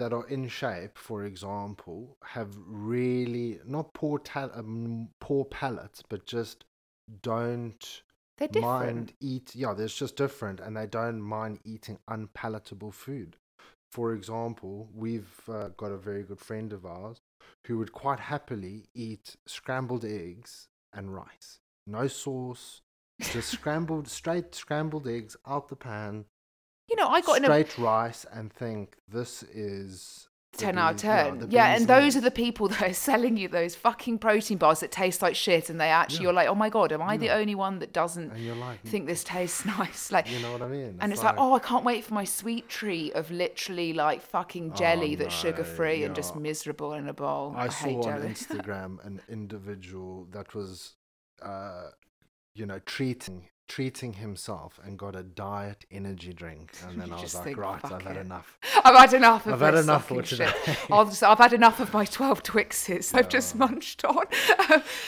that 0.00 0.12
are 0.12 0.26
in 0.28 0.48
shape, 0.48 0.94
for 1.08 1.24
example, 1.24 2.16
have 2.36 2.50
really 2.66 3.58
not 3.76 3.86
poor 4.00 4.16
tal- 4.30 4.52
um, 4.54 5.08
poor 5.26 5.44
palates, 5.44 6.00
but 6.10 6.20
just 6.26 6.64
don't 7.22 8.02
They're 8.40 8.48
different. 8.48 8.64
mind 8.64 9.12
eat. 9.20 9.54
Yeah, 9.54 9.74
there's 9.74 9.94
just 9.94 10.16
different, 10.16 10.60
and 10.60 10.76
they 10.76 10.86
don't 10.86 11.20
mind 11.20 11.60
eating 11.64 11.98
unpalatable 12.08 12.90
food. 12.90 13.36
For 13.92 14.14
example, 14.14 14.88
we've 14.94 15.40
uh, 15.48 15.68
got 15.76 15.92
a 15.92 15.98
very 15.98 16.22
good 16.22 16.40
friend 16.40 16.72
of 16.72 16.86
ours 16.86 17.20
who 17.66 17.76
would 17.78 17.92
quite 17.92 18.18
happily 18.20 18.88
eat 18.94 19.36
scrambled 19.46 20.04
eggs 20.04 20.68
and 20.92 21.14
rice, 21.14 21.60
no 21.86 22.06
sauce, 22.06 22.80
just 23.20 23.48
scrambled 23.52 24.08
straight 24.08 24.54
scrambled 24.54 25.06
eggs 25.06 25.36
out 25.46 25.68
the 25.68 25.76
pan, 25.76 26.24
You 26.88 26.96
know, 26.96 27.08
I 27.08 27.20
got 27.20 27.36
in 27.36 27.44
a 27.44 27.46
straight 27.46 27.76
rice 27.78 28.24
and 28.32 28.50
think 28.52 28.96
this 29.06 29.42
is 29.42 30.29
the 30.52 30.58
10 30.58 30.78
out 30.78 30.90
of 30.90 30.96
bees- 30.96 31.04
yeah, 31.04 31.32
10. 31.32 31.50
Yeah, 31.50 31.76
and 31.76 31.86
those 31.86 32.16
are 32.16 32.20
the 32.20 32.30
people 32.30 32.68
that 32.72 32.82
are 32.82 32.92
selling 32.92 33.36
you 33.36 33.48
those 33.48 33.74
fucking 33.76 34.18
protein 34.18 34.58
bars 34.58 34.80
that 34.80 34.90
taste 34.90 35.22
like 35.22 35.36
shit. 35.36 35.70
And 35.70 35.80
they 35.80 35.88
actually, 35.90 36.16
Yeah. 36.18 36.22
you're 36.24 36.32
like, 36.32 36.48
oh 36.48 36.54
my 36.54 36.68
God, 36.68 36.92
am 36.92 37.02
I 37.02 37.16
the 37.16 37.30
only 37.30 37.54
one 37.54 37.78
that 37.78 37.92
doesn't 37.92 38.36
like 38.58 38.82
think 38.82 39.06
this 39.06 39.22
tastes 39.24 39.64
nice? 39.78 40.10
Like, 40.10 40.30
you 40.30 40.40
know 40.40 40.52
what 40.52 40.62
I 40.62 40.68
mean? 40.68 40.96
and 41.00 41.12
it's 41.12 41.22
like, 41.22 41.36
oh, 41.38 41.54
I 41.54 41.58
can't 41.60 41.84
wait 41.84 42.04
for 42.04 42.14
my 42.14 42.24
sweet 42.24 42.68
treat 42.68 43.12
of 43.14 43.30
literally 43.30 43.92
like 43.92 44.22
fucking 44.22 44.74
jelly 44.74 45.14
that's 45.14 45.34
Oh, 45.34 45.48
no, 45.48 45.50
sugar 45.56 45.64
free 45.64 46.04
and 46.04 46.14
just 46.14 46.34
miserable 46.36 46.94
in 46.94 47.08
a 47.08 47.14
bowl. 47.14 47.54
I, 47.56 47.66
I 47.66 47.68
saw 47.68 47.96
on 47.96 48.02
jelly. 48.02 48.28
Instagram 48.34 49.04
an 49.06 49.20
individual 49.28 50.26
that 50.32 50.54
was, 50.54 50.94
uh, 51.42 51.88
you 52.54 52.66
know, 52.66 52.80
treating 52.80 53.48
treating 53.70 54.14
himself 54.14 54.80
and 54.82 54.98
got 54.98 55.14
a 55.14 55.22
diet 55.22 55.86
energy 55.92 56.32
drink, 56.32 56.72
and 56.88 57.00
then 57.00 57.12
I 57.12 57.20
was 57.22 57.34
like, 57.36 57.44
think, 57.44 57.56
right, 57.56 57.80
I've 57.84 58.02
had 58.02 58.16
enough. 58.16 58.58
I've 58.84 58.96
had 58.96 59.14
enough 59.14 59.46
of 59.46 59.52
I've 59.54 59.60
had 59.60 59.74
enough 59.76 60.08
for 60.08 60.22
today. 60.22 60.52
I'll 60.90 61.04
just, 61.04 61.22
I've 61.30 61.38
had 61.38 61.52
enough 61.52 61.78
of 61.78 61.94
my 61.94 62.04
12 62.04 62.42
Twixes. 62.42 63.14
I've 63.14 63.28
just 63.28 63.54
munched 63.54 64.04
on. 64.04 64.24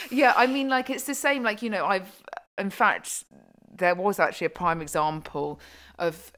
yeah, 0.09 0.33
I 0.37 0.47
mean, 0.47 0.69
like, 0.69 0.89
it's 0.89 1.03
the 1.03 1.13
same. 1.13 1.43
Like, 1.43 1.61
you 1.61 1.69
know, 1.69 1.85
I've, 1.85 2.23
in 2.57 2.69
fact, 2.69 3.25
there 3.69 3.95
was 3.95 4.17
actually 4.17 4.45
a 4.45 4.51
prime 4.51 4.81
example 4.81 5.59
of, 5.99 6.31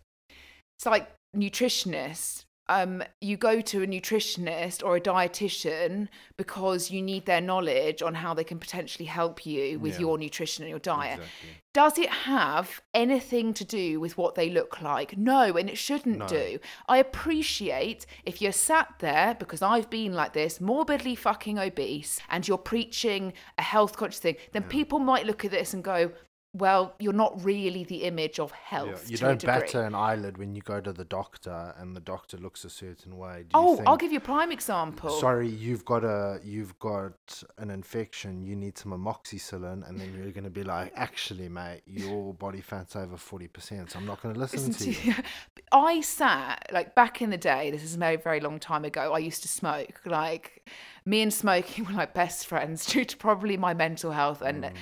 it's 0.80 0.88
like 0.88 1.08
nutritionists. 1.38 2.45
Um, 2.68 3.04
you 3.22 3.38
go 3.38 3.62
to 3.62 3.84
a 3.84 3.88
nutritionist 3.88 4.84
or 4.84 4.96
a 4.96 5.02
dietitian 5.02 6.08
because 6.36 6.90
you 6.90 7.02
need 7.02 7.26
their 7.26 7.42
knowledge 7.42 8.02
on 8.02 8.16
how 8.16 8.34
they 8.34 8.44
can 8.44 8.58
potentially 8.60 9.06
help 9.06 9.46
you 9.46 9.80
with 9.80 9.94
Yeah. 9.94 10.00
your 10.00 10.18
nutrition 10.18 10.64
and 10.64 10.70
your 10.70 10.80
diet. 10.80 11.20
Exactly. 11.20 11.50
Does 11.74 12.00
it 12.00 12.10
have 12.10 12.82
anything 12.94 13.54
to 13.54 13.66
do 13.66 14.00
with 14.00 14.18
what 14.18 14.36
they 14.36 14.50
look 14.50 14.82
like? 14.82 15.16
No, 15.18 15.58
and 15.58 15.70
it 15.70 15.78
shouldn't 15.78 16.18
No. 16.20 16.28
do. 16.28 16.60
I 16.88 16.98
appreciate 16.98 18.06
if 18.26 18.42
you're 18.42 18.52
sat 18.52 18.96
there, 19.00 19.36
because 19.36 19.62
I've 19.62 19.90
been 19.90 20.14
like 20.14 20.34
this, 20.34 20.60
morbidly 20.60 21.16
fucking 21.16 21.60
obese, 21.60 22.20
and 22.30 22.48
you're 22.48 22.58
preaching 22.58 23.34
a 23.58 23.62
health 23.62 23.98
conscious 23.98 24.20
thing, 24.20 24.38
then 24.54 24.64
people 24.64 25.00
might 25.00 25.26
look 25.26 25.46
at 25.46 25.52
this 25.52 25.74
and 25.74 25.84
go, 25.84 26.12
well, 26.58 26.96
you're 27.00 27.12
not 27.12 27.44
really 27.44 27.84
the 27.84 28.04
image 28.04 28.40
of 28.40 28.52
Yeah, 28.52 28.58
health. 28.64 29.12
you 29.12 29.18
to 29.18 29.24
don't 29.24 29.46
batter 29.46 29.82
an 29.82 29.94
eyelid 29.94 30.38
when 30.38 30.56
you 30.56 30.62
go 30.62 30.80
to 30.80 30.94
the 30.94 31.04
doctor 31.04 31.74
and 31.78 31.94
the 31.96 32.00
doctor 32.00 32.38
looks 32.38 32.64
a 32.64 32.70
certain 32.70 33.18
way. 33.18 33.44
Do 33.50 33.60
you 33.60 33.66
Oh, 33.66 33.76
think, 33.76 33.88
I'll 33.90 33.98
give 33.98 34.14
you 34.14 34.20
a 34.20 34.22
prime 34.22 34.54
example. 34.54 35.10
Sorry, 35.10 35.50
you've 35.50 35.84
got 35.84 36.06
a 36.06 36.40
you've 36.44 36.78
got 36.80 37.44
an 37.58 37.70
infection. 37.72 38.46
You 38.46 38.56
need 38.56 38.78
some 38.78 38.94
amoxicillin, 38.94 39.88
and 39.88 40.00
then 40.00 40.14
you're 40.16 40.32
going 40.32 40.46
to 40.46 40.50
be 40.50 40.64
like, 40.64 40.94
actually, 40.96 41.50
mate, 41.50 41.82
your 41.86 42.34
body 42.34 42.62
fat's 42.62 42.96
over 42.96 43.18
forty 43.18 43.48
percent. 43.48 43.92
So 43.92 44.00
I'm 44.00 44.06
not 44.06 44.22
going 44.22 44.34
to 44.34 44.40
listen 44.40 44.72
to 44.74 44.92
you. 44.92 45.14
I 45.74 46.00
sat 46.02 46.68
like 46.72 46.96
back 46.96 47.22
in 47.22 47.32
the 47.32 47.38
day. 47.38 47.70
This 47.70 47.84
is 47.84 47.96
a 47.96 47.98
very 47.98 48.16
very 48.16 48.40
long 48.40 48.60
time 48.60 48.86
ago. 48.86 49.14
I 49.14 49.20
used 49.20 49.42
to 49.42 49.50
smoke. 49.50 50.00
Like 50.06 50.70
me 51.06 51.22
and 51.22 51.34
smoking 51.34 51.86
were 51.88 51.94
like 51.94 52.14
best 52.14 52.48
friends 52.48 52.86
due 52.92 53.06
to 53.06 53.18
probably 53.18 53.58
my 53.58 53.74
mental 53.74 54.12
health 54.12 54.42
and 54.42 54.64
mm. 54.64 54.74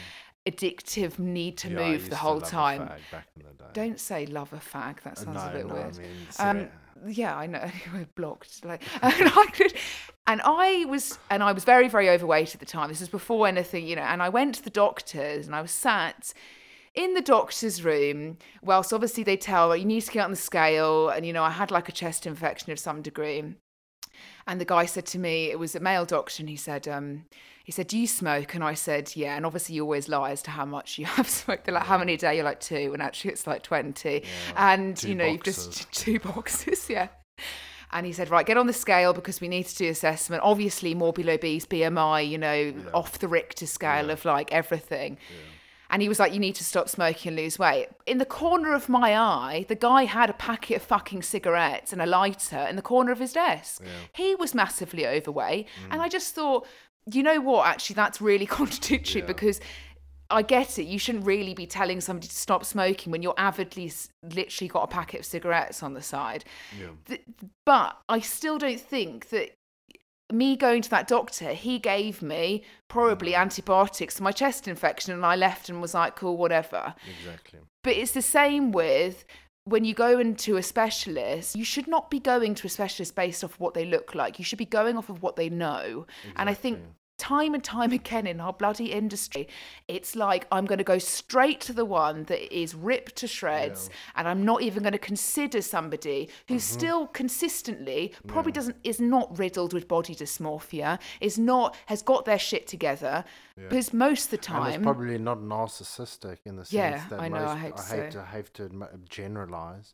Addictive 0.46 1.20
need 1.20 1.58
to. 1.58 1.70
Yeah, 1.70 1.76
move 1.76 2.10
the 2.10 2.16
whole 2.16 2.42
time. 2.42 2.82
fag 2.82 3.12
back 3.12 3.28
in 3.36 3.44
the. 3.44 3.64
Don't 3.74 4.00
say 4.00 4.26
love 4.26 4.54
a 4.54 4.58
fag. 4.58 5.02
That 5.04 5.18
sounds 5.18 5.36
no, 5.36 5.50
a 5.50 5.52
bit 5.52 5.68
no, 5.68 5.74
weird. 5.74 5.98
I 6.40 6.54
mean, 6.54 6.64
Um, 6.64 6.70
yeah, 7.08 7.36
I 7.36 7.48
know. 7.48 7.70
We're 7.94 8.08
blocked. 8.16 8.64
Like, 8.66 8.84
and 9.02 9.32
I 9.36 9.46
could, 9.54 9.74
and 10.28 10.42
I 10.44 10.86
was, 10.86 11.18
and 11.30 11.44
I 11.44 11.52
was 11.52 11.64
very, 11.64 11.88
very 11.88 12.10
overweight 12.10 12.54
at 12.54 12.60
the 12.60 12.66
time. 12.66 12.90
This 12.90 13.00
was 13.00 13.10
before 13.10 13.48
anything, 13.48 13.88
you 13.88 13.96
know. 13.96 14.04
And 14.04 14.22
I 14.22 14.30
went 14.30 14.56
to 14.56 14.64
the 14.64 14.70
doctors, 14.70 15.46
and 15.48 15.56
I 15.56 15.62
was 15.62 15.72
sat 15.72 16.34
in 16.94 17.14
the 17.14 17.22
doctor's 17.22 17.84
room. 17.84 18.38
Whilst 18.62 18.94
obviously 18.94 19.24
they 19.24 19.38
tell 19.38 19.70
"Well, 19.70 19.78
you 19.78 19.86
need 19.86 20.02
to 20.02 20.12
get 20.12 20.26
on 20.26 20.32
the 20.32 20.38
scale, 20.38 21.10
and 21.10 21.26
you 21.26 21.34
know, 21.34 21.44
I 21.44 21.52
had 21.52 21.72
like 21.72 21.90
a 21.90 21.94
chest 21.94 22.26
infection 22.26 22.72
of 22.72 22.80
some 22.80 23.02
degree. 23.02 23.56
And 24.46 24.60
the 24.60 24.66
guy 24.66 24.86
said 24.86 25.06
to 25.08 25.20
me, 25.20 25.50
it 25.50 25.58
was 25.58 25.74
a 25.76 25.80
male 25.80 26.06
doctor, 26.06 26.42
and 26.42 26.50
he 26.50 26.56
said, 26.56 26.88
um, 26.88 27.26
he 27.64 27.72
said, 27.72 27.88
"Do 27.88 27.98
you 27.98 28.08
smoke?" 28.08 28.54
And 28.56 28.64
I 28.64 28.74
said, 28.74 29.12
"Yeah." 29.16 29.36
And 29.36 29.46
obviously, 29.46 29.76
you 29.76 29.84
always 29.84 30.08
lie 30.10 30.32
as 30.32 30.42
to 30.44 30.52
how 30.52 30.66
much 30.66 30.98
you 30.98 31.06
have 31.18 31.28
smoked. 31.30 31.66
They're 31.66 31.74
like, 31.74 31.86
"How 31.86 31.98
many 31.98 32.14
a 32.14 32.18
day?" 32.18 32.36
You're 32.36 32.44
like 32.46 32.60
two, 32.60 32.92
and 32.94 33.02
actually, 33.02 33.32
it's 33.32 33.48
like 33.48 33.64
twenty. 33.64 34.24
and 34.56 34.96
two 34.98 35.10
you 35.10 35.16
know, 35.16 35.26
you've 35.26 35.44
just 35.44 35.92
two 35.94 36.20
boxes, 36.20 36.90
yeah. 36.90 37.08
And 37.92 38.08
he 38.08 38.12
said, 38.12 38.32
right, 38.32 38.44
get 38.44 38.58
on 38.58 38.66
the 38.66 38.74
scale 38.74 39.14
because 39.14 39.40
we 39.40 39.48
need 39.48 39.68
to 39.68 39.76
do 39.76 39.88
assessment. 39.88 40.42
Obviously, 40.44 40.96
morbid 40.96 41.30
obese, 41.30 41.68
BMI, 41.68 42.28
you 42.28 42.40
know, 42.40 42.74
off 42.92 43.20
the 43.20 43.28
Richter 43.28 43.68
scale 43.68 44.10
of 44.10 44.26
like 44.26 44.52
everything. 44.52 45.20
And 45.92 46.02
he 46.02 46.10
was 46.10 46.20
like, 46.20 46.34
you 46.34 46.40
need 46.40 46.56
to 46.56 46.64
stop 46.64 46.90
smoking 46.90 47.30
and 47.30 47.36
lose 47.38 47.60
weight. 47.60 47.90
In 48.08 48.18
the 48.18 48.26
corner 48.26 48.74
of 48.74 48.90
my 48.90 49.16
eye, 49.16 49.68
the 49.70 49.76
guy 49.76 50.06
had 50.06 50.32
a 50.32 50.34
packet 50.34 50.78
of 50.78 50.82
fucking 50.82 51.22
cigarettes 51.22 51.94
and 51.94 52.02
a 52.02 52.08
lighter 52.08 52.66
in 52.68 52.78
the 52.78 52.82
corner 52.82 53.12
of 53.12 53.20
his 53.20 53.34
desk. 53.34 53.84
He 54.12 54.34
was 54.34 54.56
massively 54.56 55.06
overweight. 55.06 55.68
And 55.92 56.02
Mm. 56.02 56.06
I 56.06 56.10
just 56.10 56.34
thought, 56.34 56.66
you 57.12 57.24
know 57.24 57.42
what? 57.42 57.68
Actually, 57.68 57.96
that's 57.96 58.22
really 58.22 58.46
contradictory 58.60 59.22
Yeah. 59.22 59.28
because 59.28 59.60
I 60.30 60.42
get 60.42 60.80
it. 60.80 60.84
You 60.84 60.98
shouldn't 60.98 61.26
really 61.26 61.54
be 61.54 61.68
telling 61.68 62.02
somebody 62.02 62.28
to 62.28 62.36
stop 62.36 62.66
smoking 62.66 63.12
when 63.12 63.22
you're 63.22 63.36
avidly, 63.38 63.92
literally 64.24 64.68
got 64.68 64.84
a 64.84 64.88
packet 64.88 65.22
of 65.22 65.26
cigarettes 65.26 65.84
on 65.84 65.94
the 65.94 66.02
side. 66.02 66.46
Yeah. 66.80 67.18
But 67.66 67.98
I 68.10 68.20
still 68.20 68.58
don't 68.58 68.80
think 68.82 69.30
that 69.30 69.52
me 70.32 70.56
going 70.56 70.82
to 70.82 70.90
that 70.90 71.08
doctor, 71.08 71.54
he 71.54 71.78
gave 71.78 72.22
me 72.22 72.64
probably 72.88 73.34
mm-hmm. 73.34 73.42
antibiotics 73.42 74.18
for 74.18 74.24
my 74.24 74.32
chest 74.32 74.68
infection, 74.68 75.14
and 75.14 75.26
I 75.26 75.36
left 75.36 75.70
and 75.70 75.82
was 75.82 75.94
like, 75.94 76.16
cool, 76.16 76.38
whatever. 76.38 76.96
Exactly. 77.20 77.60
But 77.84 77.94
it's 77.94 78.14
the 78.14 78.22
same 78.22 78.72
with 78.72 79.26
when 79.66 79.86
you 79.86 79.94
go 79.94 80.20
into 80.20 80.58
a 80.58 80.64
specialist, 80.64 81.56
you 81.56 81.64
should 81.64 81.88
not 81.88 82.10
be 82.10 82.20
going 82.20 82.54
to 82.56 82.68
a 82.68 82.70
specialist 82.70 83.16
based 83.16 83.44
off 83.44 83.60
what 83.60 83.74
they 83.74 83.86
look 83.86 84.14
like. 84.14 84.38
You 84.38 84.46
should 84.46 84.60
be 84.60 84.66
going 84.66 84.98
off 84.98 85.10
of 85.10 85.22
what 85.22 85.36
they 85.36 85.50
know. 85.50 86.06
And 86.36 86.50
I 86.50 86.54
think 86.54 86.78
Exactly. 86.78 86.96
Time 87.24 87.54
and 87.54 87.64
time 87.64 87.92
again 88.02 88.26
in 88.28 88.38
our 88.46 88.54
bloody 88.62 88.92
industry, 88.92 89.48
it's 89.88 90.12
like 90.26 90.42
I'm 90.52 90.66
going 90.66 90.84
to 90.86 90.92
go 90.96 91.00
straight 91.00 91.62
to 91.68 91.74
the 91.74 91.86
one 91.86 92.18
that 92.26 92.42
is 92.64 92.76
ripped 92.76 93.16
to 93.22 93.28
shreds, 93.28 93.90
and 94.16 94.28
I'm 94.28 94.44
not 94.44 94.62
even 94.62 94.84
going 94.84 94.98
to 95.02 95.06
consider 95.14 95.62
somebody 95.62 96.30
who 96.48 96.56
Mm-hmm. 96.56 96.80
still 96.80 97.08
consistently 97.22 98.02
probably 98.28 98.52
doesn't 98.52 98.78
is 98.84 99.00
not 99.00 99.28
riddled 99.44 99.72
with 99.74 99.86
body 99.88 100.16
dysmorphia, 100.16 101.00
is 101.20 101.38
not 101.38 101.76
has 101.86 102.02
got 102.02 102.26
their 102.26 102.40
shit 102.50 102.68
together, 102.68 103.24
because 103.56 103.94
most 103.94 104.26
of 104.26 104.32
the 104.32 104.38
And 104.38 104.44
time 104.44 104.68
it's 104.74 104.84
probably 104.84 105.18
not 105.18 105.40
narcissistic 105.40 106.38
in 106.46 106.56
the 106.58 106.66
sense 106.66 106.74
Yeah, 106.74 107.08
that 107.10 107.20
I 107.20 107.28
know, 107.30 107.40
most, 107.40 107.50
I 107.50 107.58
hate 107.58 107.76
to 107.78 107.84
hate 107.96 108.12
to 108.12 108.24
have 108.24 108.54
to 108.54 108.64
generalize, 109.10 109.94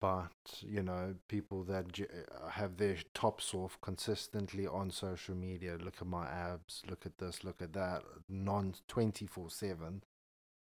but 0.00 0.30
you 0.62 0.82
know, 0.82 1.14
people 1.28 1.62
that 1.64 1.92
ge- 1.92 2.02
uh, 2.02 2.48
have 2.50 2.76
their 2.76 2.96
tops 3.14 3.54
off 3.54 3.78
consistently 3.82 4.66
on 4.66 4.90
social 4.90 5.34
media. 5.34 5.76
Look 5.80 5.96
at 6.00 6.06
my 6.06 6.26
abs. 6.28 6.82
Look 6.88 7.06
at 7.06 7.18
this. 7.18 7.44
Look 7.44 7.62
at 7.62 7.72
that. 7.74 8.02
Non 8.28 8.74
twenty 8.88 9.26
four 9.26 9.50
seven. 9.50 10.02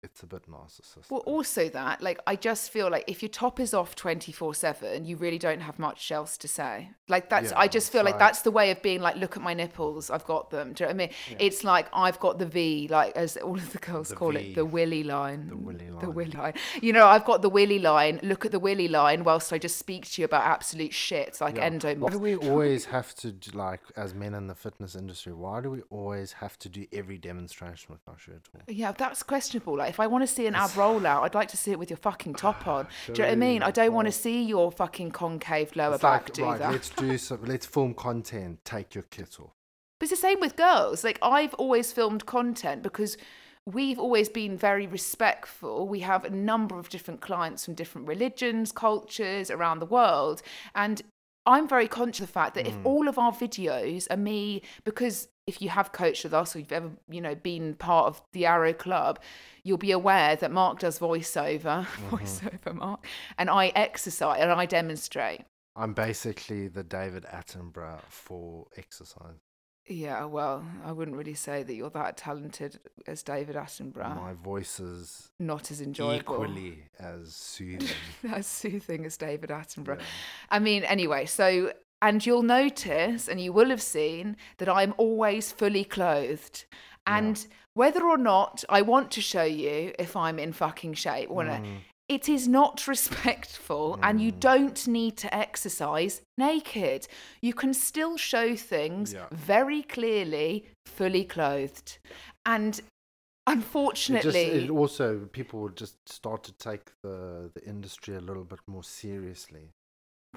It's 0.01 0.23
a 0.23 0.27
bit 0.27 0.49
narcissistic. 0.49 1.09
Well, 1.11 1.19
also 1.25 1.67
that, 1.69 2.01
like, 2.01 2.19
I 2.25 2.37
just 2.37 2.71
feel 2.71 2.89
like 2.89 3.03
if 3.07 3.21
your 3.21 3.27
top 3.29 3.59
is 3.59 3.73
off 3.73 3.95
24 3.95 4.53
7, 4.55 5.03
you 5.03 5.17
really 5.17 5.37
don't 5.37 5.59
have 5.59 5.77
much 5.77 6.09
else 6.09 6.37
to 6.37 6.47
say. 6.47 6.91
Like, 7.09 7.29
that's, 7.29 7.51
Yeah, 7.51 7.59
I 7.59 7.67
just 7.67 7.91
feel 7.91 8.03
like 8.05 8.13
like- 8.13 8.19
that's 8.19 8.41
the 8.43 8.51
way 8.51 8.71
of 8.71 8.81
being 8.81 9.01
like, 9.01 9.17
look 9.17 9.35
at 9.35 9.43
my 9.43 9.53
nipples, 9.53 10.09
I've 10.09 10.23
got 10.23 10.51
them. 10.51 10.71
Do 10.71 10.85
you 10.85 10.87
know 10.89 10.95
what 10.95 11.03
I 11.03 11.07
mean? 11.07 11.37
It's 11.37 11.65
like, 11.65 11.87
I've 11.91 12.17
got 12.21 12.39
the 12.39 12.45
V, 12.45 12.87
like, 12.89 13.13
as 13.17 13.35
all 13.37 13.55
of 13.57 13.73
the 13.73 13.79
girls 13.79 14.07
The 14.07 14.15
call 14.15 14.31
V. 14.31 14.37
it, 14.39 14.55
the 14.55 14.63
willy 14.63 15.03
line. 15.03 15.49
The 15.49 15.57
willy 15.57 15.89
line. 15.89 15.99
The 15.99 16.11
willy 16.11 16.31
line. 16.31 16.53
You 16.81 16.93
know, 16.93 17.05
I've 17.05 17.25
got 17.25 17.41
the 17.41 17.49
willy 17.49 17.79
line, 17.79 18.21
look 18.23 18.45
at 18.45 18.53
the 18.53 18.59
willy 18.59 18.87
line 18.87 19.25
whilst 19.25 19.51
I 19.51 19.57
just 19.57 19.77
speak 19.77 20.09
to 20.11 20.21
you 20.21 20.25
about 20.25 20.43
absolute 20.45 20.93
shit, 20.93 21.41
like 21.41 21.57
Yeah. 21.57 21.69
endomorph. 21.69 21.99
Why 21.99 22.09
do 22.11 22.19
we 22.19 22.35
always 22.37 22.85
have 22.85 23.13
to 23.15 23.35
like 23.53 23.81
as 23.97 24.13
men 24.13 24.33
in 24.33 24.47
the 24.47 24.55
fitness 24.55 24.95
industry? 24.95 25.33
Why 25.33 25.59
do 25.59 25.69
we 25.71 25.81
always 25.89 26.31
have 26.33 26.57
to 26.59 26.69
do 26.69 26.87
every 26.93 27.17
demonstration 27.17 27.91
with 27.91 28.07
our 28.07 28.17
shirt 28.17 28.47
on? 28.55 28.61
Yeah, 28.69 28.93
that's 28.93 29.23
questionable. 29.23 29.75
Like, 29.77 29.88
if 29.89 29.99
I 29.99 30.07
want 30.07 30.21
to 30.21 30.27
see 30.27 30.47
an 30.47 30.55
ab 30.55 30.69
rollout, 30.71 31.23
I'd 31.23 31.35
like 31.35 31.49
to 31.49 31.57
see 31.57 31.71
it 31.71 31.79
with 31.79 31.89
your 31.89 31.97
fucking 31.97 32.35
top 32.35 32.67
on. 32.67 32.87
Do 33.07 33.13
you 33.13 33.17
know 33.19 33.25
what 33.25 33.31
I 33.31 33.35
mean? 33.35 33.63
I 33.63 33.71
don't 33.71 33.93
want 33.93 34.07
to 34.07 34.11
see 34.11 34.43
your 34.43 34.71
fucking 34.71 35.11
concave 35.11 35.75
lower 35.75 35.95
It's 35.95 36.01
back 36.01 36.23
like, 36.23 36.33
do 36.33 36.43
right, 36.45 36.59
that. 36.59 36.71
let's 36.71 36.89
do 36.89 37.17
some. 37.17 37.43
Let's 37.43 37.65
film 37.65 37.93
content. 37.93 38.63
Take 38.63 38.95
your 38.95 39.03
kit 39.03 39.37
off. 39.39 39.51
But 39.99 40.05
it's 40.05 40.11
the 40.11 40.27
same 40.27 40.39
with 40.39 40.55
girls. 40.55 41.03
Like 41.03 41.19
I've 41.21 41.53
always 41.55 41.91
filmed 41.91 42.25
content 42.25 42.83
because 42.83 43.17
we've 43.65 43.99
always 43.99 44.29
been 44.29 44.57
very 44.57 44.87
respectful. 44.87 45.87
We 45.87 45.99
have 46.01 46.23
a 46.23 46.29
number 46.29 46.79
of 46.79 46.89
different 46.89 47.21
clients 47.21 47.65
from 47.65 47.73
different 47.73 48.07
religions, 48.07 48.71
cultures 48.71 49.51
around 49.51 49.79
the 49.79 49.85
world. 49.85 50.41
And 50.75 51.01
I'm 51.45 51.67
very 51.67 51.87
conscious 51.87 52.21
of 52.21 52.27
the 52.27 52.33
fact 52.33 52.55
that 52.55 52.67
if 52.67 52.75
hmm. 52.75 52.87
all 52.87 53.07
of 53.07 53.17
our 53.17 53.31
videos 53.31 54.07
are 54.11 54.17
me, 54.17 54.61
because 54.83 55.27
if 55.49 55.61
you 55.61 55.69
have 55.69 55.91
coached 55.91 56.23
with 56.23 56.33
us 56.33 56.55
or 56.55 56.59
you've 56.59 56.71
ever, 56.71 56.91
you 57.09 57.19
know, 57.19 57.33
been 57.33 57.73
part 57.73 58.05
of 58.05 58.21
the 58.33 58.45
Arrow 58.45 58.71
Club, 58.71 59.19
you'll 59.63 59.77
be 59.77 59.91
aware 59.91 60.35
that 60.35 60.51
Mark 60.51 60.79
does 60.79 60.99
voiceover, 60.99 61.85
mm-hmm. 61.85 62.15
voiceover 62.15 62.73
Mark, 62.73 63.05
and 63.37 63.49
I 63.49 63.67
exercise 63.75 64.39
and 64.39 64.51
I 64.51 64.65
demonstrate. 64.65 65.41
I'm 65.75 65.93
basically 65.93 66.67
the 66.67 66.83
David 66.83 67.25
Attenborough 67.25 68.01
for 68.09 68.67
exercise. 68.77 69.39
Yeah, 69.87 70.25
well, 70.25 70.63
I 70.85 70.91
wouldn't 70.91 71.17
really 71.17 71.33
say 71.33 71.63
that 71.63 71.73
you're 71.73 71.89
that 71.89 72.15
talented 72.15 72.79
as 73.07 73.23
David 73.23 73.55
Attenborough. 73.55 74.15
My 74.15 74.33
voice 74.33 74.79
is 74.79 75.31
Not 75.39 75.71
as 75.71 75.81
enjoyable. 75.81 76.15
equally 76.19 76.83
as 76.99 77.33
soothing. 77.35 77.87
as 78.31 78.45
soothing 78.45 79.03
as 79.05 79.17
David 79.17 79.49
Attenborough. 79.49 79.97
Yeah. 79.97 80.05
I 80.51 80.59
mean, 80.59 80.83
anyway, 80.83 81.25
so 81.25 81.73
and 82.01 82.25
you'll 82.25 82.43
notice, 82.43 83.27
and 83.27 83.39
you 83.41 83.51
will 83.53 83.69
have 83.69 83.81
seen 83.81 84.37
that 84.57 84.69
I'm 84.69 84.93
always 84.97 85.51
fully 85.51 85.83
clothed. 85.83 86.65
And 87.05 87.45
whether 87.73 88.03
or 88.05 88.17
not 88.17 88.63
I 88.69 88.81
want 88.83 89.09
to 89.11 89.21
show 89.21 89.43
you 89.43 89.93
if 89.97 90.15
I'm 90.15 90.37
in 90.39 90.53
fucking 90.53 90.93
shape, 90.93 91.29
or 91.31 91.43
not, 91.43 91.61
Mm. 91.63 91.79
it 92.07 92.29
is 92.29 92.47
not 92.47 92.87
respectful, 92.95 93.97
and 94.03 94.21
you 94.21 94.31
don't 94.31 94.87
need 94.87 95.17
to 95.17 95.33
exercise 95.33 96.21
naked. 96.37 97.07
You 97.41 97.53
can 97.53 97.73
still 97.73 98.15
show 98.17 98.55
things 98.55 99.13
Yeah. 99.13 99.27
very 99.31 99.81
clearly, 99.83 100.65
fully 100.85 101.25
clothed. 101.25 101.97
And 102.45 102.73
It 102.75 102.83
just 102.83 103.57
unfortunately, 103.57 104.41
it 104.65 104.69
also 104.69 105.25
people 105.31 105.59
would 105.61 105.75
just 105.75 105.97
start 106.07 106.43
to 106.43 106.53
take 106.53 106.91
the 107.03 107.49
the 107.55 107.63
industry 107.65 108.15
a 108.15 108.21
little 108.21 108.43
bit 108.45 108.59
more 108.67 108.83
seriously. 108.83 109.71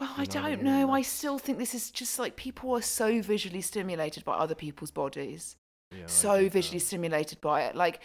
Well, 0.00 0.10
I 0.16 0.24
know 0.24 0.26
what 0.26 0.36
I 0.36 0.50
don't 0.50 0.62
know. 0.62 0.90
I 0.92 1.02
still 1.02 1.38
think 1.38 1.58
this 1.58 1.74
is 1.74 1.90
just 1.90 2.18
like 2.18 2.36
people 2.36 2.74
are 2.76 2.82
so 2.82 3.20
visually 3.22 3.60
stimulated 3.60 4.24
by 4.24 4.34
other 4.34 4.54
people's 4.54 4.90
bodies, 4.90 5.56
Yeah, 5.90 6.06
so 6.06 6.48
visually 6.48 6.78
that. 6.78 6.86
stimulated 6.86 7.40
by 7.40 7.62
it. 7.62 7.76
Like, 7.76 8.00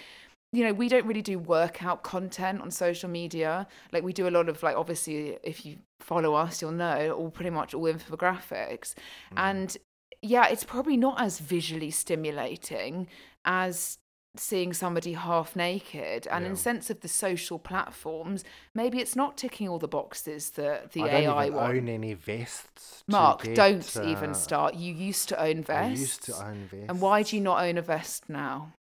you 0.54 0.64
know, 0.64 0.74
we 0.74 0.90
don't 0.90 1.06
really 1.06 1.22
do 1.22 1.40
workout 1.40 2.04
content 2.04 2.62
on 2.62 2.72
social 2.72 3.10
media. 3.10 3.68
Like, 3.92 4.04
we 4.04 4.14
do 4.14 4.28
a 4.28 4.32
lot 4.32 4.48
of, 4.50 4.64
like, 4.64 4.76
obviously, 4.76 5.38
if 5.44 5.66
you 5.66 5.78
follow 6.00 6.36
us, 6.36 6.62
you'll 6.62 6.72
know 6.72 7.12
all 7.12 7.30
pretty 7.30 7.50
much 7.50 7.74
all 7.74 7.84
infographics. 7.84 8.94
Mm. 9.34 9.38
And 9.38 9.78
yeah, 10.22 10.48
it's 10.48 10.64
probably 10.64 10.98
not 10.98 11.20
as 11.22 11.40
visually 11.40 11.92
stimulating 11.92 13.08
as 13.46 13.98
seeing 14.40 14.74
somebody 14.74 15.14
half 15.14 15.56
naked 15.56 16.28
and 16.28 16.46
in 16.46 16.52
Yeah. 16.52 16.58
sense 16.58 16.90
of 16.90 17.02
the 17.02 17.08
social 17.08 17.60
platforms 17.60 18.44
maybe 18.74 19.00
it's 19.00 19.16
not 19.16 19.38
ticking 19.38 19.68
all 19.68 19.80
the 19.80 19.88
boxes 19.88 20.52
that 20.52 20.92
the 20.92 21.04
I 21.04 21.08
don't 21.08 21.16
ai 21.38 21.46
even 21.48 21.58
want 21.58 21.78
own 21.78 21.90
any 21.90 22.14
vests. 22.14 23.04
Mark, 23.08 23.44
get, 23.44 23.56
don't 23.56 23.98
uh, 23.98 24.04
even 24.04 24.34
start. 24.34 24.76
You 24.76 24.94
used 24.94 25.30
to 25.30 25.42
own 25.42 25.64
vests 25.64 26.00
I 26.00 26.02
used 26.02 26.24
to 26.26 26.34
own 26.46 26.68
vests. 26.72 26.86
And 26.90 27.02
why 27.02 27.24
do 27.24 27.36
you 27.36 27.42
not 27.42 27.62
own 27.64 27.78
a 27.78 27.82
vest 27.82 28.30
now? 28.30 28.74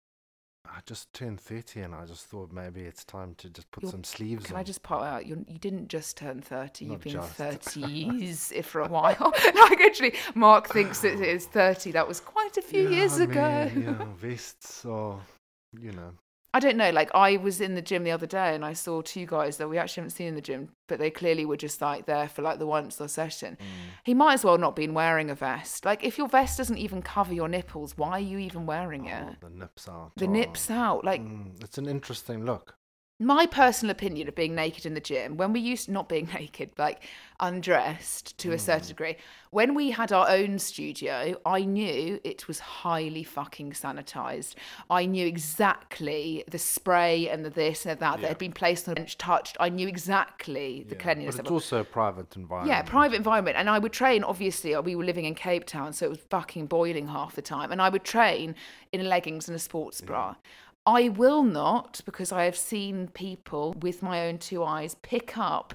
I 0.70 0.82
just 0.86 1.12
turned 1.14 1.40
thirty, 1.40 1.80
and 1.80 1.96
I 1.96 2.06
just 2.06 2.26
thought 2.26 2.52
maybe 2.52 2.82
it's 2.82 3.06
time 3.06 3.36
to 3.38 3.50
just 3.50 3.72
put 3.72 3.84
You're- 3.84 3.92
some 3.92 4.04
sleeves 4.04 4.46
Can 4.46 4.56
on. 4.56 4.60
I 4.60 4.64
just 4.64 4.84
point 4.84 5.04
out, 5.04 5.26
you're, 5.26 5.38
you 5.48 5.58
didn't 5.58 5.88
just 5.88 6.18
turn 6.18 6.42
30, 6.42 6.86
you've 6.86 7.00
been 7.02 7.14
just. 7.14 7.32
30 7.36 7.80
years 7.82 8.52
if 8.52 8.66
for 8.66 8.82
a 8.82 8.88
while. 8.88 9.16
like, 9.56 9.80
actually, 9.82 10.14
Mark 10.36 10.68
thinks 10.68 11.06
it 11.06 11.22
is 11.22 11.46
30. 11.46 11.92
That 11.94 12.06
was 12.06 12.20
quite 12.20 12.58
a 12.58 12.62
few 12.62 12.84
Yeah, 12.84 12.98
years 12.98 13.14
I 13.20 13.24
ago. 13.24 13.72
yeah, 13.80 14.06
vests 14.18 14.86
are, 14.86 15.20
you 15.74 15.92
know. 15.92 16.14
I 16.54 16.60
don't 16.60 16.78
know. 16.78 16.90
Like, 16.90 17.12
I 17.14 17.38
was 17.38 17.62
in 17.62 17.76
the 17.76 17.82
gym 17.82 18.04
the 18.04 18.12
other 18.12 18.26
day 18.26 18.56
and 18.56 18.64
I 18.64 18.74
saw 18.74 19.02
two 19.02 19.26
guys 19.26 19.58
that 19.58 19.70
we 19.70 19.78
actually 19.78 20.02
haven't 20.02 20.16
seen 20.16 20.28
in 20.28 20.36
the 20.36 20.42
gym, 20.42 20.70
but 20.88 20.98
they 20.98 21.12
clearly 21.12 21.46
were 21.46 21.58
just 21.58 21.82
like 21.82 22.06
there 22.06 22.28
for 22.30 22.42
like 22.42 22.58
the 22.58 22.66
once 22.66 23.00
or 23.02 23.08
session. 23.08 23.58
He 24.06 24.14
might 24.14 24.34
as 24.34 24.44
well 24.44 24.58
not 24.58 24.76
been 24.76 24.94
wearing 24.94 25.30
a 25.30 25.36
vest. 25.36 25.86
Like, 25.86 26.04
if 26.04 26.18
your 26.18 26.28
vest 26.28 26.58
doesn't 26.58 26.78
even 26.78 27.02
cover 27.02 27.34
your 27.34 27.50
nipples, 27.50 27.98
why 27.98 28.12
are 28.12 28.20
you 28.20 28.38
even 28.38 28.66
wearing 28.66 29.06
it? 29.06 29.24
Oh, 29.24 29.48
the 29.48 29.56
nips 29.56 29.88
out. 29.90 30.12
the 30.16 30.26
oh, 30.26 30.32
nips 30.32 30.72
out. 30.72 31.04
Like, 31.04 31.22
mm, 31.22 31.62
it's 31.64 31.78
an 31.78 31.88
interesting 31.88 32.46
look. 32.46 32.77
My 33.20 33.48
personal 33.48 33.92
opinion 33.92 34.28
of 34.28 34.36
being 34.36 34.54
naked 34.54 34.86
in 34.86 34.94
the 34.94 35.00
gym 35.00 35.38
when 35.38 35.52
we 35.52 35.60
used 35.60 35.90
not 35.90 36.08
being 36.08 36.28
naked 36.34 36.70
like 36.78 37.04
undressed 37.40 38.38
to 38.38 38.52
a 38.52 38.60
certain 38.60 38.88
degree 38.90 39.16
when 39.52 39.74
we 39.74 39.90
had 39.92 40.12
our 40.12 40.30
own 40.30 40.60
studio 40.60 41.36
i 41.46 41.62
knew 41.62 42.20
it 42.24 42.48
was 42.48 42.60
highly 42.60 43.24
fucking 43.24 43.72
sanitized 43.72 44.54
i 44.90 45.06
knew 45.06 45.26
exactly 45.26 46.44
the 46.50 46.58
spray 46.60 47.28
and 47.30 47.44
the 47.46 47.50
this 47.50 47.86
and 47.86 48.00
that 48.00 48.20
that 48.22 48.28
had 48.28 48.38
been 48.38 48.52
placed 48.52 48.88
on 48.88 48.94
the 48.94 49.00
bench 49.02 49.18
touched 49.18 49.58
i 49.60 49.70
knew 49.70 49.88
exactly 49.88 50.84
the 50.88 50.96
Yeah, 50.96 51.02
cleanliness 51.02 51.36
But 51.38 51.46
it's 51.46 51.52
also 51.52 51.80
a 51.80 51.84
private 51.84 52.36
environment. 52.36 52.70
yeah, 52.76 52.82
private 52.84 53.16
environment. 53.16 53.58
And 53.58 53.70
I 53.70 53.80
would 53.80 53.94
train, 53.94 54.24
obviously, 54.24 54.74
uh, 54.76 54.82
we 54.82 54.96
were 54.96 55.04
living 55.06 55.26
in 55.26 55.36
Cape 55.36 55.66
Town, 55.66 55.94
so 55.94 56.06
it 56.06 56.10
was 56.10 56.20
fucking 56.30 56.68
boiling 56.68 57.08
half 57.08 57.36
the 57.36 57.42
time. 57.42 57.72
And 57.72 57.82
I 57.82 57.90
would 57.90 58.04
train 58.04 58.56
in 58.92 59.08
leggings 59.08 59.48
and 59.48 59.56
a 59.56 59.60
sports 59.60 60.02
bra. 60.02 60.36
I 60.88 61.10
will 61.10 61.44
not, 61.44 62.02
because 62.06 62.32
I 62.32 62.46
have 62.46 62.58
seen 62.58 63.10
people 63.10 63.76
with 63.82 64.02
my 64.02 64.26
own 64.28 64.38
two 64.38 64.64
eyes 64.64 64.96
pick 64.96 65.38
up 65.38 65.74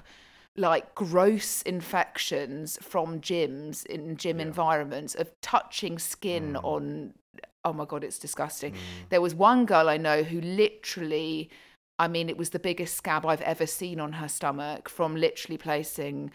like 0.57 0.93
gross 0.95 1.61
infections 1.61 2.77
from 2.81 3.21
gyms 3.21 3.85
in 3.85 4.17
gym 4.17 4.39
environments 4.39 5.13
of 5.15 5.29
touching 5.41 5.99
skin 5.99 6.53
Mm. 6.53 6.63
on. 6.63 7.13
Oh 7.63 7.73
my 7.73 7.85
God, 7.85 8.03
it's 8.03 8.19
disgusting. 8.19 8.73
There 9.09 9.21
was 9.21 9.33
one 9.35 9.65
girl 9.65 9.87
I 9.87 9.97
know 9.97 10.23
who 10.23 10.41
literally. 10.41 11.49
I 11.99 12.07
mean, 12.07 12.27
it 12.27 12.37
was 12.37 12.49
the 12.49 12.59
biggest 12.59 12.95
scab 12.95 13.23
I've 13.25 13.41
ever 13.41 13.67
seen 13.67 13.99
on 13.99 14.13
her 14.13 14.27
stomach 14.27 14.89
from 14.89 15.15
literally 15.15 15.57
placing 15.57 16.31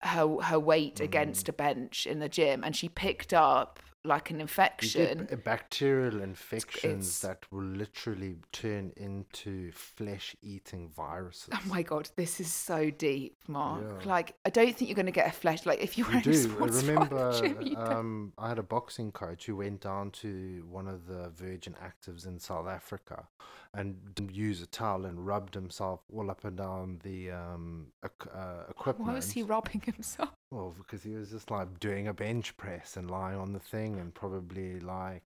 her 0.00 0.40
her 0.40 0.58
weight 0.58 0.96
Mm. 0.96 1.04
against 1.04 1.48
a 1.48 1.52
bench 1.52 2.06
in 2.06 2.18
the 2.18 2.28
gym, 2.28 2.64
and 2.64 2.74
she 2.74 2.88
picked 2.88 3.32
up 3.34 3.78
like 4.04 4.30
an 4.30 4.40
infection. 4.40 5.26
get 5.30 5.44
bacterial 5.44 6.20
infections 6.22 6.84
it's- 6.84 7.20
that 7.20 7.50
will 7.52 7.62
literally 7.64 8.36
turn 8.50 8.92
into 8.96 9.70
flesh-eating 9.72 10.88
viruses. 10.90 11.48
Oh 11.52 11.60
my 11.66 11.82
god, 11.82 12.10
this 12.16 12.40
is 12.40 12.50
so 12.52 12.90
deep, 12.90 13.36
Mark. 13.48 13.82
Yeah. 14.04 14.08
Like, 14.10 14.34
I 14.44 14.50
don't 14.50 14.76
think 14.76 14.88
you're 14.88 14.96
going 14.96 15.06
to 15.06 15.12
get 15.12 15.28
a 15.28 15.32
flesh. 15.32 15.64
Like, 15.66 15.80
if 15.80 15.96
you're 15.96 16.10
You 16.10 16.20
do. 16.20 16.34
Sports 16.34 16.82
bra 16.82 17.02
in 17.02 17.08
the 17.08 17.16
remember 17.16 17.40
gym, 17.64 17.76
um, 17.76 18.32
I 18.38 18.48
had 18.48 18.58
a 18.58 18.62
boxing 18.62 19.12
coach 19.12 19.46
who 19.46 19.56
went 19.56 19.80
down 19.80 20.10
to 20.22 20.64
one 20.68 20.88
of 20.88 21.06
the 21.06 21.30
Virgin 21.36 21.74
Actives 21.82 22.26
in 22.26 22.38
South 22.38 22.66
Africa 22.68 23.26
and 23.74 23.96
used 24.30 24.62
a 24.62 24.66
towel 24.66 25.06
and 25.06 25.26
rubbed 25.26 25.54
himself 25.54 26.00
all 26.14 26.30
up 26.30 26.44
and 26.44 26.56
down 26.56 27.00
the 27.02 27.30
um, 27.30 27.86
uh, 28.02 28.64
equipment. 28.68 29.08
Why 29.08 29.14
was 29.14 29.32
he 29.32 29.42
rubbing 29.42 29.80
himself? 29.84 30.30
Well, 30.50 30.74
because 30.76 31.02
he 31.02 31.14
was 31.14 31.30
just 31.30 31.50
like 31.50 31.80
doing 31.80 32.08
a 32.08 32.14
bench 32.14 32.56
press 32.56 32.96
and 32.96 33.10
lying 33.10 33.38
on 33.38 33.52
the 33.52 33.58
thing 33.58 33.98
and 33.98 34.14
probably 34.14 34.78
like 34.80 35.22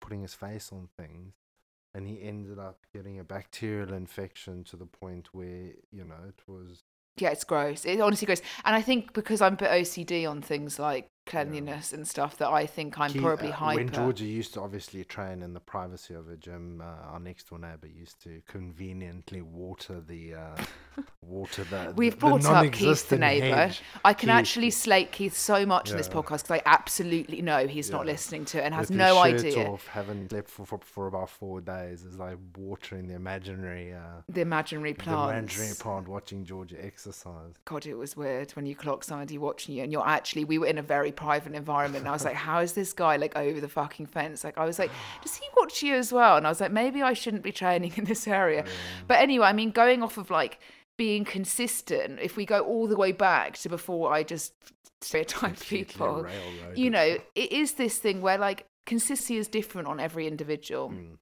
putting 0.00 0.22
his 0.22 0.32
face 0.32 0.70
on 0.72 0.88
things, 0.96 1.34
and 1.94 2.08
he 2.08 2.22
ended 2.22 2.58
up 2.58 2.78
getting 2.94 3.18
a 3.18 3.24
bacterial 3.24 3.92
infection 3.92 4.64
to 4.64 4.76
the 4.76 4.86
point 4.86 5.28
where 5.32 5.72
you 5.92 6.04
know 6.04 6.24
it 6.26 6.40
was 6.46 6.82
yeah, 7.16 7.30
it's 7.30 7.44
gross. 7.44 7.84
It 7.84 8.00
honestly 8.00 8.24
gross. 8.24 8.40
And 8.64 8.74
I 8.74 8.80
think 8.80 9.12
because 9.12 9.42
I'm 9.42 9.54
a 9.54 9.56
bit 9.56 9.70
OCD 9.70 10.28
on 10.28 10.40
things 10.40 10.78
like 10.78 11.06
cleanliness 11.30 11.92
and 11.92 12.06
stuff, 12.06 12.36
that 12.38 12.48
I 12.48 12.66
think 12.66 12.98
I'm 12.98 13.12
probably 13.12 13.48
uh, 13.48 13.52
hyper. 13.52 13.84
When 13.84 13.92
Georgia 13.92 14.24
used 14.24 14.54
to 14.54 14.60
obviously 14.60 15.04
train 15.04 15.42
in 15.42 15.54
the 15.54 15.60
privacy 15.60 16.14
of 16.14 16.28
a 16.28 16.36
gym, 16.36 16.82
uh, 16.82 17.12
our 17.12 17.20
next 17.20 17.48
door 17.48 17.58
neighbour 17.58 17.86
used 17.86 18.22
to 18.24 18.42
conveniently 18.48 19.42
water 19.42 20.00
the 20.00 20.34
uh, 20.34 20.62
water 21.22 21.64
the. 21.64 21.92
We've 21.96 22.12
the, 22.12 22.18
brought 22.18 22.42
the 22.42 22.50
up 22.50 22.72
Keith 22.72 23.08
the 23.08 23.18
neighbour. 23.18 23.54
hedge. 23.54 23.82
I 24.04 24.12
can 24.12 24.28
Keith- 24.28 24.34
actually 24.34 24.70
slate 24.70 25.12
Keith 25.12 25.36
so 25.36 25.64
much 25.64 25.90
in 25.90 25.96
this 25.96 26.08
podcast 26.08 26.42
because 26.42 26.50
I 26.50 26.62
absolutely 26.66 27.42
know 27.42 27.66
he's 27.66 27.90
not 27.90 28.06
listening 28.06 28.44
to 28.46 28.58
it 28.58 28.64
and 28.64 28.74
has 28.74 28.88
with 28.88 28.98
no 28.98 29.22
his 29.22 29.42
shirt 29.42 29.52
idea 29.52 29.68
Off, 29.68 29.86
haven't 29.86 30.30
slept 30.30 30.50
for, 30.50 30.66
for 30.66 30.80
for 30.82 31.06
about 31.06 31.30
four 31.30 31.60
days. 31.60 32.04
Is 32.04 32.18
like 32.18 32.38
watering 32.56 33.06
the 33.06 33.14
imaginary. 33.14 33.92
Uh, 33.92 34.22
the 34.28 34.40
imaginary 34.40 34.92
the 34.92 35.10
imaginary 35.10 35.74
plant, 35.78 36.08
watching 36.08 36.44
Georgia 36.44 36.84
exercise. 36.84 37.54
God, 37.64 37.86
it 37.86 37.94
was 37.94 38.16
weird 38.16 38.50
when 38.52 38.66
you 38.66 38.74
clock 38.74 39.04
somebody 39.04 39.38
watching 39.38 39.74
you, 39.76 39.84
and 39.84 39.92
you're 39.92 40.06
actually 40.06 40.44
we 40.44 40.58
were 40.58 40.66
in 40.66 40.78
a 40.78 40.82
very 40.82 41.12
private 41.20 41.54
environment. 41.54 42.02
And 42.02 42.08
I 42.08 42.12
was 42.12 42.24
like, 42.24 42.34
how 42.48 42.60
is 42.60 42.72
this 42.72 42.92
guy 42.92 43.16
like 43.16 43.36
over 43.36 43.60
the 43.60 43.68
fucking 43.68 44.06
fence? 44.06 44.42
Like, 44.42 44.58
I 44.58 44.64
was 44.64 44.78
like, 44.78 44.90
does 45.22 45.36
he 45.36 45.46
watch 45.56 45.82
you 45.82 45.94
as 45.94 46.12
well? 46.12 46.36
And 46.36 46.46
I 46.46 46.50
was 46.50 46.60
like, 46.60 46.72
maybe 46.72 47.02
I 47.02 47.12
shouldn't 47.12 47.42
be 47.42 47.52
training 47.52 47.92
in 47.96 48.04
this 48.04 48.26
area. 48.26 48.64
But 49.06 49.20
anyway, 49.20 49.46
I 49.46 49.52
mean, 49.52 49.70
going 49.70 50.02
off 50.02 50.16
of 50.16 50.30
like 50.30 50.58
being 50.96 51.24
consistent, 51.24 52.18
if 52.20 52.36
we 52.36 52.46
go 52.46 52.60
all 52.60 52.86
the 52.86 52.96
way 52.96 53.12
back 53.12 53.58
to 53.58 53.68
before 53.68 54.12
I 54.12 54.22
just 54.22 54.54
stereotype 55.02 55.60
people, 55.74 56.26
you 56.74 56.90
know, 56.90 57.18
it 57.34 57.52
is 57.52 57.74
this 57.74 57.98
thing 57.98 58.22
where 58.22 58.38
like 58.38 58.66
consistency 58.86 59.36
is 59.36 59.48
different 59.48 59.88
on 59.88 60.00
every 60.00 60.26
individual. 60.26 60.90
Mm. 60.90 61.18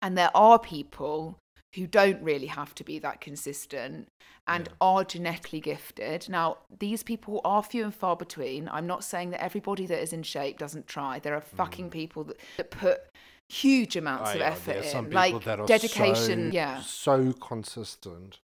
And 0.00 0.18
there 0.18 0.34
are 0.34 0.58
people 0.58 1.38
who 1.74 1.86
don't 1.86 2.22
really 2.22 2.46
have 2.48 2.74
to 2.76 2.84
be 2.84 2.98
that 2.98 3.20
consistent 3.20 4.08
and 4.46 4.66
Yeah. 4.68 4.74
are 4.80 5.04
genetically 5.04 5.60
gifted. 5.60 6.28
Now, 6.28 6.58
these 6.78 7.02
people 7.02 7.40
are 7.44 7.62
few 7.62 7.84
and 7.84 7.94
far 7.94 8.16
between. 8.16 8.68
I'm 8.68 8.86
not 8.86 9.04
saying 9.04 9.30
that 9.30 9.42
everybody 9.42 9.86
that 9.86 10.00
is 10.02 10.12
in 10.12 10.22
shape 10.22 10.58
doesn't 10.58 10.86
try. 10.86 11.18
There 11.18 11.34
are 11.34 11.40
fucking 11.40 11.90
people 11.90 12.24
that, 12.24 12.36
that 12.56 12.70
put 12.70 13.00
huge 13.48 13.96
amounts 13.96 14.30
Mm. 14.30 14.34
Oh, 14.34 14.36
of 14.36 14.42
effort 14.42 14.84
in. 14.84 15.10
Like 15.10 15.44
dedication, 15.66 16.50
so, 16.50 16.54
yeah. 16.54 16.80
so 16.82 17.32
consistent. 17.34 18.40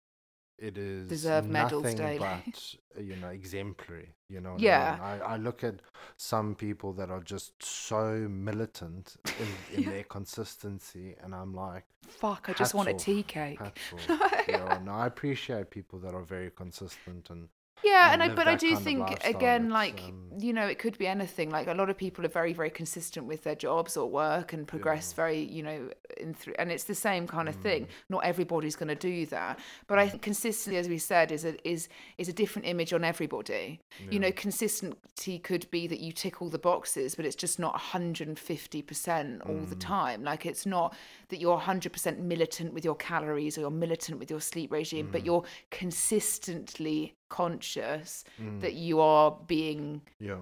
It 0.59 0.77
is 0.77 1.07
Deserve 1.07 1.47
medals 1.47 1.93
daily. 1.93 2.17
but 2.19 3.03
you 3.03 3.15
know 3.15 3.29
exemplary. 3.29 4.13
You 4.29 4.41
know, 4.41 4.55
Yeah. 4.57 4.97
I, 5.01 5.13
mean? 5.13 5.21
I, 5.21 5.25
I 5.33 5.37
look 5.37 5.63
at 5.63 5.75
some 6.17 6.53
people 6.55 6.91
that 6.93 7.09
are 7.09 7.21
just 7.21 7.63
so 7.63 8.27
militant 8.29 9.15
in, 9.39 9.77
in 9.83 9.89
their 9.89 10.03
consistency, 10.03 11.15
and 11.23 11.33
I'm 11.33 11.53
like, 11.53 11.85
Fuck, 12.07 12.47
I 12.49 12.53
just 12.53 12.73
want 12.73 12.89
a 12.89 12.93
tea 12.93 13.23
cake. 13.23 13.59
hats 13.59 13.81
off. 13.93 14.43
yeah, 14.47 14.79
no, 14.83 14.91
I 14.91 15.07
appreciate 15.07 15.69
people 15.69 15.99
that 15.99 16.13
are 16.13 16.23
very 16.23 16.51
consistent 16.51 17.29
and 17.29 17.49
Yeah, 17.83 18.11
and 18.13 18.21
and 18.21 18.31
I 18.31 18.35
but 18.35 18.47
I 18.47 18.55
do 18.55 18.75
think 18.75 19.23
again, 19.25 19.69
like 19.69 20.01
um, 20.03 20.23
you 20.39 20.53
know, 20.53 20.67
it 20.67 20.77
could 20.77 20.97
be 20.97 21.07
anything. 21.07 21.49
Like 21.49 21.67
a 21.67 21.73
lot 21.73 21.89
of 21.89 21.97
people 21.97 22.23
are 22.25 22.29
very, 22.29 22.53
very 22.53 22.69
consistent 22.69 23.25
with 23.25 23.43
their 23.43 23.55
jobs 23.55 23.97
or 23.97 24.07
work 24.09 24.53
and 24.53 24.67
progress 24.67 25.13
very, 25.13 25.39
you 25.39 25.63
know, 25.63 25.89
in 26.17 26.33
through. 26.33 26.53
And 26.59 26.71
it's 26.71 26.83
the 26.83 26.93
same 26.95 27.27
kind 27.27 27.49
of 27.49 27.57
Mm. 27.57 27.61
thing. 27.61 27.87
Not 28.09 28.23
everybody's 28.23 28.75
going 28.75 28.89
to 28.89 28.95
do 28.95 29.25
that, 29.27 29.59
but 29.87 29.97
I 29.99 30.09
think 30.09 30.21
consistency, 30.21 30.77
as 30.77 30.87
we 30.89 30.97
said, 30.97 31.31
is 31.31 31.43
a 31.45 31.55
is 31.67 31.87
is 32.17 32.27
a 32.29 32.33
different 32.33 32.67
image 32.67 32.93
on 32.93 33.03
everybody. 33.03 33.79
You 34.11 34.19
know, 34.19 34.31
consistency 34.31 35.39
could 35.39 35.69
be 35.71 35.87
that 35.87 35.99
you 35.99 36.11
tick 36.11 36.41
all 36.41 36.49
the 36.49 36.59
boxes, 36.59 37.15
but 37.15 37.25
it's 37.25 37.35
just 37.35 37.57
not 37.59 37.73
150 37.73 38.81
percent 38.81 39.41
all 39.43 39.55
Mm. 39.65 39.69
the 39.69 39.75
time. 39.75 40.23
Like 40.23 40.45
it's 40.45 40.65
not 40.65 40.95
that 41.29 41.39
you're 41.39 41.57
100 41.57 41.93
percent 41.93 42.19
militant 42.19 42.73
with 42.73 42.85
your 42.85 42.95
calories 42.95 43.57
or 43.57 43.61
you're 43.61 43.71
militant 43.71 44.19
with 44.19 44.29
your 44.29 44.41
sleep 44.41 44.71
regime, 44.71 45.07
Mm. 45.07 45.11
but 45.11 45.25
you're 45.25 45.43
consistently 45.71 47.15
conscious 47.29 48.23
Mm. 48.39 48.61
that 48.61 48.73
you 48.73 48.99
are 48.99 49.37
being 49.47 50.01
yeah, 50.19 50.37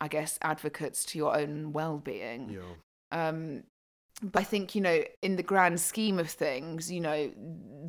i 0.00 0.08
guess 0.08 0.38
advocates 0.42 1.04
to 1.06 1.18
your 1.18 1.36
own 1.36 1.72
well-being. 1.72 2.50
Yeah, 2.50 2.72
um 3.28 3.64
but 4.22 4.40
i 4.40 4.44
think 4.44 4.74
you 4.74 4.80
know 4.80 5.02
in 5.22 5.36
the 5.36 5.42
grand 5.42 5.80
scheme 5.80 6.18
of 6.20 6.30
things 6.30 6.90
you 6.90 7.00
know 7.00 7.30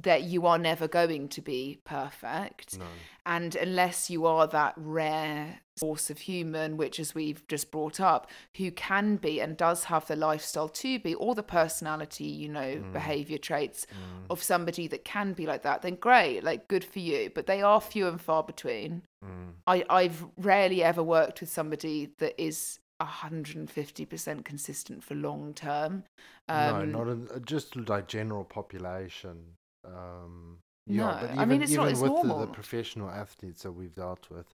that 0.02 0.24
you 0.24 0.46
are 0.48 0.58
never 0.58 0.88
going 0.88 1.30
to 1.30 1.42
be 1.42 1.80
perfect. 1.86 2.78
No, 2.80 2.86
and 3.26 3.56
unless 3.56 4.10
you 4.10 4.26
are 4.26 4.48
that 4.48 4.74
rare 4.78 5.62
source 5.78 6.10
of 6.10 6.20
human 6.20 6.78
which 6.78 7.00
as 7.00 7.14
we've 7.14 7.46
just 7.48 7.70
brought 7.70 8.00
up 8.00 8.30
who 8.58 8.72
can 8.72 9.18
be 9.18 9.42
and 9.42 9.58
does 9.58 9.86
have 9.86 10.08
the 10.08 10.16
lifestyle 10.16 10.70
to 10.70 10.98
be 11.00 11.14
or 11.16 11.36
the 11.36 11.44
personality 11.44 12.24
you 12.24 12.48
know 12.48 12.82
behavior 12.94 13.38
traits 13.38 13.86
Mm. 13.92 14.26
of 14.30 14.42
somebody 14.42 14.88
that 14.88 15.04
can 15.04 15.34
be 15.34 15.46
like 15.46 15.64
that 15.64 15.82
then 15.82 15.96
great 15.96 16.44
like 16.44 16.68
good 16.70 16.84
for 16.86 17.00
you 17.00 17.30
but 17.36 17.46
they 17.46 17.62
are 17.62 17.82
few 17.82 18.08
and 18.08 18.22
far 18.22 18.42
between 18.44 19.02
Mm. 19.24 19.54
I, 19.66 19.84
I've 19.90 20.24
rarely 20.38 20.84
ever 20.84 21.02
worked 21.02 21.42
with 21.42 21.50
somebody 21.50 22.12
that 22.20 22.40
is 22.40 22.78
150% 23.02 24.46
consistent 24.46 25.04
for 25.04 25.16
long 25.16 25.54
term. 25.54 26.04
Um, 26.48 26.92
no, 26.92 27.00
not 27.04 27.12
in, 27.12 27.28
uh, 27.34 27.40
just 27.40 27.76
like 27.90 28.08
general 28.08 28.44
population. 28.44 29.56
Um, 29.86 30.60
yeah, 30.86 30.98
No, 30.98 31.18
but 31.22 31.38
I 31.40 31.46
mean, 31.46 31.64
it's 31.64 31.72
not- 31.72 31.84
even 31.90 31.94
it's 31.94 32.02
with 32.02 32.22
the, 32.22 32.40
the 32.40 32.48
professional 32.48 33.10
athletes 33.10 33.64
that 33.64 33.72
we've 33.72 33.96
dealt 33.96 34.30
with, 34.30 34.54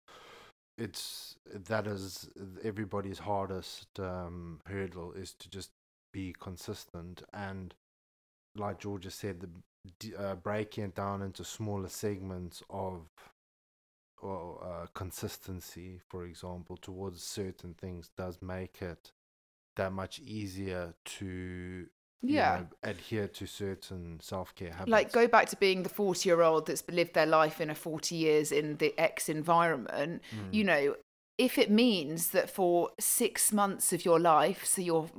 it's 0.77 1.35
that 1.53 1.87
is 1.87 2.29
everybody's 2.63 3.19
hardest 3.19 3.99
um, 3.99 4.61
hurdle 4.65 5.13
is 5.13 5.33
to 5.33 5.49
just 5.49 5.71
be 6.13 6.35
consistent 6.39 7.23
and, 7.33 7.73
like 8.55 8.79
Georgia 8.79 9.11
said, 9.11 9.41
the 9.41 10.15
uh, 10.17 10.35
breaking 10.35 10.85
it 10.85 10.95
down 10.95 11.21
into 11.21 11.43
smaller 11.43 11.89
segments 11.89 12.61
of 12.69 13.07
or 14.21 14.63
uh, 14.63 14.85
consistency, 14.93 15.99
for 16.07 16.25
example, 16.25 16.77
towards 16.77 17.23
certain 17.23 17.73
things 17.73 18.11
does 18.15 18.39
make 18.41 18.81
it 18.81 19.11
that 19.75 19.91
much 19.91 20.19
easier 20.19 20.93
to 21.05 21.87
you 22.21 22.35
Yeah. 22.35 22.61
know, 22.61 22.67
adhere 22.89 23.27
to 23.27 23.45
certain 23.45 24.19
self 24.21 24.53
care 24.55 24.71
habits. 24.71 24.89
like 24.91 25.11
go 25.11 25.27
back 25.27 25.47
to 25.49 25.55
being 25.55 25.83
the 25.83 25.89
40 25.89 26.27
year 26.29 26.41
old 26.41 26.67
that's 26.67 26.83
lived 26.89 27.13
their 27.13 27.25
life 27.25 27.59
in 27.59 27.69
a 27.69 27.75
40 27.75 28.15
years 28.15 28.51
in 28.51 28.77
the 28.77 28.93
X 28.97 29.29
environment. 29.29 30.21
Mm. 30.35 30.53
You 30.53 30.63
know, 30.63 30.95
if 31.37 31.57
it 31.57 31.71
means 31.71 32.29
that 32.29 32.49
for 32.49 32.91
six 32.99 33.51
months 33.51 33.91
of 33.93 34.05
your 34.05 34.19
life, 34.19 34.65
so 34.65 34.81
you're 34.81 35.09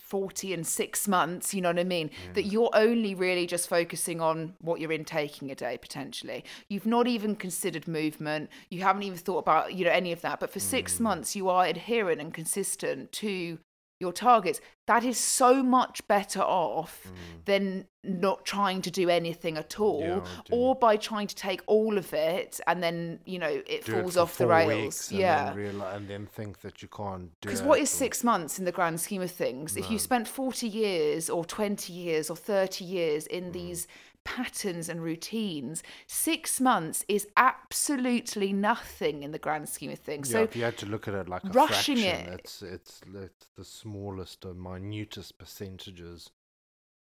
40 0.00 0.54
and 0.54 0.66
six 0.66 1.06
months, 1.06 1.52
you 1.52 1.60
know 1.60 1.68
what 1.68 1.78
I 1.78 1.84
mean? 1.84 2.10
That 2.32 2.44
you're 2.44 2.70
only 2.72 3.14
really 3.14 3.46
just 3.46 3.68
focusing 3.68 4.22
on 4.22 4.54
what 4.60 4.80
you're 4.80 4.90
intaking 4.90 5.50
a 5.50 5.54
day 5.54 5.76
potentially. 5.76 6.44
You've 6.70 6.86
not 6.86 7.06
even 7.06 7.36
considered 7.36 7.86
movement. 7.86 8.48
You 8.70 8.80
haven't 8.82 9.02
even 9.02 9.18
thought 9.18 9.40
about, 9.40 9.74
you 9.74 9.84
know, 9.84 9.90
any 9.90 10.10
of 10.12 10.22
that. 10.22 10.40
But 10.40 10.50
for 10.50 10.60
six 10.60 10.98
months, 10.98 11.36
you 11.36 11.50
are 11.50 11.66
adherent 11.66 12.22
and 12.22 12.32
consistent 12.32 13.12
to 13.12 13.58
your 14.00 14.12
targets. 14.12 14.60
That 14.88 15.04
is 15.04 15.18
so 15.18 15.62
much 15.62 15.96
better 16.08 16.40
off 16.40 17.12
than 17.44 17.86
not 18.02 18.46
trying 18.46 18.80
to 18.82 18.90
do 18.90 19.10
anything 19.10 19.58
at 19.58 19.78
all 19.78 20.02
Mm. 20.02 20.24
Yeah, 20.24 20.56
or 20.56 20.74
by 20.74 20.96
trying 20.96 21.26
to 21.26 21.34
take 21.34 21.60
all 21.66 21.98
of 21.98 22.14
it 22.14 22.58
and 22.66 22.82
then, 22.82 23.20
you 23.26 23.38
know, 23.38 23.54
it 23.66 23.84
Do 23.84 23.92
falls 23.92 24.14
for 24.14 24.20
off 24.20 24.38
the 24.38 24.46
rails. 24.46 25.10
and 25.10 25.20
Yeah. 25.20 25.52
then 25.52 25.80
and 25.82 26.08
then 26.08 26.26
think 26.26 26.60
that 26.62 26.80
you 26.82 26.88
can't 26.88 27.28
do 27.42 27.48
Because 27.48 27.62
what 27.62 27.78
is 27.80 27.90
six 27.90 28.24
months 28.24 28.58
in 28.58 28.64
the 28.64 28.72
grand 28.72 28.98
scheme 29.00 29.20
of 29.22 29.30
things? 29.30 29.76
If 29.76 29.90
you 29.90 29.98
spent 29.98 30.26
40 30.26 30.66
years 30.66 31.28
or 31.28 31.44
20 31.44 31.92
years 31.92 32.30
or 32.30 32.36
30 32.36 32.84
years 32.84 33.24
Mm. 33.28 33.36
in 33.38 33.52
these 33.52 33.86
patterns 34.24 34.88
and 34.90 35.02
routines, 35.02 35.82
six 36.06 36.60
months 36.60 37.04
is 37.08 37.26
absolutely 37.36 38.52
nothing 38.52 39.22
in 39.22 39.30
the 39.32 39.38
grand 39.38 39.68
scheme 39.68 39.90
of 39.90 39.98
things. 39.98 40.30
Yeah, 40.30 40.38
so 40.38 40.42
if 40.44 40.56
you 40.56 40.64
had 40.64 40.76
to 40.78 40.86
look 40.86 41.08
at 41.08 41.14
it 41.14 41.28
like 41.28 41.44
a 41.44 41.48
rushing 41.48 41.96
fraction, 41.96 42.32
it- 42.32 42.40
it's 42.40 42.62
it's 42.62 43.00
it's 43.14 43.46
the 43.56 43.64
smallest 43.64 44.44
or 44.44 44.54
minutest 44.80 45.38
percentages. 45.38 46.30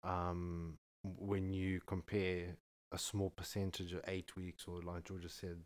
Um, 0.02 0.78
when 1.02 1.52
you 1.52 1.80
compare 1.86 2.56
a 2.92 2.98
small 2.98 3.30
percentage 3.30 3.92
of 3.92 4.02
eight 4.06 4.36
weeks 4.36 4.64
or 4.66 4.80
like 4.80 5.04
Georgia 5.04 5.28
said, 5.28 5.58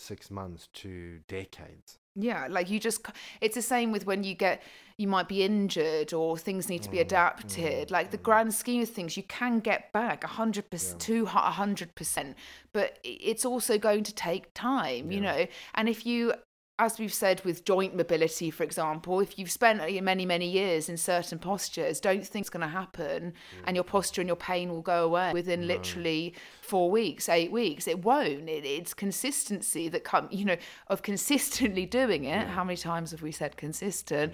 six 0.00 0.30
months 0.30 0.68
to 0.72 1.20
decades. 1.28 1.98
Yeah, 2.16 2.48
like 2.50 2.70
you 2.70 2.80
just, 2.80 3.06
it's 3.40 3.54
the 3.54 3.62
same 3.62 3.92
with 3.92 4.06
when 4.06 4.24
you 4.24 4.34
get, 4.34 4.62
you 4.96 5.06
might 5.06 5.28
be 5.28 5.44
injured 5.44 6.12
or 6.12 6.36
things 6.36 6.68
need 6.68 6.82
to 6.82 6.90
be 6.90 6.96
mm, 6.96 7.02
adapted. 7.02 7.88
Mm, 7.88 7.90
like 7.90 8.10
the 8.10 8.18
mm. 8.18 8.22
grand 8.22 8.52
scheme 8.52 8.82
of 8.82 8.88
things, 8.88 9.16
you 9.16 9.22
can 9.22 9.60
get 9.60 9.92
back 9.92 10.22
100% 10.22 10.98
to 10.98 11.26
hu- 11.26 11.38
100%, 11.38 12.34
but 12.72 12.98
it's 13.04 13.44
also 13.44 13.78
going 13.78 14.02
to 14.04 14.14
take 14.14 14.52
time, 14.54 15.12
you 15.12 15.20
know? 15.20 15.46
And 15.74 15.88
if 15.88 16.04
you, 16.04 16.34
as 16.80 16.98
we've 16.98 17.12
said 17.12 17.44
with 17.44 17.64
joint 17.64 17.94
mobility, 17.94 18.50
for 18.50 18.64
example, 18.64 19.20
if 19.20 19.38
you've 19.38 19.50
spent 19.50 19.78
many, 20.02 20.24
many 20.24 20.48
years 20.48 20.88
in 20.88 20.96
certain 20.96 21.38
postures, 21.38 22.00
don't 22.00 22.26
think 22.26 22.44
it's 22.44 22.50
going 22.50 22.62
to 22.62 22.66
happen 22.68 23.34
and 23.66 23.76
your 23.76 23.84
posture 23.84 24.22
and 24.22 24.28
your 24.28 24.36
pain 24.36 24.70
will 24.70 24.80
go 24.80 25.04
away 25.04 25.30
within 25.34 25.66
literally 25.66 26.34
four 26.62 26.90
weeks, 26.90 27.28
eight 27.28 27.52
weeks. 27.52 27.86
It 27.86 28.02
won't. 28.02 28.48
It, 28.48 28.64
it's 28.64 28.94
consistency 28.94 29.90
that 29.90 30.04
come, 30.04 30.28
you 30.30 30.46
know, 30.46 30.56
of 30.86 31.02
consistently 31.02 31.84
doing 31.84 32.24
it. 32.24 32.48
How 32.48 32.64
many 32.64 32.78
times 32.78 33.10
have 33.10 33.20
we 33.20 33.30
said 33.30 33.58
consistent? 33.58 34.32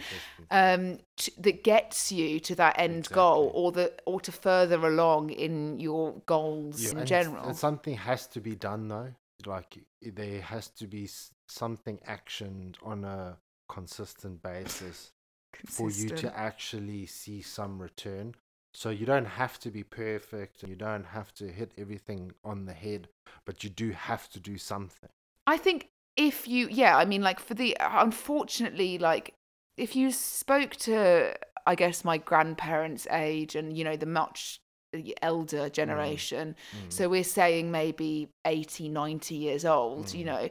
Um, 0.53 0.99
t- 1.16 1.32
that 1.38 1.64
gets 1.64 2.12
you 2.12 2.38
to 2.40 2.55
that 2.55 2.78
end 2.78 3.09
goal 3.09 3.51
or 3.55 3.72
the 3.72 3.92
or 4.07 4.20
to 4.20 4.30
further 4.30 4.86
along 4.86 5.30
in 5.30 5.80
your 5.80 6.22
goals 6.26 6.92
in 6.92 6.99
and 6.99 7.07
general. 7.09 7.44
and 7.44 7.57
something 7.57 7.97
has 7.97 8.28
to 8.28 8.40
be 8.40 8.55
done 8.55 8.86
though. 8.86 9.12
Like 9.44 9.78
there 10.01 10.40
has 10.40 10.68
to 10.68 10.86
be 10.86 11.09
something 11.49 11.99
actioned 12.09 12.76
on 12.82 13.05
a 13.05 13.38
consistent 13.68 14.42
basis 14.42 15.12
for 15.66 15.90
you 15.90 16.09
to 16.11 16.36
actually 16.36 17.07
see 17.07 17.42
some 17.42 17.80
return. 17.80 18.34
So 18.74 18.90
you 18.90 19.07
don't 19.07 19.26
have 19.26 19.59
to 19.61 19.70
be 19.70 19.82
perfect. 19.82 20.62
And 20.62 20.70
you 20.70 20.76
don't 20.76 21.07
have 21.07 21.32
to 21.34 21.49
hit 21.49 21.72
everything 21.78 22.32
on 22.44 22.66
the 22.66 22.74
head, 22.74 23.09
but 23.44 23.64
you 23.64 23.70
do 23.70 23.92
have 23.92 24.28
to 24.30 24.40
do 24.40 24.59
something. 24.59 25.09
I 25.47 25.57
think 25.57 25.88
if 26.16 26.47
you, 26.47 26.68
yeah, 26.70 26.97
I 26.97 27.05
mean, 27.05 27.22
like 27.22 27.40
for 27.40 27.55
the, 27.55 27.76
uh, 27.78 28.03
unfortunately, 28.03 28.99
like 28.99 29.34
if 29.76 29.97
you 29.97 30.11
spoke 30.11 30.76
to, 30.76 31.34
I 31.66 31.74
guess, 31.74 32.05
my 32.05 32.18
grandparents' 32.18 33.07
age 33.11 33.55
and, 33.55 33.76
you 33.76 33.84
know, 33.84 33.97
the 33.97 34.07
much 34.07 34.61
uh, 34.94 35.01
elder 35.22 35.68
mm. 35.68 35.72
generation, 35.72 36.55
mm. 36.72 36.92
so 36.92 37.09
we're 37.09 37.24
saying 37.24 37.70
maybe 37.70 38.28
80, 38.44 38.88
90 38.88 39.34
years 39.34 39.64
old, 39.64 40.12
you 40.12 40.24
mm. 40.24 40.26
know, 40.26 40.49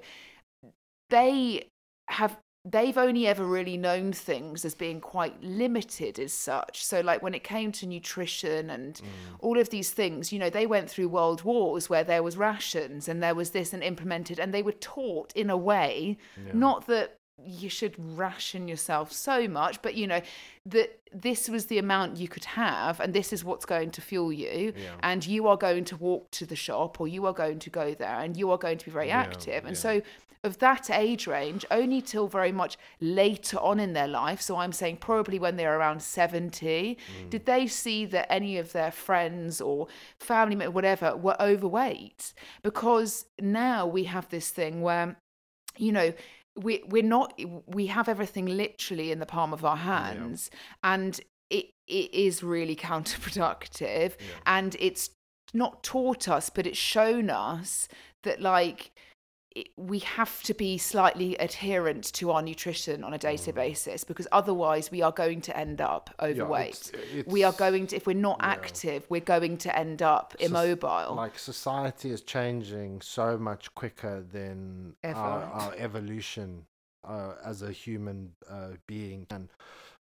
they 1.09 1.69
have 2.09 2.37
they've 2.67 2.97
only 2.97 3.27
ever 3.27 3.45
really 3.45 3.77
known 3.77 4.11
things 4.11 4.65
as 4.65 4.73
being 4.73 4.99
quite 4.99 5.41
limited 5.43 6.17
as 6.17 6.33
such. 6.33 6.83
So 6.83 7.01
like 7.01 7.21
when 7.21 7.35
it 7.35 7.43
came 7.43 7.71
to 7.73 7.85
nutrition 7.85 8.71
and 8.71 8.95
mm. 8.95 9.05
all 9.39 9.59
of 9.59 9.69
these 9.69 9.91
things 9.91 10.33
you 10.33 10.39
know 10.39 10.49
they 10.49 10.65
went 10.65 10.89
through 10.89 11.09
world 11.09 11.43
wars 11.43 11.89
where 11.89 12.03
there 12.03 12.23
was 12.23 12.37
rations 12.37 13.07
and 13.07 13.21
there 13.21 13.35
was 13.35 13.51
this 13.51 13.71
and 13.71 13.83
implemented 13.83 14.39
and 14.39 14.53
they 14.53 14.63
were 14.63 14.71
taught 14.71 15.31
in 15.35 15.49
a 15.49 15.57
way 15.57 16.17
not 16.53 16.87
that 16.87 17.17
you 17.43 17.69
should 17.69 17.95
ration 18.17 18.67
yourself 18.67 19.11
so 19.11 19.47
much 19.47 19.81
but 19.81 19.95
you 19.95 20.07
know 20.07 20.21
that 20.65 20.99
this 21.13 21.49
was 21.49 21.65
the 21.65 21.77
amount 21.77 22.17
you 22.17 22.27
could 22.27 22.45
have 22.45 22.99
and 22.99 23.13
this 23.13 23.33
is 23.33 23.43
what's 23.43 23.65
going 23.65 23.91
to 23.91 24.01
fuel 24.01 24.31
you 24.31 24.73
and 25.01 25.25
you 25.25 25.47
are 25.47 25.57
going 25.57 25.83
to 25.83 25.95
walk 25.97 26.29
to 26.31 26.45
the 26.45 26.55
shop 26.55 26.99
or 26.99 27.07
you 27.07 27.25
are 27.25 27.33
going 27.33 27.59
to 27.59 27.69
go 27.69 27.93
there 27.93 28.19
and 28.19 28.37
you 28.37 28.49
are 28.51 28.57
going 28.57 28.77
to 28.77 28.85
be 28.85 28.91
very 28.91 29.11
active. 29.11 29.65
And 29.65 29.77
so 29.77 30.01
of 30.43 30.59
that 30.59 30.89
age 30.91 31.25
range 31.25 31.65
only 31.71 32.01
till 32.01 32.27
very 32.27 32.51
much 32.51 32.77
later 33.01 33.57
on 33.57 33.79
in 33.79 33.93
their 33.93 34.07
life 34.07 34.39
so 34.39 34.57
i'm 34.57 34.71
saying 34.71 34.95
probably 34.95 35.39
when 35.39 35.55
they're 35.55 35.79
around 35.79 35.99
70 36.03 36.95
mm. 36.95 37.29
did 37.31 37.47
they 37.47 37.65
see 37.65 38.05
that 38.05 38.31
any 38.31 38.59
of 38.59 38.71
their 38.71 38.91
friends 38.91 39.59
or 39.59 39.87
family 40.19 40.55
members 40.55 40.75
whatever 40.75 41.15
were 41.15 41.35
overweight? 41.41 42.33
Because 42.63 43.25
now 43.39 43.85
we 43.85 44.05
have 44.05 44.29
this 44.29 44.49
thing 44.49 44.81
where 44.81 45.17
you 45.77 45.91
know 45.91 46.13
we 46.55 46.83
we're 46.87 47.03
not 47.03 47.39
we 47.67 47.87
have 47.87 48.07
everything 48.07 48.45
literally 48.45 49.11
in 49.11 49.19
the 49.19 49.25
palm 49.25 49.53
of 49.53 49.65
our 49.65 49.77
hands 49.77 50.49
and 50.83 51.19
it 51.49 51.67
it 51.87 52.13
is 52.13 52.43
really 52.43 52.75
counterproductive 52.89 54.13
and 54.45 54.75
it's 54.79 55.09
not 55.53 55.83
taught 55.83 56.27
us 56.27 56.49
but 56.49 56.65
it's 56.65 56.77
shown 56.77 57.29
us 57.29 57.87
that 58.23 58.41
like 58.41 58.91
it, 59.55 59.69
we 59.77 59.99
have 59.99 60.43
to 60.43 60.53
be 60.53 60.77
slightly 60.77 61.35
adherent 61.37 62.11
to 62.13 62.31
our 62.31 62.41
nutrition 62.41 63.03
on 63.03 63.13
a 63.13 63.17
day-to-day 63.17 63.51
basis 63.53 64.03
because 64.03 64.27
otherwise 64.31 64.91
we 64.91 65.01
are 65.01 65.11
going 65.13 65.41
to 65.41 65.57
end 65.57 65.79
up 65.81 66.13
overweight 66.21 66.91
it's- 66.93 67.23
we 67.25 67.43
are 67.43 67.53
going 67.53 67.87
to 67.87 67.95
if 67.95 68.05
we're 68.05 68.13
not 68.13 68.37
active 68.41 69.05
we're 69.09 69.21
going 69.21 69.57
to 69.57 69.75
end 69.77 70.01
up 70.01 70.33
Soc- 70.33 70.41
immobile 70.49 71.15
Like 71.15 71.39
society 71.39 72.11
is 72.11 72.21
changing 72.21 73.01
so 73.01 73.37
much 73.37 73.73
quicker 73.75 74.21
than 74.21 74.95
Ever. 75.03 75.17
our, 75.17 75.43
our 75.43 75.73
evolution 75.77 76.65
uh, 77.07 77.33
as 77.45 77.61
a 77.61 77.71
human 77.71 78.31
uh, 78.49 78.69
being, 78.87 79.27
and 79.29 79.49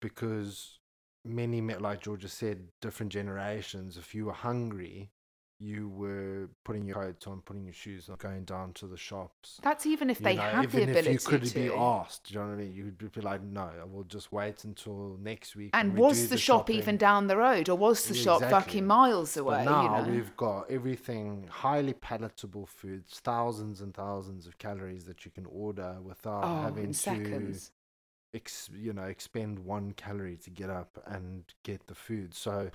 because 0.02 0.80
many, 1.26 1.60
like 1.62 2.02
Georgia 2.02 2.30
said, 2.30 2.70
different 2.82 3.12
generations. 3.12 3.98
If 3.98 4.16
you 4.16 4.26
were 4.28 4.34
hungry, 4.34 5.12
you 5.58 5.88
were 5.88 6.50
putting 6.66 6.86
your 6.86 6.96
coat 6.96 7.26
on, 7.28 7.40
putting 7.42 7.64
your 7.64 7.74
shoes 7.74 8.10
on, 8.10 8.18
going 8.18 8.44
down 8.44 8.74
to 8.74 8.88
the 8.88 8.98
shops. 8.98 9.58
that's 9.64 9.86
even 9.86 10.10
if 10.10 10.20
You 10.20 10.26
they 10.26 10.36
know, 10.36 10.42
have 10.42 10.72
the 10.72 10.84
ability 10.84 10.94
to. 10.94 11.00
even 11.00 11.16
if 11.16 11.24
you 11.24 11.30
could 11.30 11.46
to 11.46 11.54
be 11.56 11.70
asked, 11.74 12.30
you 12.32 12.38
know 12.40 12.46
what 12.48 12.54
I 12.54 12.58
mean? 12.58 12.74
You'd 12.74 13.12
be 13.14 13.22
like, 13.22 13.42
no, 13.42 13.70
I 13.82 13.86
will 13.86 14.04
just 14.04 14.34
wait 14.34 14.66
until 14.66 15.18
next 15.22 15.56
week. 15.56 15.70
and 15.74 15.96
was 15.98 16.24
do 16.24 16.28
the, 16.28 16.38
shop 16.38 16.62
shopping." 16.64 16.76
even 16.76 16.98
down 16.98 17.28
the 17.28 17.38
road 17.38 17.70
or 17.70 17.78
was 17.78 18.06
the 18.06 18.14
shop 18.14 18.42
Exactly. 18.42 18.60
fucking 18.60 18.86
miles 18.88 19.38
away 19.38 19.64
But 19.64 19.72
now 19.72 19.84
you 20.02 20.08
know 20.08 20.12
we've 20.14 20.36
got 20.36 20.70
everything 20.70 21.48
highly 21.50 21.94
palatable 21.94 22.66
foods, 22.66 23.22
thousands 23.24 23.80
and 23.80 23.94
thousands 23.94 24.48
of 24.48 24.58
calories 24.58 25.06
that 25.06 25.24
you 25.24 25.32
can 25.32 25.46
order 25.46 25.98
without 26.04 26.44
oh 26.44 26.62
having 26.64 26.92
to, 26.92 27.58
ex, 28.34 28.70
you 28.76 28.92
know, 28.92 29.04
expend 29.04 29.60
one 29.60 29.94
calorie 29.94 30.36
to 30.36 30.50
get 30.50 30.70
up 30.70 31.02
and 31.08 31.46
get 31.64 31.88
the 31.88 31.96
food. 31.96 32.34
So 32.34 32.70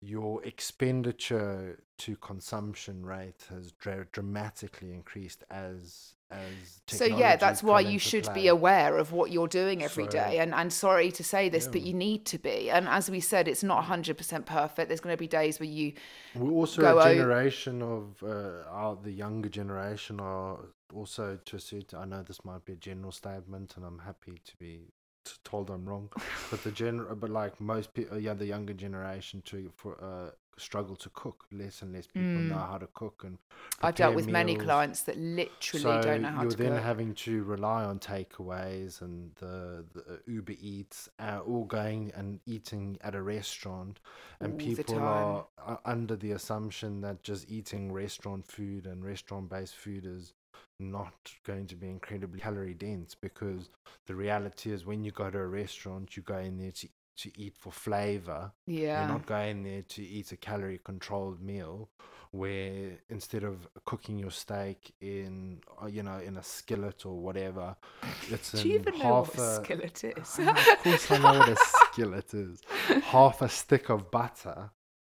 your 0.00 0.44
expenditure 0.44 1.78
to 1.98 2.16
consumption 2.16 3.04
rate 3.04 3.46
has 3.50 3.72
dra- 3.72 4.06
dramatically 4.12 4.92
increased 4.92 5.44
as 5.50 6.12
as 6.28 6.80
so 6.88 7.04
yeah 7.04 7.36
that's 7.36 7.62
why 7.62 7.78
you 7.78 8.00
should 8.00 8.28
be 8.34 8.48
aware 8.48 8.98
of 8.98 9.12
what 9.12 9.30
you're 9.30 9.46
doing 9.46 9.82
every 9.84 10.04
So- 10.04 10.10
day. 10.10 10.38
and 10.38 10.52
and 10.52 10.72
sorry 10.72 11.12
to 11.12 11.22
say 11.22 11.48
this 11.48 11.68
but 11.68 11.82
you 11.82 11.94
need 11.94 12.26
to 12.26 12.38
be 12.38 12.68
and 12.68 12.88
as 12.88 13.08
we 13.08 13.20
said 13.20 13.46
it's 13.46 13.62
not 13.62 13.84
100% 13.84 14.44
perfect 14.44 14.88
there's 14.88 15.00
going 15.00 15.12
to 15.12 15.16
be 15.18 15.28
days 15.28 15.60
where 15.60 15.68
you 15.68 15.92
We're 16.34 16.50
also 16.50 16.98
a 16.98 17.14
generation 17.14 17.80
of 17.80 18.20
uh, 18.24 18.68
our, 18.68 18.96
the 18.96 19.12
younger 19.12 19.48
generation 19.48 20.18
are 20.18 20.58
also 20.94 21.38
to 21.44 21.56
a 21.56 21.60
certain. 21.60 21.98
I 21.98 22.04
know 22.04 22.22
this 22.22 22.44
might 22.44 22.64
be 22.64 22.72
a 22.74 22.76
general 22.76 23.12
statement, 23.12 23.76
and 23.76 23.84
I'm 23.84 23.98
happy 23.98 24.40
to 24.44 24.56
be 24.56 24.92
told 25.44 25.70
I'm 25.70 25.84
wrong. 25.84 26.10
but 26.50 26.62
the 26.64 26.70
general, 26.70 27.14
but 27.14 27.30
like 27.30 27.60
most 27.60 27.94
people, 27.94 28.18
yeah, 28.18 28.34
the 28.34 28.46
younger 28.46 28.74
generation 28.74 29.42
to 29.46 29.70
for 29.74 30.02
uh, 30.02 30.30
struggle 30.58 30.96
to 30.96 31.10
cook. 31.10 31.44
Less 31.52 31.82
and 31.82 31.92
less 31.92 32.06
people 32.06 32.28
know 32.28 32.56
how 32.56 32.78
to 32.78 32.88
cook, 32.88 33.22
and 33.24 33.38
I've 33.82 33.94
dealt 33.94 34.14
with 34.14 34.28
many 34.28 34.56
clients 34.56 35.02
that 35.02 35.18
literally 35.18 35.82
So 35.82 36.02
don't 36.02 36.22
know 36.22 36.28
how 36.28 36.42
you're 36.42 36.52
then 36.52 36.82
having 36.82 37.14
to 37.14 37.44
rely 37.44 37.84
on 37.84 37.98
takeaways 37.98 39.00
and 39.02 39.34
the, 39.36 39.84
the 39.92 40.20
Uber 40.26 40.54
Eats, 40.58 41.08
uh, 41.18 41.40
all 41.46 41.64
going 41.64 42.12
and 42.16 42.40
eating 42.46 42.98
at 43.02 43.14
a 43.14 43.22
restaurant, 43.22 44.00
and 44.40 44.52
All 44.52 44.58
people 44.58 44.98
are, 44.98 45.46
are 45.58 45.80
under 45.84 46.16
the 46.16 46.32
assumption 46.32 47.00
that 47.02 47.22
just 47.22 47.50
eating 47.50 47.92
restaurant 47.92 48.46
food 48.46 48.86
and 48.86 49.04
restaurant-based 49.04 49.74
food 49.74 50.06
is 50.06 50.32
not 50.78 51.32
going 51.46 51.66
to 51.66 51.76
be 51.76 51.88
incredibly 51.88 52.40
calorie 52.40 52.74
dense 52.74 53.14
because 53.14 53.70
the 54.06 54.14
reality 54.14 54.72
is 54.72 54.84
when 54.84 55.02
you 55.04 55.10
go 55.10 55.30
to 55.30 55.38
a 55.38 55.46
restaurant, 55.46 56.16
you 56.16 56.22
go 56.22 56.38
in 56.38 56.58
there 56.58 56.72
to 56.72 56.88
to 57.18 57.30
eat 57.40 57.56
for 57.56 57.72
flavor. 57.72 58.52
yeah 58.66 59.00
You're 59.00 59.14
not 59.14 59.26
going 59.26 59.62
there 59.62 59.82
to 59.82 60.02
eat 60.02 60.32
a 60.32 60.36
calorie 60.36 60.80
controlled 60.84 61.40
meal 61.40 61.88
where 62.32 62.98
instead 63.08 63.42
of 63.42 63.66
cooking 63.86 64.18
your 64.18 64.30
steak 64.30 64.92
in 65.00 65.60
uh, 65.82 65.86
you 65.86 66.02
know 66.02 66.18
in 66.18 66.36
a 66.36 66.42
skillet 66.42 67.06
or 67.06 67.18
whatever, 67.18 67.74
it's 68.28 68.52
do 68.52 68.68
you 68.68 68.78
even 68.80 68.98
know 68.98 69.20
what 69.20 69.38
a 69.38 69.42
a 69.42 69.64
skillet 69.64 70.04
is 70.04 70.38
of 70.38 70.78
course 70.82 71.10
I 71.10 71.18
know 71.18 71.38
what 71.38 71.48
a 71.48 71.56
skillet 71.56 72.34
is. 72.34 72.60
Half 73.04 73.42
a 73.42 73.48
stick 73.48 73.88
of 73.88 74.10
butter. 74.10 74.70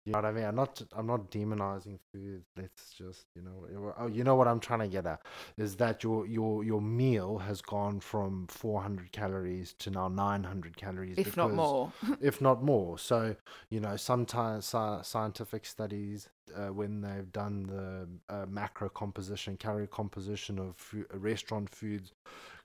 You 0.05 0.13
know 0.13 0.19
what 0.19 0.25
I 0.25 0.31
mean? 0.31 0.45
I'm 0.45 0.55
not 0.55 0.81
I'm 0.95 1.07
not 1.07 1.29
demonizing 1.29 1.99
food. 2.11 2.43
Let's 2.57 2.93
just 2.93 3.25
you 3.35 3.41
know 3.43 3.93
oh 3.97 4.07
you 4.07 4.23
know 4.23 4.35
what 4.35 4.47
I'm 4.47 4.59
trying 4.59 4.79
to 4.79 4.87
get 4.87 5.05
at 5.05 5.21
is 5.57 5.75
that 5.75 6.03
your 6.03 6.25
your 6.25 6.63
your 6.63 6.81
meal 6.81 7.37
has 7.37 7.61
gone 7.61 7.99
from 7.99 8.47
400 8.47 9.11
calories 9.11 9.73
to 9.79 9.91
now 9.91 10.07
900 10.07 10.75
calories 10.75 11.17
if 11.17 11.37
not 11.37 11.53
more 11.53 11.91
if 12.21 12.41
not 12.41 12.63
more. 12.63 12.97
So, 12.97 13.35
you 13.69 13.79
know, 13.79 13.95
sometimes 13.95 14.65
sci- 14.65 15.03
scientific 15.03 15.65
studies, 15.65 16.29
uh, 16.55 16.67
when 16.67 17.01
they've 17.01 17.31
done 17.31 17.63
the 17.63 18.33
uh, 18.33 18.45
macro 18.49 18.89
composition, 18.89 19.57
calorie 19.57 19.87
composition 19.87 20.59
of 20.59 20.75
uh, 20.93 21.17
restaurant 21.17 21.69
foods 21.69 22.13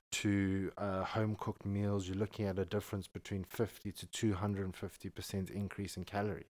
to 0.09 0.71
uh, 0.77 1.03
home 1.03 1.35
cooked 1.39 1.65
meals, 1.65 2.07
you're 2.07 2.17
looking 2.17 2.45
at 2.45 2.57
a 2.57 2.65
difference 2.65 3.07
between 3.07 3.43
50 3.43 3.91
to 3.91 4.07
250% 4.07 5.51
increase 5.51 5.97
in 5.97 6.05
calories. 6.05 6.56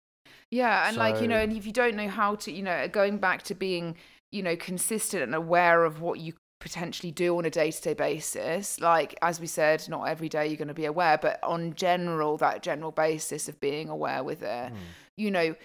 Yeah, 0.52 0.88
and 0.88 0.98
like 0.98 1.22
you 1.22 1.28
know, 1.28 1.38
and 1.38 1.52
if 1.56 1.66
you 1.66 1.72
don't 1.72 1.96
know 1.96 2.08
how 2.08 2.36
to, 2.36 2.52
you 2.52 2.64
know, 2.64 2.88
going 2.88 3.18
back 3.18 3.44
to 3.44 3.56
being, 3.56 3.96
you 4.32 4.42
know, 4.44 4.56
consistent 4.56 5.24
and 5.24 5.36
aware 5.36 5.86
of 5.86 6.02
what 6.02 6.20
you 6.20 6.34
potentially 6.60 7.12
do 7.12 7.38
on 7.38 7.46
a 7.46 7.50
day-to-day 7.50 7.94
basis, 7.94 8.80
like 8.80 9.16
as 9.22 9.40
we 9.40 9.48
said, 9.48 9.88
not 9.88 10.04
every 10.04 10.28
day 10.28 10.48
you're 10.48 10.58
going 10.58 10.68
to 10.68 10.74
be 10.74 10.86
aware, 10.86 11.18
but 11.18 11.40
on 11.44 11.74
general, 11.74 12.38
that 12.38 12.62
general 12.62 12.92
basis 12.92 13.48
of 13.48 13.60
being 13.60 13.90
aware 13.90 14.24
with 14.24 14.44
it, 14.44 14.70
hmm. 14.70 14.78
you 15.18 15.32
know, 15.32 15.56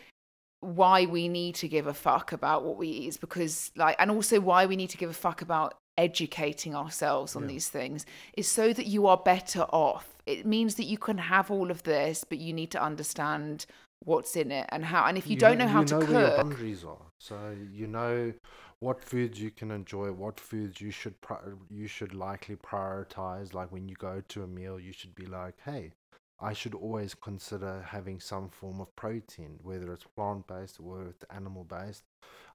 why 0.61 1.05
we 1.05 1.29
need 1.29 1.55
to 1.57 1.69
give 1.69 1.87
a 1.87 1.95
fuck 1.95 2.33
about 2.33 2.65
what 2.65 2.77
we 2.77 2.89
eat 2.89 3.09
is 3.09 3.17
because 3.17 3.71
like, 3.77 3.97
and 3.99 4.11
also 4.11 4.41
why 4.41 4.67
we 4.67 4.77
need 4.77 4.91
to 4.91 4.97
give 4.97 5.11
a 5.11 5.15
fuck 5.15 5.43
about 5.43 5.75
educating 5.99 6.75
ourselves 6.75 7.37
on 7.37 7.43
Yeah. 7.43 7.49
these 7.49 7.69
things 7.69 8.07
is 8.37 8.49
so 8.49 8.73
that 8.73 8.87
you 8.87 9.07
are 9.07 9.17
better 9.17 9.63
off. 9.63 10.09
It 10.27 10.47
means 10.47 10.77
that 10.77 10.85
you 10.85 10.99
can 10.99 11.19
have 11.19 11.51
all 11.51 11.71
of 11.71 11.83
this, 11.83 12.25
but 12.25 12.39
you 12.39 12.53
need 12.53 12.71
to 12.71 12.83
understand 12.83 13.67
what's 14.01 14.37
in 14.37 14.51
it 14.53 14.67
and 14.71 14.85
how. 14.85 15.05
And 15.07 15.17
if 15.19 15.27
you, 15.29 15.37
don't 15.37 15.59
know, 15.59 15.69
how 15.69 15.81
you 15.81 15.87
to 15.87 15.99
know 15.99 16.07
where 16.07 16.21
your 16.21 16.31
cook, 16.31 16.37
boundaries 16.37 16.85
are. 16.85 17.07
So 17.19 17.57
you 17.73 17.87
know 17.87 18.33
what 18.81 19.03
foods 19.03 19.41
you 19.41 19.51
can 19.51 19.71
enjoy, 19.71 20.13
what 20.13 20.39
foods 20.41 20.81
you 20.81 20.91
should 20.91 21.21
pri- 21.21 21.39
you 21.71 21.87
should 21.87 22.15
likely 22.15 22.57
prioritize. 22.57 23.55
Like 23.55 23.73
when 23.73 23.89
you 23.89 23.97
go 23.97 24.23
to 24.29 24.43
a 24.43 24.47
meal, 24.47 24.79
you 24.79 24.93
should 24.93 25.15
be 25.15 25.27
like, 25.27 25.55
hey. 25.65 25.93
I 26.41 26.53
should 26.53 26.75
always 26.75 27.15
consider 27.15 27.81
having 27.89 28.19
some 28.19 28.49
form 28.49 28.81
of 28.81 28.95
protein, 28.97 29.61
whether 29.63 29.93
it's 29.93 30.05
plant 30.05 30.49
based 30.49 30.81
or 30.81 31.05
it's 31.05 31.25
animal 31.31 31.63
based. 31.65 32.03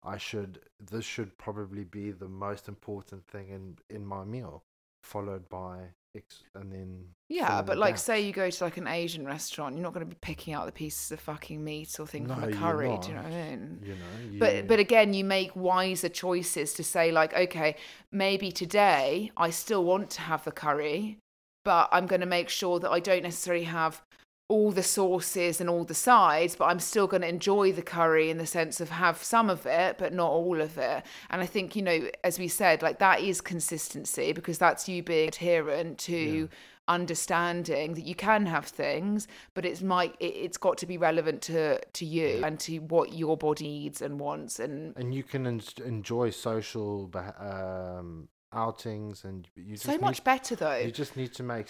I 0.04 0.18
should 0.18 0.60
this 0.80 1.06
should 1.06 1.38
probably 1.38 1.86
be 1.86 2.12
the 2.12 2.28
most 2.28 2.68
important 2.68 3.26
thing 3.28 3.50
in 3.50 3.78
in 3.90 4.06
my 4.06 4.26
meal, 4.26 4.64
followed 5.04 5.48
by 5.50 5.80
ex- 6.16 6.44
and 6.56 6.72
then 6.72 7.06
Yeah, 7.30 7.62
but 7.62 7.76
the 7.76 7.80
like, 7.80 7.98
say 7.98 8.22
you 8.22 8.34
go 8.34 8.50
to 8.50 8.64
like 8.64 8.78
an 8.78 8.88
Asian 8.88 9.26
restaurant, 9.26 9.76
you're 9.76 9.84
not 9.84 9.94
going 9.94 10.06
to 10.06 10.10
be 10.10 10.18
picking 10.22 10.54
out 10.54 10.66
the 10.66 10.72
pieces 10.72 11.12
of 11.12 11.20
fucking 11.20 11.64
meat 11.64 12.00
or 12.00 12.08
things 12.08 12.30
from 12.32 12.40
No, 12.42 12.46
the 12.48 12.52
you're 12.52 12.60
curry. 12.60 12.98
Do 13.02 13.10
you 13.10 13.16
know 13.16 13.22
what 13.22 13.32
I 13.32 13.50
mean? 13.50 13.80
you 13.84 13.94
know, 13.94 14.32
you, 14.32 14.40
But 14.40 14.68
but 14.68 14.80
again, 14.80 15.14
you 15.14 15.24
make 15.24 15.56
wiser 15.56 16.10
choices 16.10 16.74
to 16.74 16.84
say 16.84 17.12
like, 17.12 17.34
okay, 17.34 17.76
maybe 18.12 18.52
today 18.52 19.32
I 19.38 19.50
still 19.50 19.84
want 19.84 20.10
to 20.12 20.22
have 20.22 20.44
the 20.44 20.52
curry, 20.52 21.18
but 21.64 21.90
I'm 21.92 22.08
going 22.08 22.22
to 22.22 22.28
make 22.28 22.50
sure 22.50 22.80
that 22.80 22.90
I 22.90 23.00
don't 23.00 23.24
necessarily 23.24 23.66
have 23.66 24.02
all 24.50 24.72
the 24.72 24.84
sauces 24.84 25.62
and 25.62 25.70
all 25.70 25.84
the 25.84 25.94
sides, 25.94 26.56
but 26.56 26.66
I'm 26.66 26.80
still 26.80 27.06
going 27.06 27.22
to 27.22 27.30
enjoy 27.30 27.72
the 27.72 27.84
curry 27.84 28.32
in 28.32 28.40
the 28.40 28.48
sense 28.48 28.82
of 28.82 28.90
have 28.90 29.24
some 29.24 29.48
of 29.48 29.66
it, 29.68 30.00
but 30.00 30.12
not 30.12 30.32
all 30.32 30.60
of 30.60 30.78
it. 30.78 31.04
And 31.30 31.42
I 31.42 31.46
think, 31.46 31.76
you 31.76 31.84
know, 31.84 32.10
as 32.24 32.40
we 32.40 32.48
said, 32.48 32.82
like 32.82 32.98
that 32.98 33.22
is 33.22 33.42
consistency 33.42 34.34
because 34.34 34.58
that's 34.58 34.90
you 34.90 35.04
being 35.04 35.28
adherent 35.28 36.00
to 36.00 36.50
understanding 36.88 37.94
that 37.94 38.06
you 38.06 38.16
can 38.16 38.48
have 38.48 38.66
things, 38.66 39.28
but 39.54 39.64
it's 39.64 39.84
might 39.84 40.16
it, 40.20 40.26
it's 40.26 40.58
got 40.58 40.80
to 40.80 40.88
be 40.88 40.98
relevant 40.98 41.44
to 41.44 41.80
to 41.80 42.06
you 42.06 42.42
and 42.44 42.60
to 42.62 42.80
what 42.80 43.14
your 43.14 43.38
body 43.38 43.66
needs 43.66 44.02
and 44.02 44.20
wants 44.20 44.60
and 44.60 44.98
and 44.98 45.14
you 45.14 45.22
can 45.22 45.46
en- 45.46 45.62
enjoy 45.86 46.32
social 46.32 47.12
um, 47.38 48.28
outings 48.54 49.24
and 49.24 49.48
you 49.56 49.74
just 49.74 49.86
so 49.86 49.92
need, 49.92 50.02
much 50.02 50.24
better 50.24 50.56
though. 50.56 50.78
you 50.78 50.92
just 50.92 51.16
need 51.16 51.34
to 51.34 51.44
make 51.44 51.70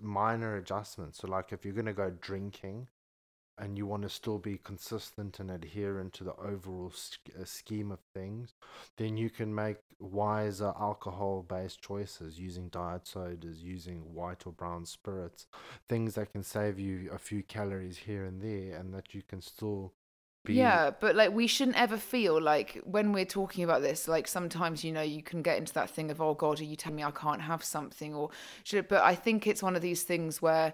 minor 0.00 0.56
adjustments 0.56 1.18
so 1.18 1.28
like 1.28 1.52
if 1.52 1.64
you're 1.64 1.74
going 1.74 1.86
to 1.86 1.92
go 1.92 2.10
drinking 2.20 2.86
and 3.58 3.76
you 3.76 3.84
want 3.84 4.02
to 4.02 4.08
still 4.08 4.38
be 4.38 4.56
consistent 4.56 5.38
and 5.38 5.50
adherent 5.50 6.12
to 6.14 6.24
the 6.24 6.34
overall 6.36 6.90
sch- 6.90 7.18
uh, 7.38 7.44
scheme 7.44 7.90
of 7.90 7.98
things 8.14 8.54
then 8.96 9.16
you 9.16 9.28
can 9.28 9.54
make 9.54 9.78
wiser 9.98 10.72
alcohol 10.80 11.44
based 11.46 11.82
choices 11.82 12.38
using 12.38 12.68
diet 12.68 13.06
sodas 13.06 13.62
using 13.62 14.14
white 14.14 14.46
or 14.46 14.52
brown 14.52 14.86
spirits 14.86 15.46
things 15.88 16.14
that 16.14 16.32
can 16.32 16.42
save 16.44 16.78
you 16.78 17.10
a 17.12 17.18
few 17.18 17.42
calories 17.42 17.98
here 17.98 18.24
and 18.24 18.40
there 18.40 18.76
and 18.78 18.94
that 18.94 19.14
you 19.14 19.22
can 19.28 19.42
still 19.42 19.92
be 20.44 20.54
Yeah, 20.54 20.90
but 20.98 21.16
like 21.16 21.32
we 21.32 21.46
shouldn't 21.46 21.76
ever 21.76 21.96
feel 21.96 22.40
like 22.40 22.80
when 22.84 23.12
we're 23.12 23.24
talking 23.24 23.64
about 23.64 23.82
this, 23.82 24.08
like 24.08 24.26
sometimes 24.26 24.84
you 24.84 24.92
know 24.92 25.02
you 25.02 25.22
can 25.22 25.42
get 25.42 25.58
into 25.58 25.74
that 25.74 25.90
thing 25.90 26.10
of 26.10 26.20
oh 26.20 26.34
God, 26.34 26.60
are 26.60 26.64
you 26.64 26.76
telling 26.76 26.96
me 26.96 27.04
I 27.04 27.10
can't 27.10 27.42
have 27.42 27.62
something 27.62 28.14
or 28.14 28.30
should? 28.64 28.88
But 28.88 29.02
I 29.02 29.14
think 29.14 29.46
it's 29.46 29.62
one 29.62 29.76
of 29.76 29.82
these 29.82 30.02
things 30.02 30.40
where, 30.40 30.72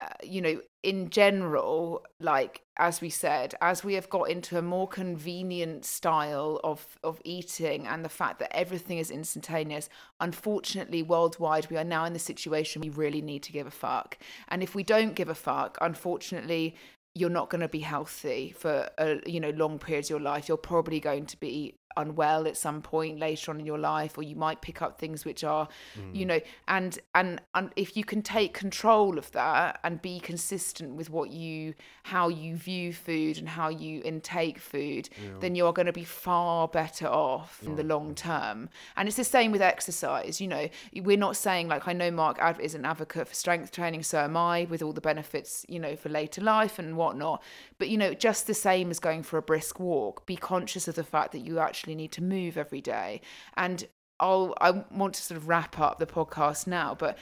uh, 0.00 0.06
you 0.22 0.40
know, 0.40 0.60
in 0.82 1.10
general, 1.10 2.06
like 2.20 2.62
as 2.78 3.02
we 3.02 3.10
said, 3.10 3.54
as 3.60 3.84
we 3.84 3.94
have 3.94 4.08
got 4.08 4.30
into 4.30 4.56
a 4.56 4.62
more 4.62 4.88
convenient 4.88 5.84
style 5.84 6.58
of 6.64 6.98
of 7.04 7.20
eating 7.22 7.86
and 7.86 8.04
the 8.04 8.08
fact 8.08 8.38
that 8.38 8.56
everything 8.56 8.96
is 8.96 9.10
instantaneous, 9.10 9.90
unfortunately, 10.20 11.02
worldwide, 11.02 11.68
we 11.70 11.76
are 11.76 11.84
now 11.84 12.06
in 12.06 12.14
the 12.14 12.18
situation 12.18 12.80
we 12.80 12.88
really 12.88 13.20
need 13.20 13.42
to 13.42 13.52
give 13.52 13.66
a 13.66 13.70
fuck. 13.70 14.16
And 14.48 14.62
if 14.62 14.74
we 14.74 14.82
don't 14.82 15.14
give 15.14 15.28
a 15.28 15.34
fuck, 15.34 15.76
unfortunately 15.82 16.76
you're 17.14 17.30
not 17.30 17.50
going 17.50 17.60
to 17.60 17.68
be 17.68 17.80
healthy 17.80 18.54
for 18.56 18.88
a, 18.98 19.20
you 19.26 19.40
know 19.40 19.50
long 19.50 19.78
periods 19.78 20.08
of 20.08 20.10
your 20.10 20.20
life. 20.20 20.48
You're 20.48 20.56
probably 20.56 21.00
going 21.00 21.26
to 21.26 21.38
be 21.38 21.74
unwell 21.96 22.46
at 22.46 22.56
some 22.56 22.82
point 22.82 23.18
later 23.18 23.50
on 23.50 23.60
in 23.60 23.66
your 23.66 23.78
life 23.78 24.16
or 24.18 24.22
you 24.22 24.36
might 24.36 24.60
pick 24.60 24.80
up 24.82 24.98
things 24.98 25.24
which 25.24 25.44
are 25.44 25.68
Mm. 25.98 26.14
you 26.14 26.24
know 26.26 26.40
and, 26.68 26.98
and 27.14 27.40
and 27.54 27.70
if 27.76 27.96
you 27.96 28.04
can 28.04 28.22
take 28.22 28.54
control 28.54 29.18
of 29.18 29.30
that 29.32 29.80
and 29.84 30.00
be 30.00 30.20
consistent 30.20 30.94
with 30.94 31.10
what 31.10 31.30
you 31.30 31.74
how 32.04 32.28
you 32.28 32.56
view 32.56 32.92
food 32.92 33.38
and 33.38 33.48
how 33.48 33.68
you 33.68 34.00
intake 34.04 34.58
food 34.58 35.08
then 35.40 35.54
you 35.54 35.66
are 35.66 35.72
going 35.72 35.86
to 35.86 35.92
be 35.92 36.04
far 36.04 36.68
better 36.68 37.06
off 37.06 37.62
in 37.62 37.76
the 37.76 37.82
long 37.84 38.14
term. 38.14 38.68
And 38.96 39.08
it's 39.08 39.16
the 39.16 39.24
same 39.24 39.52
with 39.52 39.62
exercise 39.62 40.40
you 40.40 40.48
know. 40.48 40.68
We're 40.94 41.16
not 41.16 41.36
saying 41.36 41.68
like 41.68 41.86
i 41.88 41.92
know 41.92 42.10
mark 42.10 42.38
is 42.60 42.74
an 42.74 42.84
advocate 42.84 43.28
for 43.28 43.34
strength 43.34 43.72
training 43.72 44.02
so 44.02 44.18
am 44.20 44.36
i 44.36 44.66
with 44.70 44.82
all 44.82 44.92
the 44.92 45.00
benefits 45.00 45.64
you 45.68 45.78
know 45.78 45.94
for 45.96 46.08
later 46.08 46.40
life 46.40 46.78
and 46.78 46.96
whatnot 46.96 47.42
but 47.82 47.88
you 47.88 47.98
know 47.98 48.14
just 48.14 48.46
the 48.46 48.54
same 48.54 48.92
as 48.92 49.00
going 49.00 49.24
for 49.24 49.38
a 49.38 49.42
brisk 49.42 49.80
walk. 49.80 50.24
Be 50.24 50.36
conscious 50.36 50.86
of 50.86 50.94
the 50.94 51.02
fact 51.02 51.32
that 51.32 51.40
you 51.40 51.58
actually 51.58 51.96
need 51.96 52.12
to 52.12 52.22
move 52.22 52.56
every 52.56 52.80
day. 52.80 53.20
And 53.56 53.88
I'll 54.20 54.54
I 54.60 54.84
want 54.92 55.14
to 55.14 55.22
sort 55.22 55.36
of 55.36 55.48
wrap 55.48 55.80
up 55.80 55.98
the 55.98 56.06
podcast 56.06 56.68
now, 56.68 56.94
but 56.96 57.18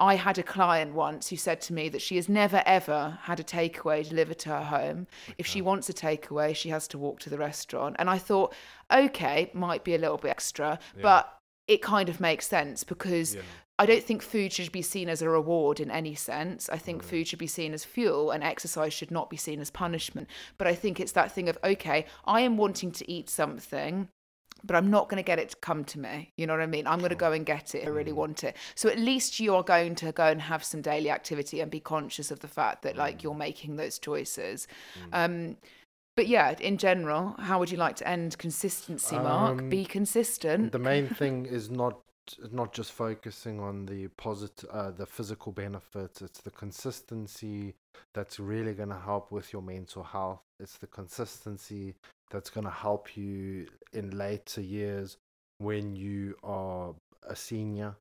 I 0.00 0.16
had 0.16 0.36
a 0.36 0.42
client 0.42 0.94
once 0.94 1.28
who 1.28 1.36
said 1.36 1.60
to 1.60 1.72
me 1.72 1.88
that 1.90 2.02
she 2.02 2.16
has 2.16 2.28
never 2.28 2.60
ever 2.66 3.20
had 3.22 3.38
a 3.38 3.44
takeaway 3.44 4.08
delivered 4.08 4.40
to 4.40 4.48
her 4.48 4.64
home. 4.64 5.06
If 5.38 5.46
she 5.46 5.62
wants 5.62 5.88
a 5.88 5.92
takeaway, 5.92 6.56
she 6.56 6.70
has 6.70 6.88
to 6.88 6.98
walk 6.98 7.20
to 7.20 7.30
the 7.30 7.38
restaurant. 7.38 7.94
And 8.00 8.10
I 8.10 8.18
thought, 8.18 8.52
okay, 8.92 9.52
might 9.54 9.84
be 9.84 9.94
a 9.94 9.98
little 9.98 10.18
bit 10.18 10.30
extra, 10.32 10.80
but 11.00 11.38
it 11.68 11.82
kind 11.82 12.08
of 12.08 12.18
makes 12.18 12.48
sense 12.48 12.82
because 12.82 13.36
I 13.80 13.86
don't 13.86 14.04
think 14.04 14.20
food 14.20 14.52
should 14.52 14.70
be 14.72 14.82
seen 14.82 15.08
as 15.08 15.22
a 15.22 15.30
reward 15.30 15.80
in 15.80 15.90
any 15.90 16.14
sense. 16.14 16.68
I 16.68 16.76
think 16.76 17.02
food 17.02 17.26
should 17.26 17.38
be 17.38 17.46
seen 17.46 17.72
as 17.72 17.82
fuel 17.82 18.30
and 18.30 18.44
exercise 18.44 18.92
should 18.92 19.10
not 19.10 19.30
be 19.30 19.38
seen 19.38 19.58
as 19.58 19.70
punishment. 19.70 20.28
But 20.58 20.66
I 20.66 20.74
think 20.74 21.00
it's 21.00 21.12
that 21.12 21.32
thing 21.32 21.48
of, 21.48 21.56
okay, 21.64 22.04
I 22.26 22.42
am 22.42 22.58
wanting 22.58 22.92
to 22.92 23.10
eat 23.10 23.30
something 23.30 24.08
but 24.62 24.76
I'm 24.76 24.90
not 24.90 25.08
going 25.08 25.16
to 25.16 25.26
get 25.26 25.38
it 25.38 25.48
to 25.48 25.56
come 25.56 25.84
to 25.84 25.98
me. 25.98 26.32
You 26.36 26.46
know 26.46 26.52
what 26.52 26.60
I 26.60 26.66
mean? 26.66 26.86
I'm 26.86 26.98
going 26.98 27.08
to 27.08 27.16
go 27.16 27.32
and 27.32 27.46
get 27.46 27.74
it 27.74 27.78
if 27.78 27.86
I 27.86 27.90
really 27.90 28.12
want 28.12 28.44
it. 28.44 28.58
So 28.74 28.90
at 28.90 28.98
least 28.98 29.40
you 29.40 29.54
are 29.54 29.62
going 29.62 29.94
to 29.94 30.12
go 30.12 30.26
and 30.26 30.38
have 30.38 30.62
some 30.62 30.82
daily 30.82 31.08
activity 31.08 31.62
and 31.62 31.70
be 31.70 31.80
conscious 31.80 32.30
of 32.30 32.40
the 32.40 32.46
fact 32.46 32.82
that 32.82 32.94
like 32.94 33.22
you're 33.22 33.34
making 33.34 33.76
those 33.76 33.98
choices. 33.98 34.68
Um, 35.14 35.56
but 36.14 36.28
yeah, 36.28 36.54
in 36.60 36.76
general, 36.76 37.36
how 37.38 37.58
would 37.58 37.70
you 37.70 37.78
like 37.78 37.96
to 37.96 38.06
end 38.06 38.36
consistency, 38.36 39.16
Mark? 39.16 39.60
Um, 39.60 39.70
be 39.70 39.86
consistent. 39.86 40.72
the 40.72 40.78
main 40.78 41.08
thing 41.08 41.46
is 41.46 41.70
not 41.70 41.98
not 42.52 42.72
just 42.72 42.92
focusing 42.92 43.60
on 43.60 43.86
the 43.86 44.08
positive 44.16 44.68
uh, 44.70 44.90
the 44.90 45.06
physical 45.06 45.52
benefits 45.52 46.22
it's 46.22 46.40
the 46.40 46.50
consistency 46.50 47.74
that's 48.14 48.38
really 48.40 48.74
going 48.74 48.88
to 48.88 48.98
help 48.98 49.30
with 49.32 49.52
your 49.52 49.62
mental 49.62 50.02
health 50.02 50.40
it's 50.58 50.78
the 50.78 50.86
consistency 50.86 51.94
that's 52.30 52.50
going 52.50 52.64
to 52.64 52.70
help 52.70 53.16
you 53.16 53.66
in 53.92 54.10
later 54.16 54.60
years 54.60 55.16
when 55.58 55.94
you 55.94 56.34
are 56.42 56.94
a 57.28 57.36
senior 57.36 57.94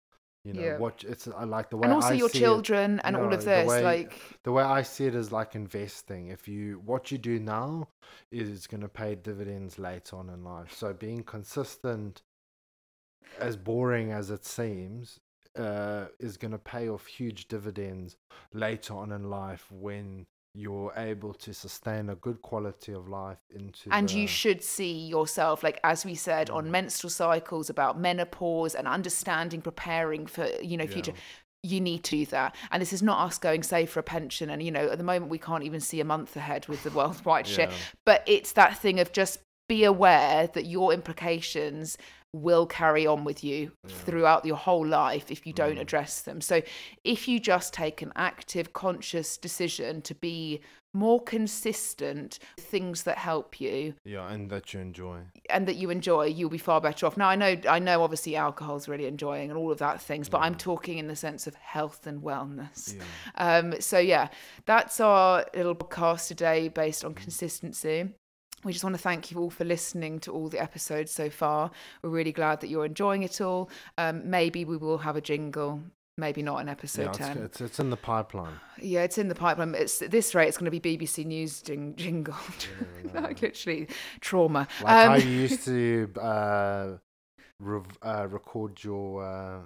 you 0.45 0.53
know 0.53 0.61
Yeah. 0.61 0.77
what 0.77 1.03
it's 1.07 1.27
I 1.27 1.43
like 1.43 1.69
the 1.69 1.77
way 1.77 1.85
and 1.85 1.93
also 1.93 2.09
I 2.09 2.13
your 2.13 2.29
see 2.29 2.37
it- 2.37 2.41
children 2.41 2.99
and 3.03 3.15
all 3.17 3.23
no, 3.23 3.31
of 3.33 3.39
the 3.41 3.45
this, 3.45 3.67
way- 3.67 3.83
like 3.83 4.13
the 4.43 4.51
way 4.53 4.63
I 4.63 4.81
see 4.83 5.05
it 5.05 5.13
is 5.15 5.31
like 5.33 5.53
investing. 5.55 6.29
If 6.29 6.47
you 6.47 6.81
what 6.85 7.11
you 7.11 7.17
do 7.17 7.39
now 7.39 7.89
is 8.31 8.65
going 8.65 8.81
to 8.81 8.87
pay 8.87 9.15
dividends 9.15 9.77
later 9.77 10.15
on 10.15 10.29
in 10.29 10.43
life. 10.45 10.73
So 10.73 10.93
being 10.93 11.23
consistent, 11.23 12.21
as 13.39 13.55
boring 13.55 14.11
as 14.11 14.29
it 14.31 14.45
seems, 14.45 15.19
uh, 15.57 16.05
is 16.19 16.37
going 16.37 16.51
to 16.51 16.57
pay 16.57 16.89
off 16.89 17.05
huge 17.05 17.47
dividends 17.47 18.17
later 18.53 18.93
on 18.95 19.11
in 19.11 19.29
life 19.29 19.65
when 19.71 20.25
you're 20.55 20.91
able 20.97 21.33
to 21.33 21.53
sustain 21.53 22.09
a 22.09 22.15
good 22.15 22.41
quality 22.41 22.91
of 22.91 23.07
life 23.07 23.37
into 23.53 23.87
and 23.91 24.09
the, 24.09 24.15
you 24.15 24.27
should 24.27 24.63
see 24.63 24.91
yourself 25.07 25.61
like 25.63 25.79
as 25.83 26.03
we 26.03 26.15
said 26.15 26.47
Mm. 26.47 26.55
on 26.55 26.71
menstrual 26.71 27.11
cycles 27.11 27.69
about 27.69 27.99
menopause 27.99 28.73
and 28.73 28.87
understanding 28.87 29.61
preparing 29.61 30.25
for 30.25 30.47
you 30.61 30.75
know 30.75 30.87
future 30.87 31.13
you 31.61 31.79
need 31.79 32.03
to 32.05 32.11
do 32.17 32.25
that 32.27 32.55
and 32.71 32.81
this 32.81 32.91
is 32.93 33.03
not 33.03 33.19
us 33.27 33.37
going 33.37 33.61
save 33.61 33.91
for 33.91 33.99
a 33.99 34.03
pension 34.03 34.49
and 34.49 34.63
you 34.63 34.71
know 34.71 34.87
at 34.89 34.97
the 34.97 35.03
moment 35.03 35.29
we 35.29 35.37
can't 35.37 35.63
even 35.63 35.79
see 35.79 35.99
a 35.99 36.05
month 36.05 36.35
ahead 36.35 36.67
with 36.67 36.81
the 36.83 36.89
worldwide 36.91 37.45
shit 37.45 37.69
Yeah. 37.69 37.75
but 38.05 38.23
it's 38.25 38.53
that 38.53 38.77
thing 38.79 38.99
of 38.99 39.11
just 39.11 39.39
be 39.69 39.85
aware 39.85 40.47
that 40.47 40.65
your 40.65 40.91
implications 40.91 41.97
will 42.31 42.67
carry 42.67 43.07
on 43.07 43.23
with 43.23 43.43
you 43.43 43.71
throughout 43.87 44.45
your 44.45 44.55
whole 44.57 44.85
life 44.85 45.31
if 45.31 45.47
you 45.47 45.53
don't 45.53 45.77
Mm. 45.77 45.81
address 45.81 46.21
them. 46.21 46.41
So 46.41 46.61
if 47.03 47.27
you 47.27 47.39
just 47.39 47.73
take 47.73 48.01
an 48.03 48.11
active, 48.15 48.71
conscious 48.73 49.35
decision 49.37 50.01
to 50.03 50.13
be 50.13 50.59
more 50.93 51.21
consistent 51.23 52.39
with 52.57 52.65
things 52.65 53.03
that 53.03 53.17
help 53.19 53.59
you 53.61 53.93
yeah, 54.05 54.27
and 54.31 54.49
that 54.49 54.73
you 54.73 54.79
enjoy. 54.79 55.19
and 55.49 55.67
that 55.67 55.75
you 55.75 55.89
enjoy, 55.89 56.25
you'll 56.25 56.49
be 56.49 56.57
far 56.59 56.79
better 56.81 57.05
off. 57.07 57.17
Now 57.17 57.29
I 57.29 57.35
know 57.35 57.55
I 57.67 57.79
know 57.79 58.03
obviously 58.03 58.35
alcohol's 58.35 58.87
really 58.87 59.05
enjoying 59.05 59.49
and 59.49 59.57
all 59.57 59.71
of 59.71 59.79
that 59.79 60.01
things, 60.01 60.29
but 60.29 60.39
I'm 60.41 60.55
talking 60.55 60.97
in 60.99 61.07
the 61.07 61.15
sense 61.15 61.47
of 61.47 61.55
health 61.55 62.05
and 62.07 62.21
wellness. 62.21 62.95
Yeah. 62.95 63.03
Um, 63.57 63.81
so 63.81 63.97
yeah, 63.99 64.29
that's 64.65 64.99
our 64.99 65.45
little 65.55 65.75
podcast 65.75 66.27
today 66.27 66.67
based 66.69 67.03
on 67.05 67.13
consistency. 67.15 68.09
We 68.63 68.71
just 68.73 68.83
want 68.83 68.95
to 68.95 69.01
thank 69.01 69.31
you 69.31 69.39
all 69.39 69.49
for 69.49 69.63
listening 69.65 70.19
to 70.21 70.31
all 70.31 70.49
the 70.49 70.59
episodes 70.61 71.11
so 71.11 71.29
far. 71.29 71.71
We're 72.03 72.09
really 72.09 72.31
glad 72.31 72.59
that 72.61 72.67
you're 72.67 72.85
enjoying 72.85 73.23
it 73.23 73.39
all. 73.41 73.69
Um, 73.97 74.29
maybe 74.29 74.65
we 74.65 74.77
will 74.77 74.97
have 74.99 75.15
a 75.15 75.21
jingle. 75.21 75.81
Maybe 76.17 76.41
not 76.41 76.57
in 76.59 76.67
episode 76.67 77.03
Yeah, 77.03 77.09
it's, 77.11 77.17
10. 77.19 77.37
it's, 77.37 77.61
it's 77.61 77.79
in 77.79 77.89
the 77.91 77.95
pipeline. 77.95 78.59
Yeah, 78.81 79.03
it's 79.03 79.17
in 79.17 79.29
the 79.29 79.35
pipeline. 79.35 79.73
It's 79.73 80.01
at 80.01 80.11
this 80.11 80.35
rate, 80.35 80.49
it's 80.49 80.57
going 80.57 80.69
to 80.69 80.77
be 80.77 80.97
BBC 80.97 81.25
News 81.25 81.61
jing- 81.61 81.95
jingle. 81.95 82.35
like 83.13 83.41
literally 83.41 83.87
trauma. 84.19 84.67
Like 84.83 84.87
how 85.05 85.13
Um, 85.13 85.21
you 85.21 85.27
used 85.29 85.63
to 85.63 86.11
uh, 86.19 86.97
rev- 87.61 87.97
uh, 88.01 88.27
record 88.29 88.83
your 88.83 89.23
uh, 89.23 89.59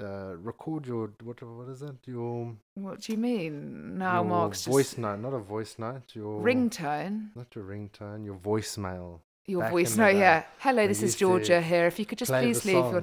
uh, 0.00 0.36
record 0.36 0.86
your 0.86 1.12
what 1.22 1.42
what 1.42 1.68
is 1.68 1.82
it 1.82 1.96
your 2.06 2.56
what 2.74 3.00
do 3.00 3.12
you 3.12 3.18
mean? 3.18 3.98
Now 3.98 4.16
your 4.16 4.24
Mark's 4.24 4.64
voice 4.64 4.96
note 4.98 5.20
not 5.20 5.34
a 5.34 5.38
voice 5.38 5.76
note 5.78 6.14
your 6.14 6.42
ringtone. 6.42 7.28
not 7.34 7.54
your 7.54 7.64
ringtone 7.64 8.24
your 8.24 8.36
voicemail. 8.36 9.20
Your 9.46 9.68
voice 9.68 9.96
note, 9.96 10.16
yeah. 10.16 10.44
Hello, 10.58 10.86
this 10.86 11.02
is 11.02 11.16
Georgia 11.16 11.60
here. 11.60 11.86
If 11.86 11.98
you 11.98 12.06
could 12.06 12.18
just 12.18 12.30
please 12.30 12.64
leave 12.64 12.92
your. 12.92 13.02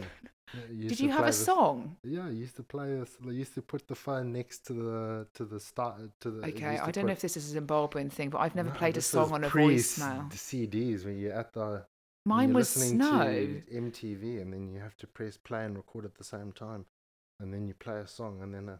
Did 0.87 0.99
you 1.01 1.09
have 1.09 1.27
a 1.27 1.27
the 1.27 1.33
song? 1.33 1.97
Yeah, 2.03 2.27
I 2.27 2.29
used 2.29 2.55
to 2.55 2.63
play 2.63 2.95
this. 2.95 3.17
I 3.27 3.31
used 3.31 3.53
to 3.55 3.61
put 3.61 3.85
the 3.87 3.95
phone 3.95 4.31
next 4.31 4.65
to 4.67 4.73
the 4.73 5.27
to 5.33 5.43
the 5.43 5.59
start 5.59 5.95
to 6.21 6.31
the. 6.31 6.47
Okay, 6.47 6.71
used 6.71 6.83
I 6.83 6.91
don't 6.91 7.05
know 7.05 7.11
if 7.11 7.19
this 7.19 7.35
is 7.35 7.53
a 7.53 7.59
Zimbabwean 7.59 8.09
thing, 8.09 8.29
but 8.29 8.39
I've 8.39 8.55
never 8.55 8.69
No, 8.69 8.75
played 8.75 8.95
a 8.95 9.01
song 9.01 9.33
on 9.33 9.43
a 9.43 9.49
voicemail. 9.49 10.29
The 10.31 10.37
CDs 10.37 11.05
when 11.05 11.19
you're 11.19 11.33
at 11.33 11.51
the 11.51 11.85
Mine 12.27 12.53
was 12.53 12.75
listening 12.75 12.99
Snow. 13.01 13.61
MTV, 13.81 14.41
and 14.41 14.51
then 14.53 14.67
you 14.73 14.79
have 14.81 14.97
to 14.97 15.07
press 15.07 15.37
play 15.37 15.63
and 15.65 15.75
record 15.75 16.05
at 16.05 16.15
the 16.15 16.23
same 16.23 16.51
time, 16.51 16.85
and 17.39 17.53
then 17.53 17.67
you 17.67 17.73
play 17.73 17.99
a 17.99 18.07
song, 18.07 18.39
and 18.41 18.53
then 18.53 18.67
a, 18.69 18.79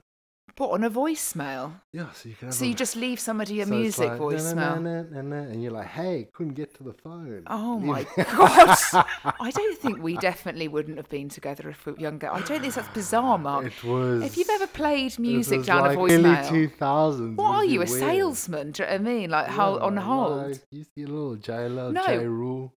put 0.56 0.72
on 0.72 0.84
a 0.84 0.89
voicemail? 0.89 1.72
yeah, 1.93 2.12
so 2.12 2.28
you 2.30 2.36
can. 2.36 2.48
Have 2.48 2.56
So 2.56 2.66
you 2.66 2.74
just 2.74 2.95
leave 2.95 3.20
somebody 3.20 3.62
a 3.62 3.66
so 3.66 3.72
music 3.72 4.10
like, 4.10 4.20
voicemail. 4.20 4.56
"Na, 4.56 4.76
na, 4.80 5.02
na, 5.04 5.22
na, 5.22 5.22
na," 5.22 5.36
and 5.52 5.62
you're 5.64 5.72
like, 5.72 5.88
hey, 5.88 6.28
couldn't 6.34 6.56
get 6.56 6.74
to 6.78 6.84
the 6.84 6.93
phone. 6.93 7.43
Oh 7.48 7.78
Leave- 7.82 7.88
my 7.88 8.04
god! 8.24 8.78
I 9.48 9.52
don't 9.52 9.78
think 9.78 10.02
we 10.04 10.18
definitely 10.18 10.68
wouldn't 10.68 10.98
have 10.98 11.10
been 11.10 11.30
together 11.30 11.70
if 11.70 11.86
we 11.86 11.93
were 11.93 12.00
younger. 12.00 12.30
I 12.30 12.41
don't 12.41 12.60
think 12.62 12.74
that's 12.74 12.89
bizarre, 12.89 13.38
Mark. 13.38 13.66
It 13.68 13.84
was. 13.84 14.24
If 14.24 14.36
you've 14.38 14.50
ever 14.50 14.68
played 14.68 15.18
music 15.20 15.64
down 15.64 15.82
like 15.84 15.98
a 15.98 16.02
early 16.02 16.24
voicemail, 16.24 16.78
2000s. 16.80 17.36
what 17.36 17.50
are 17.56 17.66
you, 17.66 17.82
a 17.82 17.86
weird? 17.86 18.00
salesman? 18.00 18.72
Do 18.72 18.84
you 18.84 18.89
know 18.89 18.93
what 18.95 19.02
I 19.02 19.04
mean? 19.14 19.30
Like 19.30 19.48
how 19.48 19.76
Yeah, 19.78 19.84
on 19.84 19.98
hold? 19.98 20.48
Like, 20.52 20.62
you 20.72 20.84
see 20.84 21.04
a 21.04 21.08
little 21.08 21.36
J 21.36 21.70
Lo, 21.70 21.91
No. 21.91 22.04
Ja 22.06 22.20
Rule. 22.24 22.74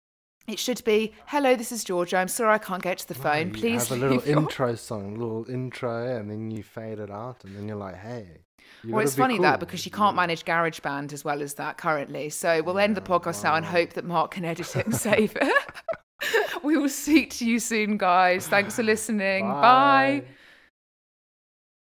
It 0.47 0.59
should 0.59 0.82
be, 0.84 1.14
"Hello, 1.26 1.55
this 1.55 1.70
is 1.70 1.84
Georgia. 1.84 2.16
I'm 2.16 2.28
sorry 2.28 2.55
I 2.55 2.59
can't 2.59 2.82
get 2.82 2.99
to 2.99 3.09
the 3.09 3.14
phone. 3.14 3.53
Please 3.53 3.88
have 3.88 3.99
a 3.99 4.01
little 4.01 4.16
leave 4.16 4.26
your-" 4.26 4.38
intro 4.38 4.74
song, 4.74 5.14
little 5.14 5.47
intro, 5.49 6.16
and 6.16 6.30
then 6.30 6.51
you 6.51 6.62
fade 6.62 6.99
it 6.99 7.11
out, 7.11 7.45
and 7.45 7.57
then 7.57 7.68
you're 7.68 7.76
like, 7.76 7.97
hey. 7.97 8.38
you 8.82 8.93
Well, 8.93 9.05
it's 9.05 9.14
funny 9.14 9.38
that 9.38 9.61
because 9.61 9.84
you 9.84 9.93
can't 9.93 10.16
manage 10.16 10.45
GarageBand 10.45 11.12
as 11.12 11.24
well 11.24 11.43
as 11.43 11.55
that 11.55 11.78
currently. 11.78 12.30
So 12.30 12.62
we'll 12.62 12.78
end 12.78 12.97
the 12.97 13.01
podcast 13.01 13.45
now 13.45 13.55
and 13.55 13.64
hope 13.64 13.93
that 13.93 14.05
Mark 14.05 14.32
can 14.32 14.45
edit 14.45 14.74
it 14.76 14.86
and 14.86 14.97
save 14.97 15.36
it. 15.41 15.53
we 16.62 16.76
will 16.76 16.88
speak 16.88 17.30
to 17.34 17.47
you 17.47 17.59
soon, 17.59 17.97
guys. 17.97 18.49
Thanks 18.49 18.76
for 18.76 18.82
listening. 18.82 19.49
Bye. 19.49 19.61
Bye. 19.61 20.24